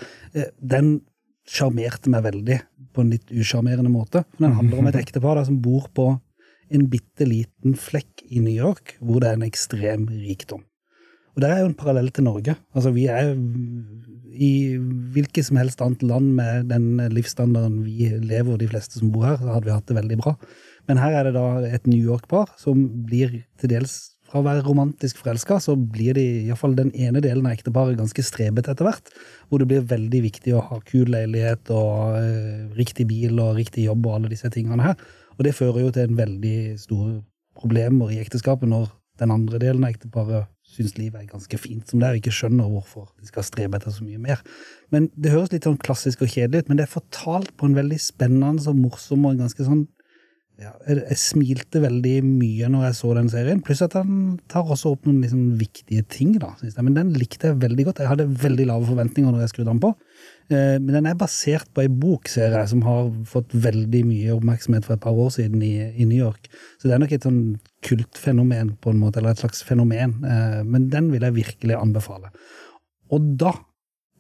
Den 0.63 1.01
sjarmerte 1.47 2.13
meg 2.13 2.23
veldig, 2.27 2.61
på 2.95 3.03
en 3.03 3.11
litt 3.11 3.35
usjarmerende 3.35 3.91
måte. 3.91 4.23
For 4.37 4.47
Den 4.47 4.57
handler 4.61 4.85
om 4.85 4.93
et 4.93 5.01
ektepar 5.05 5.43
som 5.49 5.59
bor 5.65 5.91
på 5.95 6.13
en 6.71 6.89
bitte 6.91 7.27
liten 7.27 7.75
flekk 7.79 8.23
i 8.31 8.43
New 8.43 8.55
York, 8.55 8.97
hvor 9.01 9.23
det 9.23 9.33
er 9.33 9.41
en 9.41 9.47
ekstrem 9.47 10.07
rikdom. 10.11 10.63
Og 11.37 11.43
det 11.45 11.53
er 11.53 11.63
jo 11.63 11.69
en 11.69 11.79
parallell 11.79 12.09
til 12.17 12.25
Norge. 12.25 12.57
Altså, 12.73 12.91
vi 12.97 13.07
er 13.13 13.35
i 14.37 14.77
hvilket 15.13 15.49
som 15.49 15.59
helst 15.61 15.81
annet 15.85 16.03
land 16.05 16.33
med 16.37 16.69
den 16.73 16.97
livsstandarden 17.13 17.83
vi 17.85 18.11
lever, 18.25 18.57
de 18.61 18.69
fleste 18.69 19.01
som 19.01 19.13
bor 19.13 19.27
her, 19.29 19.39
så 19.41 19.53
hadde 19.53 19.69
vi 19.69 19.75
hatt 19.75 19.89
det 19.89 19.99
veldig 19.99 20.19
bra. 20.21 20.35
Men 20.89 21.01
her 21.01 21.17
er 21.19 21.29
det 21.29 21.37
da 21.37 21.47
et 21.69 21.89
New 21.89 22.01
York-par 22.01 22.53
som 22.61 22.87
blir 23.09 23.43
til 23.61 23.73
dels 23.73 23.99
fra 24.27 24.41
å 24.41 24.47
være 24.47 24.65
romantisk 24.67 25.21
forelska, 25.23 25.61
så 25.63 25.77
blir 25.77 26.17
de, 26.19 26.25
iallfall 26.49 26.75
den 26.79 26.91
ene 26.99 27.23
delen 27.23 27.47
av 27.47 27.55
ekteparet, 27.55 27.99
ganske 27.99 28.25
strebete 28.27 28.73
etter 28.73 28.89
hvert. 28.89 29.13
Hvor 29.47 29.63
det 29.63 29.69
blir 29.71 29.87
veldig 29.87 30.23
viktig 30.25 30.57
å 30.57 30.65
ha 30.67 30.81
kul 30.89 31.13
leilighet 31.15 31.71
og 31.75 32.19
eh, 32.19 32.67
riktig 32.79 33.07
bil 33.13 33.39
og 33.43 33.61
riktig 33.61 33.87
jobb 33.87 34.09
og 34.09 34.19
alle 34.19 34.33
disse 34.33 34.51
tingene 34.53 34.89
her. 34.89 34.99
Og 35.37 35.47
det 35.47 35.55
fører 35.55 35.85
jo 35.85 35.95
til 35.95 36.09
en 36.09 36.19
veldig 36.19 36.59
store 36.81 37.21
problemer 37.57 38.13
i 38.13 38.21
ekteskapet 38.23 38.69
når 38.69 38.91
den 39.21 39.33
andre 39.33 39.61
delen 39.63 39.87
av 39.87 39.95
ekteparet 39.95 40.51
syns 40.77 40.97
livet 40.99 41.23
er 41.23 41.33
ganske 41.33 41.59
fint 41.61 41.91
som 41.91 42.01
det 42.01 42.09
er, 42.09 42.17
og 42.17 42.23
ikke 42.23 42.37
skjønner 42.37 42.71
hvorfor 42.71 43.09
de 43.17 43.29
skal 43.31 43.47
strebe 43.47 43.81
etter 43.81 43.95
så 43.95 44.07
mye 44.07 44.21
mer. 44.23 44.45
Men 44.95 45.11
Det 45.17 45.33
høres 45.35 45.53
litt 45.53 45.67
sånn 45.67 45.81
klassisk 45.81 46.23
og 46.23 46.33
kjedelig 46.33 46.65
ut, 46.65 46.71
men 46.71 46.81
det 46.81 46.87
er 46.87 46.95
fortalt 46.95 47.53
på 47.57 47.69
en 47.69 47.77
veldig 47.77 48.01
spennende 48.03 48.69
og 48.69 48.81
morsom 48.81 49.27
og 49.27 49.41
ganske 49.41 49.67
sånn 49.67 49.87
ja, 50.57 50.71
jeg, 50.89 51.17
smilte 51.21 51.83
veldig 51.83 52.15
mye 52.25 52.69
når 52.73 52.87
jeg 52.87 52.97
så 52.97 53.11
den 53.19 53.29
serien, 53.29 53.59
pluss 53.65 53.83
at 53.85 53.93
den 53.93 54.39
tar 54.49 54.65
også 54.65 54.95
opp 54.95 55.05
noen 55.05 55.19
liksom 55.25 55.43
viktige 55.61 56.07
ting. 56.09 56.39
da, 56.41 56.55
synes 56.61 56.79
jeg. 56.79 56.87
Men 56.87 56.97
den 56.97 57.13
likte 57.21 57.51
jeg 57.51 57.61
veldig 57.61 57.89
godt. 57.91 58.01
Jeg 58.01 58.13
hadde 58.15 58.29
veldig 58.41 58.69
lave 58.71 58.89
forventninger 58.89 59.35
når 59.35 59.45
jeg 59.45 59.53
skrudde 59.53 59.75
den 59.75 59.83
på. 59.85 59.93
Eh, 60.47 60.77
men 60.79 60.93
den 60.95 61.09
er 61.11 61.19
basert 61.19 61.67
på 61.75 61.83
ei 61.83 61.91
bok, 61.91 62.29
ser 62.31 62.55
jeg, 62.55 62.71
som 62.71 62.85
har 62.87 63.11
fått 63.27 63.55
veldig 63.67 64.03
mye 64.07 64.35
oppmerksomhet 64.37 64.87
for 64.87 64.95
et 64.95 65.03
par 65.03 65.19
år 65.19 65.33
siden 65.35 65.63
i, 65.67 65.75
i 65.91 66.07
New 66.07 66.19
York. 66.19 66.47
Så 66.79 66.87
det 66.87 66.97
er 66.97 67.03
nok 67.03 67.15
et 67.17 67.27
sånn 67.27 67.41
kultfenomen, 67.87 68.77
på 68.83 68.93
en 68.93 69.01
måte, 69.03 69.21
eller 69.21 69.35
et 69.35 69.43
slags 69.43 69.65
fenomen. 69.67 70.19
Eh, 70.23 70.61
men 70.67 70.89
den 70.93 71.11
vil 71.15 71.27
jeg 71.27 71.39
virkelig 71.41 71.79
anbefale. 71.81 72.31
Og 73.11 73.35
da 73.41 73.57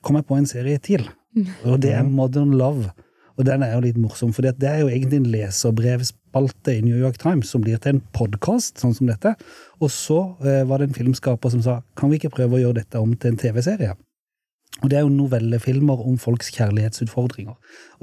kom 0.06 0.18
jeg 0.18 0.26
på 0.26 0.38
en 0.38 0.50
serie 0.50 0.82
til, 0.82 1.06
og 1.68 1.78
det 1.84 1.94
er 1.94 2.06
Modern 2.06 2.56
Love. 2.58 2.90
Og 3.36 3.44
den 3.44 3.62
er 3.62 3.74
jo 3.74 3.82
litt 3.84 3.98
morsom, 4.00 4.30
for 4.32 4.46
det 4.46 4.64
er 4.64 4.80
jo 4.80 4.88
egentlig 4.88 5.20
en 5.20 5.28
leserbrevspalte 5.28 6.78
i 6.78 6.82
New 6.82 6.96
York 6.96 7.18
Times 7.20 7.50
som 7.52 7.60
blir 7.62 7.76
til 7.84 7.98
en 7.98 8.02
podkast, 8.16 8.80
sånn 8.80 8.96
som 8.96 9.10
dette. 9.10 9.34
Og 9.76 9.92
så 9.92 10.22
eh, 10.42 10.64
var 10.66 10.80
det 10.80 10.88
en 10.88 10.96
filmskaper 10.96 11.52
som 11.52 11.62
sa 11.62 11.78
kan 12.00 12.10
vi 12.10 12.18
ikke 12.18 12.32
prøve 12.38 12.56
å 12.56 12.62
gjøre 12.64 12.80
dette 12.80 13.02
om 13.02 13.12
til 13.14 13.34
en 13.34 13.40
TV-serie? 13.44 13.92
Og 14.84 14.90
det 14.92 14.98
er 14.98 15.06
jo 15.06 15.12
novellefilmer 15.12 16.02
om 16.04 16.18
folks 16.20 16.50
kjærlighetsutfordringer. 16.52 17.54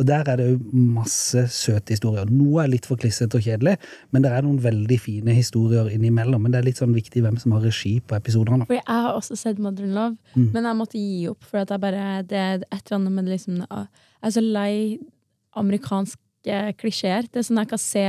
Og 0.02 0.08
der 0.10 0.26
er 0.30 0.40
det 0.40 0.48
jo 0.48 0.58
masse 0.74 1.46
søte 1.54 1.94
historier. 1.94 2.26
Noe 2.34 2.64
er 2.64 2.72
litt 2.72 2.88
for 2.90 2.98
klissete 2.98 3.38
og 3.38 3.46
kjedelig, 3.46 3.76
men 4.12 4.26
det 4.26 4.32
er 4.34 4.42
noen 4.46 4.58
veldig 4.64 4.98
fine 5.02 5.36
historier 5.38 5.92
innimellom. 5.94 6.42
Men 6.42 6.56
det 6.56 6.62
er 6.62 6.68
litt 6.72 6.82
sånn 6.82 6.96
viktig 6.98 7.22
hvem 7.22 7.38
som 7.42 7.54
har 7.54 7.62
regi 7.68 8.00
på 8.02 8.18
episodene. 8.18 8.66
For 8.70 8.80
jeg 8.80 8.88
har 8.90 9.14
også 9.14 9.38
sett 9.38 9.62
Modern 9.62 9.94
Love, 9.94 10.18
mm. 10.34 10.50
men 10.56 10.70
jeg 10.70 10.80
måtte 10.82 11.04
gi 11.04 11.28
opp, 11.30 11.46
for 11.46 11.62
at 11.62 11.74
jeg 11.76 11.86
bare, 11.86 12.08
det 12.30 12.42
er 12.42 12.56
et 12.64 12.80
eller 12.82 13.00
annet 13.00 13.18
med 13.20 13.34
liksom 13.36 13.62
Jeg 13.62 14.30
er 14.30 14.34
så 14.34 14.44
lei 14.44 14.74
amerikanske 15.62 16.62
klisjeer. 16.82 17.30
Det 17.30 17.44
er 17.44 17.48
sånn 17.52 17.62
jeg 17.62 17.70
kan 17.70 17.82
se 17.82 18.08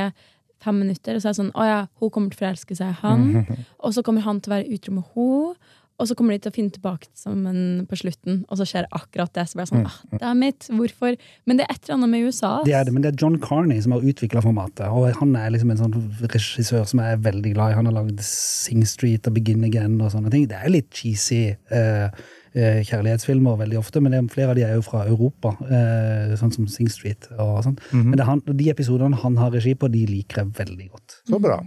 fem 0.65 0.81
minutter, 0.81 1.17
og 1.17 1.23
så 1.23 1.29
er 1.29 1.35
det 1.35 1.41
sånn 1.43 1.53
Å 1.53 1.69
ja, 1.69 1.81
hun 2.01 2.13
kommer 2.13 2.33
til 2.33 2.41
å 2.41 2.47
forelske 2.47 2.77
seg 2.79 2.95
i 2.95 3.01
han. 3.03 3.27
Og 3.85 3.93
så 3.93 4.05
kommer 4.07 4.25
han 4.25 4.41
til 4.41 4.53
å 4.53 4.57
være 4.57 4.77
utro 4.79 4.95
med 4.97 5.11
henne. 5.15 5.73
Og 6.03 6.09
så 6.11 6.17
kommer 6.19 6.35
de 6.35 6.43
til 6.43 6.51
å 6.51 6.55
finne 6.57 6.75
tilbake 6.75 7.07
sammen 7.15 7.85
på 7.87 7.99
slutten, 8.01 8.41
og 8.51 8.59
så 8.59 8.67
skjer 8.67 8.89
akkurat 8.91 9.31
det. 9.37 9.47
Så 9.47 9.55
blir 9.55 9.63
jeg 9.63 9.71
sånn, 9.71 9.87
ah, 9.87 9.99
det 10.11 10.27
er 10.27 10.39
mitt, 10.39 10.67
hvorfor? 10.75 11.19
Men 11.47 11.61
det 11.61 11.67
er 11.69 11.77
et 11.77 11.85
eller 11.85 11.99
annet 12.01 12.13
med 12.15 12.29
USA. 12.29 12.53
Det 12.67 12.75
er 12.75 12.89
det, 12.89 12.95
men 12.97 13.05
det 13.05 13.13
er 13.13 13.21
John 13.23 13.37
Carney 13.43 13.79
som 13.85 13.95
har 13.95 14.07
utvikla 14.11 14.43
formatet. 14.43 14.89
Og 14.91 15.07
han 15.21 15.37
er 15.39 15.53
liksom 15.55 15.71
en 15.71 15.83
sånn 15.85 15.99
regissør 16.25 16.89
som 16.91 17.03
jeg 17.05 17.15
er 17.15 17.27
veldig 17.29 17.55
glad 17.55 17.75
i. 17.75 17.79
Han 17.79 17.91
har 17.91 17.99
lagd 18.01 18.25
Sing 18.27 18.83
Street 18.91 19.31
og 19.31 19.37
Begin 19.39 19.67
Again 19.69 20.01
og 20.01 20.11
sånne 20.17 20.35
ting. 20.35 20.49
Det 20.51 20.59
er 20.59 20.75
litt 20.75 20.91
cheesy. 20.95 21.45
Uh, 21.71 22.11
kjærlighetsfilmer 22.55 23.57
veldig 23.59 23.79
ofte, 23.81 23.99
men 24.03 24.15
det, 24.15 24.21
flere 24.31 24.53
av 24.53 24.59
de 24.59 24.63
er 24.63 24.77
jo 24.77 24.83
fra 24.87 25.01
Europa. 25.11 25.57
Eh, 25.67 26.35
sånn 26.39 26.53
som 26.55 26.69
Sing 26.71 26.87
Street 26.87 27.27
og 27.35 27.65
sånn. 27.67 27.79
Mm 27.91 28.01
-hmm. 28.01 28.11
Men 28.11 28.21
han, 28.21 28.43
de 28.47 28.71
episodene 28.71 29.17
han 29.17 29.37
har 29.37 29.51
regi 29.51 29.75
på, 29.75 29.89
de 29.91 30.07
liker 30.07 30.43
jeg 30.43 30.53
veldig 30.55 30.89
godt. 30.91 31.23
Så 31.29 31.41
bra. 31.41 31.65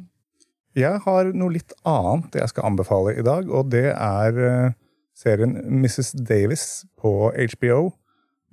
Jeg 0.78 1.01
har 1.07 1.32
noe 1.34 1.55
litt 1.55 1.73
annet 1.89 2.36
jeg 2.38 2.51
skal 2.51 2.67
anbefale 2.69 3.15
i 3.17 3.23
dag, 3.25 3.47
og 3.49 3.71
det 3.73 3.88
er 3.95 4.41
eh, 4.45 4.75
serien 5.17 5.55
Mrs. 5.65 6.11
Davis 6.28 6.86
på 7.01 7.32
HBO. 7.34 7.95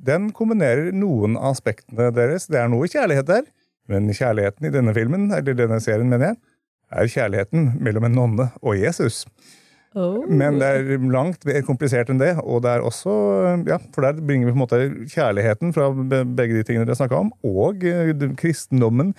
Den 0.00 0.30
kombinerer 0.36 0.88
noen 0.96 1.36
av 1.36 1.52
aspektene 1.52 2.08
deres. 2.16 2.48
Det 2.48 2.62
er 2.62 2.70
noe 2.72 2.88
kjærlighet 2.88 3.28
der, 3.28 3.44
men 3.92 4.08
kjærligheten 4.08 4.70
i 4.70 4.72
denne 4.72 4.94
filmen, 4.96 5.28
eller 5.36 5.58
denne 5.58 5.82
serien, 5.84 6.08
mener 6.08 6.32
jeg, 6.32 6.40
er 6.94 7.12
kjærligheten 7.12 7.74
mellom 7.84 8.08
en 8.08 8.16
nonne 8.16 8.48
og 8.62 8.80
Jesus. 8.80 9.24
Oh. 9.94 10.24
Men 10.26 10.56
det 10.58 10.66
er 10.66 11.04
langt 11.12 11.44
mer 11.46 11.60
komplisert 11.66 12.08
enn 12.10 12.18
det. 12.18 12.32
Og 12.42 12.64
det 12.64 12.72
er 12.72 12.82
også, 12.82 13.12
ja, 13.68 13.78
for 13.94 14.06
der 14.06 14.18
bringer 14.18 14.48
vi 14.48 14.54
på 14.54 14.58
en 14.58 14.64
måte 14.64 14.80
kjærligheten 15.12 15.74
fra 15.76 15.90
begge 15.94 16.56
de 16.56 16.64
tingene 16.66 16.88
dere 16.88 16.98
snakka 16.98 17.20
om, 17.20 17.30
og 17.46 17.84
uh, 17.86 18.24
kristendommen, 18.40 19.12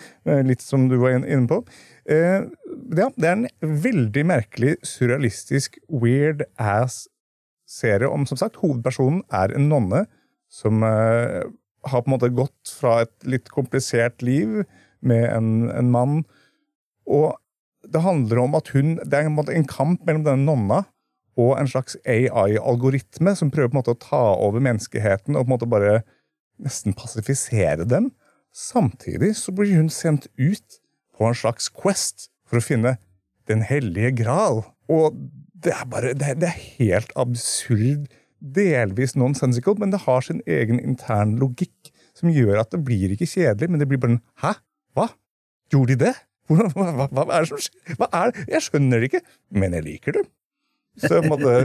litt 0.50 0.66
som 0.66 0.90
du 0.92 0.98
var 1.00 1.16
inne 1.22 1.46
på. 1.52 1.62
Uh, 2.10 2.50
ja, 2.98 3.10
det 3.16 3.30
er 3.30 3.36
en 3.38 3.48
veldig 3.86 4.24
merkelig, 4.30 4.76
surrealistisk, 4.86 5.80
weird 5.90 6.46
ass 6.62 7.06
serie 7.70 8.10
om, 8.12 8.28
som 8.30 8.38
sagt, 8.38 8.60
hovedpersonen 8.62 9.24
er 9.34 9.54
en 9.56 9.70
nonne 9.72 10.06
som 10.52 10.84
har 10.86 12.02
på 12.02 12.10
en 12.10 12.14
måte 12.14 12.34
gått 12.34 12.74
fra 12.80 13.00
et 13.06 13.14
litt 13.28 13.50
komplisert 13.54 14.22
liv 14.26 14.64
med 15.06 15.26
en, 15.30 15.50
en 15.74 15.90
mann. 15.94 16.20
Og 17.06 17.36
det 17.86 18.02
handler 18.02 18.42
om 18.42 18.56
at 18.58 18.72
hun 18.74 18.96
Det 18.98 19.14
er 19.14 19.28
en, 19.28 19.38
en 19.38 19.68
kamp 19.70 20.06
mellom 20.06 20.26
denne 20.26 20.46
nonna 20.46 20.84
og 21.36 21.58
en 21.60 21.68
slags 21.68 21.98
AI-algoritme 22.08 23.36
som 23.36 23.52
prøver 23.52 23.70
på 23.70 23.76
en 23.76 23.82
måte 23.82 23.96
å 23.96 24.00
ta 24.00 24.24
over 24.40 24.64
menneskeheten 24.64 25.36
og 25.36 25.44
på 25.44 25.50
en 25.50 25.56
måte 25.58 25.70
bare 25.70 25.98
nesten 26.64 26.96
pasifisere 26.96 27.84
dem. 27.86 28.14
Samtidig 28.56 29.34
så 29.36 29.52
blir 29.52 29.76
hun 29.76 29.92
sendt 29.92 30.30
ut 30.40 30.80
på 31.16 31.28
en 31.28 31.36
slags 31.36 31.68
quest 31.70 32.30
for 32.50 32.62
å 32.62 32.66
finne 32.66 32.98
Den 33.46 33.62
hellige 33.62 34.10
gral. 34.24 34.64
Og 34.90 35.18
det 35.62 35.74
er 35.76 35.86
bare 35.90 36.14
Det 36.18 36.30
er, 36.32 36.38
det 36.42 36.50
er 36.50 36.64
helt 36.80 37.12
absurd. 37.16 38.08
Delvis 38.40 39.16
nonsensical, 39.16 39.78
men 39.80 39.94
det 39.94 40.04
har 40.06 40.22
sin 40.22 40.42
egen 40.46 40.80
intern 40.80 41.38
logikk 41.42 41.92
som 42.16 42.32
gjør 42.32 42.62
at 42.62 42.72
det 42.72 42.82
blir 42.86 43.14
ikke 43.14 43.28
kjedelig, 43.28 43.70
men 43.70 43.82
det 43.82 43.88
blir 43.90 44.02
bare 44.02 44.20
Hæ? 44.44 44.56
Hva? 44.96 45.10
Gjorde 45.74 45.96
de 45.96 46.06
det? 46.06 46.16
Hva, 46.52 46.68
hva, 46.70 47.08
hva, 47.10 47.24
er 47.34 47.42
det 47.42 47.50
som 47.50 47.62
skjer? 47.62 47.96
Hva 47.98 48.08
er 48.14 48.32
det? 48.32 48.44
Jeg 48.54 48.66
skjønner 48.68 49.02
det 49.02 49.08
ikke, 49.10 49.22
men 49.58 49.74
jeg 49.74 49.86
liker 49.88 50.20
det. 50.20 50.22
Så 51.02 51.10
jeg 51.18 51.30
måtte 51.32 51.56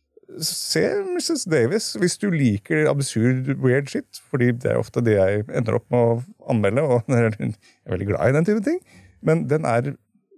se 0.44 0.82
Mrs. 1.14 1.46
Davis 1.48 1.86
hvis 1.96 2.18
du 2.20 2.28
liker 2.34 2.90
absurd, 2.90 3.48
weird 3.62 3.88
shit. 3.88 4.20
Fordi 4.28 4.50
det 4.52 4.74
er 4.74 4.82
ofte 4.82 5.00
det 5.04 5.16
jeg 5.16 5.46
ender 5.48 5.78
opp 5.78 5.88
med 5.94 6.02
å 6.02 6.18
anmelde, 6.52 6.84
og 6.84 7.08
jeg 7.16 7.32
er 7.32 7.94
veldig 7.94 8.10
glad 8.12 8.28
i 8.28 8.36
den 8.36 8.50
type 8.50 8.64
ting. 8.66 8.82
Men 9.24 9.46
den 9.48 9.64
er 9.64 9.94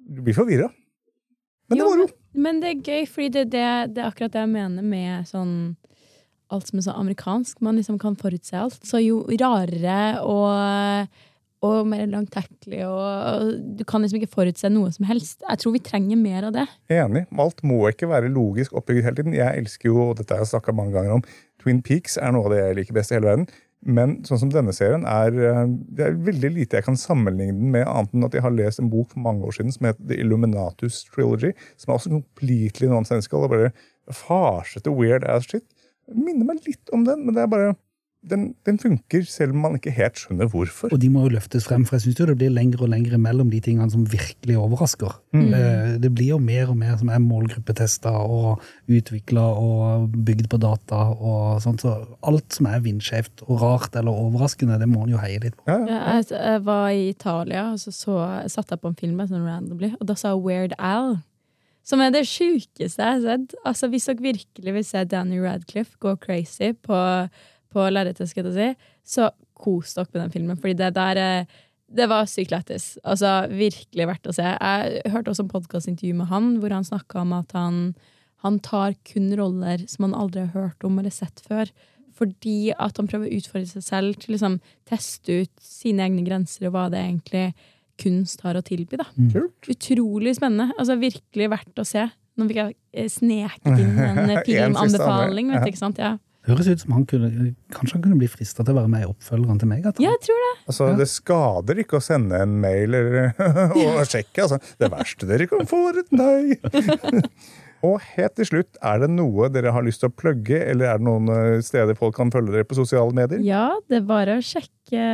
Du 0.09 0.23
blir 0.25 0.37
forvirra. 0.37 0.71
Men 1.69 1.79
det 1.79 1.85
var 1.85 2.01
jo 2.01 2.09
Men 2.33 2.61
det 2.63 2.69
er 2.71 2.83
gøy, 2.83 3.07
fordi 3.11 3.29
det, 3.35 3.45
det, 3.53 3.65
det, 3.95 4.03
er 4.03 4.09
akkurat 4.09 4.33
det 4.33 4.45
jeg 4.45 4.53
mener 4.55 4.85
med 4.87 5.29
sånn 5.29 5.55
alt 6.49 6.71
som 6.71 6.81
er 6.81 6.85
så 6.87 6.95
amerikansk. 6.97 7.59
Man 7.61 7.77
liksom 7.77 7.99
kan 8.01 8.17
forutse 8.17 8.57
alt. 8.57 8.81
Så 8.89 9.03
jo 9.05 9.21
rarere 9.29 10.23
og 10.25 11.09
og 11.67 11.89
mer 11.91 12.05
langtekkelig. 12.07 12.85
Og, 12.87 13.01
og, 13.03 13.55
du 13.79 13.85
kan 13.89 14.05
liksom 14.05 14.21
ikke 14.21 14.35
forutse 14.37 14.71
noe 14.71 14.93
som 14.95 15.09
helst. 15.09 15.41
Jeg 15.43 15.63
tror 15.63 15.75
vi 15.75 15.83
trenger 15.85 16.21
mer 16.21 16.49
av 16.49 16.55
det. 16.55 16.67
Enig. 16.95 17.25
Alt 17.35 17.65
må 17.67 17.81
ikke 17.91 18.11
være 18.11 18.31
logisk 18.33 18.77
oppbygd 18.79 19.07
hele 19.07 19.19
tiden. 19.19 19.37
Jeg 19.37 19.65
elsker 19.65 19.91
jo, 19.91 20.11
og 20.11 20.21
dette 20.21 20.37
har 20.37 20.45
jeg 20.45 20.53
snakka 20.53 20.75
mange 20.77 20.95
ganger 20.97 21.19
om, 21.19 21.25
Twin 21.59 21.83
Peaks 21.83 22.15
er 22.23 22.31
noe 22.35 22.47
av 22.47 22.55
det 22.55 22.61
jeg 22.63 22.79
liker 22.79 22.99
best 23.01 23.11
i 23.11 23.19
hele 23.19 23.33
verden. 23.33 23.49
Men 23.87 24.17
sånn 24.27 24.41
som 24.43 24.51
denne 24.51 24.73
serien 24.75 25.05
er 25.07 25.35
eh, 25.39 25.65
det 25.95 26.07
er 26.09 26.17
veldig 26.27 26.51
lite 26.57 26.81
jeg 26.81 26.87
kan 26.89 26.99
sammenligne 26.99 27.55
den 27.55 27.75
med, 27.77 27.87
annet 27.87 28.15
enn 28.15 28.27
at 28.27 28.35
jeg 28.35 28.43
har 28.43 28.55
lest 28.55 28.83
en 28.83 28.91
bok 28.91 29.13
for 29.13 29.23
mange 29.23 29.47
år 29.47 29.55
siden 29.55 29.75
som 29.75 29.87
heter 29.89 30.09
The 30.11 30.19
Illuminatus 30.19 31.05
Trilogy, 31.13 31.53
som 31.79 31.93
er 31.93 32.01
også 32.01 32.13
completely 32.17 32.91
nonsensical 32.91 33.47
og 33.47 33.55
bare 33.55 33.71
farsete 34.11 34.91
weird 34.91 35.27
ass 35.31 35.47
shit. 35.47 35.67
Minner 36.11 36.49
meg 36.49 36.65
litt 36.67 36.91
om 36.97 37.05
den, 37.07 37.23
men 37.27 37.37
det 37.37 37.45
er 37.45 37.53
bare 37.53 37.77
den, 38.31 38.45
den, 38.67 38.79
funker, 38.81 39.25
selv 39.29 39.55
om 39.55 39.65
man 39.65 39.77
ikke 39.79 39.93
helt 39.97 40.21
skjønner 40.21 40.49
hvorfor. 40.53 40.93
Og 40.95 41.01
de 41.03 41.11
må 41.13 41.25
jo 41.27 41.35
løftes 41.37 41.67
frem, 41.69 41.85
for 41.89 41.97
jeg 41.97 42.07
syns 42.07 42.19
det 42.21 42.37
blir 42.41 42.53
lengre 42.55 42.85
og 42.87 42.93
lengre 42.93 43.21
mellom 43.21 43.51
de 43.53 43.61
tingene 43.65 43.91
som 43.93 44.05
virkelig 44.09 44.59
overrasker. 44.61 45.15
Mm. 45.37 45.47
Eh, 45.59 45.93
det 46.03 46.13
blir 46.15 46.35
jo 46.35 46.41
mer 46.43 46.73
og 46.73 46.79
mer 46.81 46.97
som 47.01 47.13
er 47.13 47.23
målgruppetesta 47.25 48.13
og 48.25 48.65
utvikla 48.89 49.47
og 49.59 50.11
bygd 50.29 50.51
på 50.53 50.61
data 50.63 51.05
og 51.15 51.63
sånt. 51.65 51.85
Så 51.85 51.95
alt 52.29 52.59
som 52.59 52.71
er 52.71 52.85
vindskjevt 52.85 53.47
og 53.49 53.63
rart 53.63 53.97
eller 53.99 54.15
overraskende, 54.27 54.81
det 54.81 54.91
må 54.91 55.07
en 55.07 55.17
jo 55.17 55.23
heie 55.23 55.41
litt 55.45 55.57
på. 55.59 55.69
Ja, 55.71 55.81
ja. 55.89 56.03
Jeg, 56.19 56.31
jeg, 56.35 56.65
var 56.69 56.91
i 56.91 57.09
Italia, 57.13 57.71
og 57.73 57.81
så, 57.83 57.95
så 57.95 58.21
satt 58.51 58.75
jeg 58.75 58.83
på 58.83 58.93
en 58.93 58.99
film 58.99 59.25
sånn 59.29 59.49
randomly, 59.49 59.95
og 59.99 60.09
da 60.11 60.19
sa 60.19 60.37
Weird 60.39 60.77
Al 60.79 61.19
som 61.89 62.03
er 62.05 62.13
det 62.13 62.27
sjukeste 62.29 63.01
jeg 63.01 63.15
har 63.15 63.23
sett. 63.25 63.55
Altså, 63.67 63.89
hvis 63.89 64.09
dere 64.11 64.25
virkelig 64.27 64.75
vil 64.77 64.85
se 64.85 65.05
Danny 65.09 65.39
Radcliffe 65.41 65.97
gå 66.03 66.15
crazy 66.21 66.75
på 66.85 66.99
på 67.73 67.87
lerretet, 67.93 68.31
skal 68.31 68.49
jeg 68.49 68.57
si, 68.57 68.91
så 69.17 69.31
kos 69.59 69.97
dere 69.97 70.11
med 70.13 70.23
den 70.23 70.35
filmen. 70.37 70.61
Fordi 70.61 70.77
det 70.79 70.93
der 70.97 71.23
eh, 71.23 71.59
det 71.89 72.09
var 72.11 72.29
sykt 72.29 72.53
lættis. 72.53 72.91
Altså, 73.01 73.47
virkelig 73.49 74.09
verdt 74.11 74.29
å 74.29 74.35
se. 74.37 74.45
Jeg 74.45 75.13
hørte 75.13 75.33
også 75.33 75.47
en 75.47 75.53
podkastintervju 75.55 76.19
med 76.19 76.29
han 76.29 76.51
hvor 76.61 76.75
han 76.77 76.85
snakka 76.85 77.23
om 77.23 77.33
at 77.39 77.55
han, 77.57 77.79
han, 78.45 78.59
tar 78.65 78.97
kun 79.09 79.31
roller 79.39 79.87
som 79.89 80.09
han 80.09 80.19
aldri 80.19 80.45
har 80.45 80.53
hørt 80.53 80.85
om 80.85 81.01
eller 81.01 81.15
sett 81.15 81.41
før. 81.47 81.73
Fordi 82.19 82.75
at 82.75 82.99
han 82.99 83.09
prøver 83.09 83.31
å 83.31 83.41
utfordre 83.41 83.71
seg 83.71 83.87
selv 83.87 84.21
til 84.21 84.33
å 84.33 84.37
liksom, 84.37 84.61
teste 84.91 85.43
ut 85.45 85.65
sine 85.65 86.05
egne 86.05 86.27
grenser 86.27 86.69
og 86.69 86.77
hva 86.77 86.89
det 86.93 87.01
egentlig 87.01 87.47
kunst 87.99 88.45
har 88.45 88.59
å 88.59 88.63
tilby. 88.63 89.01
da. 89.01 89.09
Mm. 89.17 89.49
Utrolig 89.73 90.37
spennende. 90.37 90.75
Altså 90.77 90.99
Virkelig 91.01 91.51
verdt 91.55 91.81
å 91.81 91.89
se. 91.89 92.05
Nå 92.39 92.47
fikk 92.51 92.61
jeg 92.61 92.77
eh, 92.93 93.11
sneket 93.11 93.73
inn 93.73 93.97
en 93.97 94.25
En 94.37 94.43
filmanbefaling. 94.47 95.55
vet 95.55 95.65
du, 95.65 95.73
ikke 95.73 95.87
sant? 95.87 95.99
Ja. 96.03 96.19
Høres 96.49 96.69
ut 96.71 96.81
som 96.83 96.95
han 96.97 97.05
kunne, 97.09 97.29
kanskje 97.75 97.99
han 97.99 98.03
kunne 98.07 98.19
bli 98.21 98.29
frista 98.33 98.65
til 98.65 98.73
å 98.75 98.81
være 98.81 98.91
med 98.93 99.05
i 99.05 99.09
oppfølgeren 99.11 99.61
til 99.61 99.69
Megaton. 99.71 100.05
ja, 100.05 100.15
jeg 100.17 100.25
tror 100.25 100.43
det. 100.45 100.51
Altså, 100.73 100.89
Det 100.99 101.09
skader 101.13 101.83
ikke 101.85 101.99
å 102.01 102.05
sende 102.05 102.41
en 102.43 102.59
mail 102.63 102.97
eller, 102.97 103.31
og 103.85 104.03
sjekke. 104.09 104.47
Altså. 104.47 104.59
Det 104.81 104.91
verste 104.93 105.29
dere 105.29 105.49
kan 105.51 105.69
få, 105.69 105.83
er 105.93 106.01
et 106.03 106.13
nei. 106.17 106.57
og 107.89 108.01
helt 108.17 108.35
til 108.41 108.49
slutt, 108.49 108.79
er 108.83 109.05
det 109.05 109.11
noe 109.13 109.51
dere 109.55 109.75
har 109.77 109.85
lyst 109.87 110.01
til 110.03 110.11
å 110.11 110.17
plugge, 110.19 110.59
eller 110.65 110.89
er 110.95 110.99
det 111.03 111.07
noen 111.07 111.29
eh, 111.35 111.61
steder 111.65 111.99
folk 111.99 112.17
kan 112.17 112.33
følge 112.35 112.57
dere 112.57 112.67
på 112.69 112.79
sosiale 112.81 113.15
medier? 113.15 113.45
Ja, 113.47 113.69
det 113.91 114.01
er 114.01 114.09
bare 114.09 114.39
å 114.41 114.45
sjekke, 114.45 115.05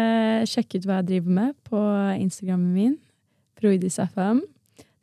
sjekke 0.48 0.80
ut 0.80 0.86
hva 0.88 1.00
jeg 1.02 1.10
driver 1.10 1.38
med 1.42 1.56
på 1.68 1.82
Instagrammen 2.22 2.70
min. 2.76 2.94
proidis.fm. 3.60 4.44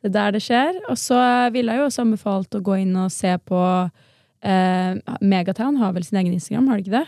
Det 0.02 0.10
er 0.10 0.14
der 0.16 0.32
det 0.34 0.42
skjer. 0.42 0.80
Og 0.90 0.98
så 0.98 1.18
ville 1.54 1.74
jeg 1.76 1.82
jo 1.82 1.90
også 1.90 2.02
anbefalt 2.06 2.56
å 2.58 2.62
gå 2.64 2.80
inn 2.82 2.96
og 2.98 3.12
se 3.14 3.36
på 3.46 3.60
Megatown 4.42 5.76
har 5.78 5.92
vel 5.94 6.04
sin 6.06 6.18
egen 6.18 6.32
Instagram, 6.34 6.68
har 6.68 6.78
de 6.78 6.82
ikke 6.82 6.96
det? 6.98 7.06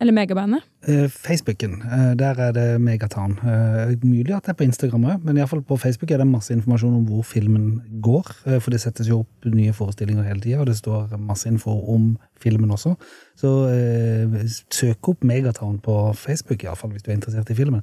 Eller 0.00 0.14
Megabandet. 0.14 0.62
Eh, 0.86 1.08
Facebooken, 1.08 1.82
eh, 1.82 2.14
der 2.18 2.40
er 2.40 2.52
det 2.52 2.80
Megatown. 2.80 3.38
Eh, 3.38 3.96
mulig 4.02 4.34
at 4.36 4.42
det 4.42 4.48
er 4.48 4.58
på 4.58 4.64
Instagram 4.64 5.04
òg, 5.04 5.24
men 5.24 5.36
iallfall 5.36 5.62
på 5.62 5.76
Facebook 5.76 6.10
er 6.10 6.18
det 6.18 6.26
masse 6.26 6.52
informasjon 6.52 6.94
om 6.94 7.06
hvor 7.08 7.22
filmen 7.22 7.82
går. 8.02 8.34
For 8.60 8.70
det 8.70 8.80
settes 8.80 9.08
jo 9.08 9.22
opp 9.24 9.48
nye 9.48 9.72
forestillinger 9.72 10.22
hele 10.22 10.40
tida, 10.40 10.60
og 10.60 10.66
det 10.66 10.76
står 10.76 11.16
masse 11.18 11.48
info 11.48 11.70
om 11.94 12.18
filmen 12.44 12.70
også. 12.74 12.94
Så 13.38 13.52
eh, 13.70 14.50
søk 14.70 15.08
opp 15.08 15.24
Megatown 15.26 15.80
på 15.82 15.96
Facebook, 16.18 16.64
iallfall 16.64 16.92
hvis 16.94 17.02
du 17.02 17.10
er 17.10 17.18
interessert 17.18 17.50
i 17.50 17.56
filmen. 17.58 17.82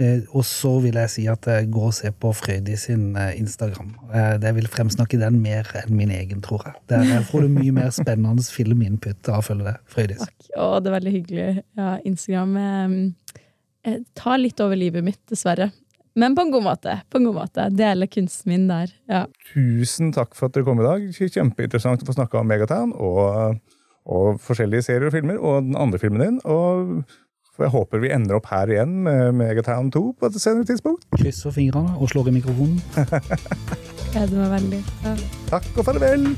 Eh, 0.00 0.24
og 0.36 0.44
så 0.48 0.72
vil 0.80 0.96
jeg 0.96 1.12
si 1.12 1.26
at 1.28 1.46
gå 1.72 1.84
og 1.88 1.94
se 1.96 2.10
på 2.12 2.32
Frøydi 2.36 2.76
sin 2.80 3.16
Instagram. 3.16 3.94
Eh, 4.08 4.34
det 4.42 4.54
vil 4.56 4.68
fremsnakke 4.72 5.20
den 5.20 5.40
mer 5.44 5.68
enn 5.82 5.92
min 5.96 6.12
egen, 6.14 6.40
tror 6.44 6.64
jeg. 6.66 6.76
Der 6.92 7.24
får 7.28 7.46
du 7.46 7.52
mye 7.52 7.74
mer 7.76 7.92
spennende 7.96 8.44
filminput 8.44 9.28
av 9.28 9.42
å 9.42 9.46
følge 9.50 9.68
det. 9.70 9.76
Frøydis. 9.92 10.24
Takk. 10.24 10.50
Å, 10.56 10.70
det 10.80 10.90
er 10.90 10.96
veldig 10.98 11.14
hyggelig. 11.18 11.48
Ja, 11.78 11.90
Instagram 12.08 12.39
eh, 12.44 12.96
eh, 13.86 14.00
tar 14.16 14.40
litt 14.40 14.60
over 14.64 14.78
livet 14.78 15.04
mitt, 15.06 15.20
dessverre. 15.30 15.70
Men 16.18 16.34
på 16.34 16.42
en 16.42 16.50
god 16.50 16.64
måte. 16.66 16.96
På 17.10 17.20
en 17.20 17.28
god 17.28 17.36
måte. 17.38 17.68
Deler 17.70 18.10
kunsten 18.10 18.50
min 18.50 18.66
der. 18.68 18.90
Ja. 19.08 19.24
Tusen 19.52 20.10
takk 20.12 20.34
for 20.34 20.48
at 20.48 20.56
dere 20.56 20.66
kom 20.66 20.82
i 20.82 20.86
dag. 20.86 21.06
Kjempeinteressant 21.14 22.02
å 22.02 22.08
få 22.08 22.16
snakke 22.16 22.40
om 22.40 22.50
Megatown 22.50 22.92
og, 22.98 23.60
og 24.10 24.40
forskjellige 24.42 24.88
serier 24.88 25.08
og 25.08 25.14
filmer, 25.14 25.38
og 25.38 25.68
den 25.68 25.78
andre 25.78 26.02
filmen 26.02 26.24
din. 26.24 26.40
Og 26.50 27.04
jeg 27.60 27.72
håper 27.74 28.00
vi 28.00 28.12
ender 28.14 28.38
opp 28.38 28.48
her 28.50 28.72
igjen 28.72 29.02
med 29.04 29.36
Megatown 29.36 29.92
2 29.92 30.02
på 30.18 30.30
et 30.30 30.40
senere 30.40 30.66
tidspunkt. 30.68 31.06
Krysser 31.20 31.54
fingrene 31.54 31.96
og 31.98 32.10
slår 32.12 32.32
i 32.32 32.36
mikrofonen. 32.40 32.80
Gleder 34.12 34.36
meg 34.40 34.52
veldig. 34.56 34.82
Ja. 35.06 35.16
Takk 35.52 35.72
og 35.76 35.90
farvel! 35.92 36.30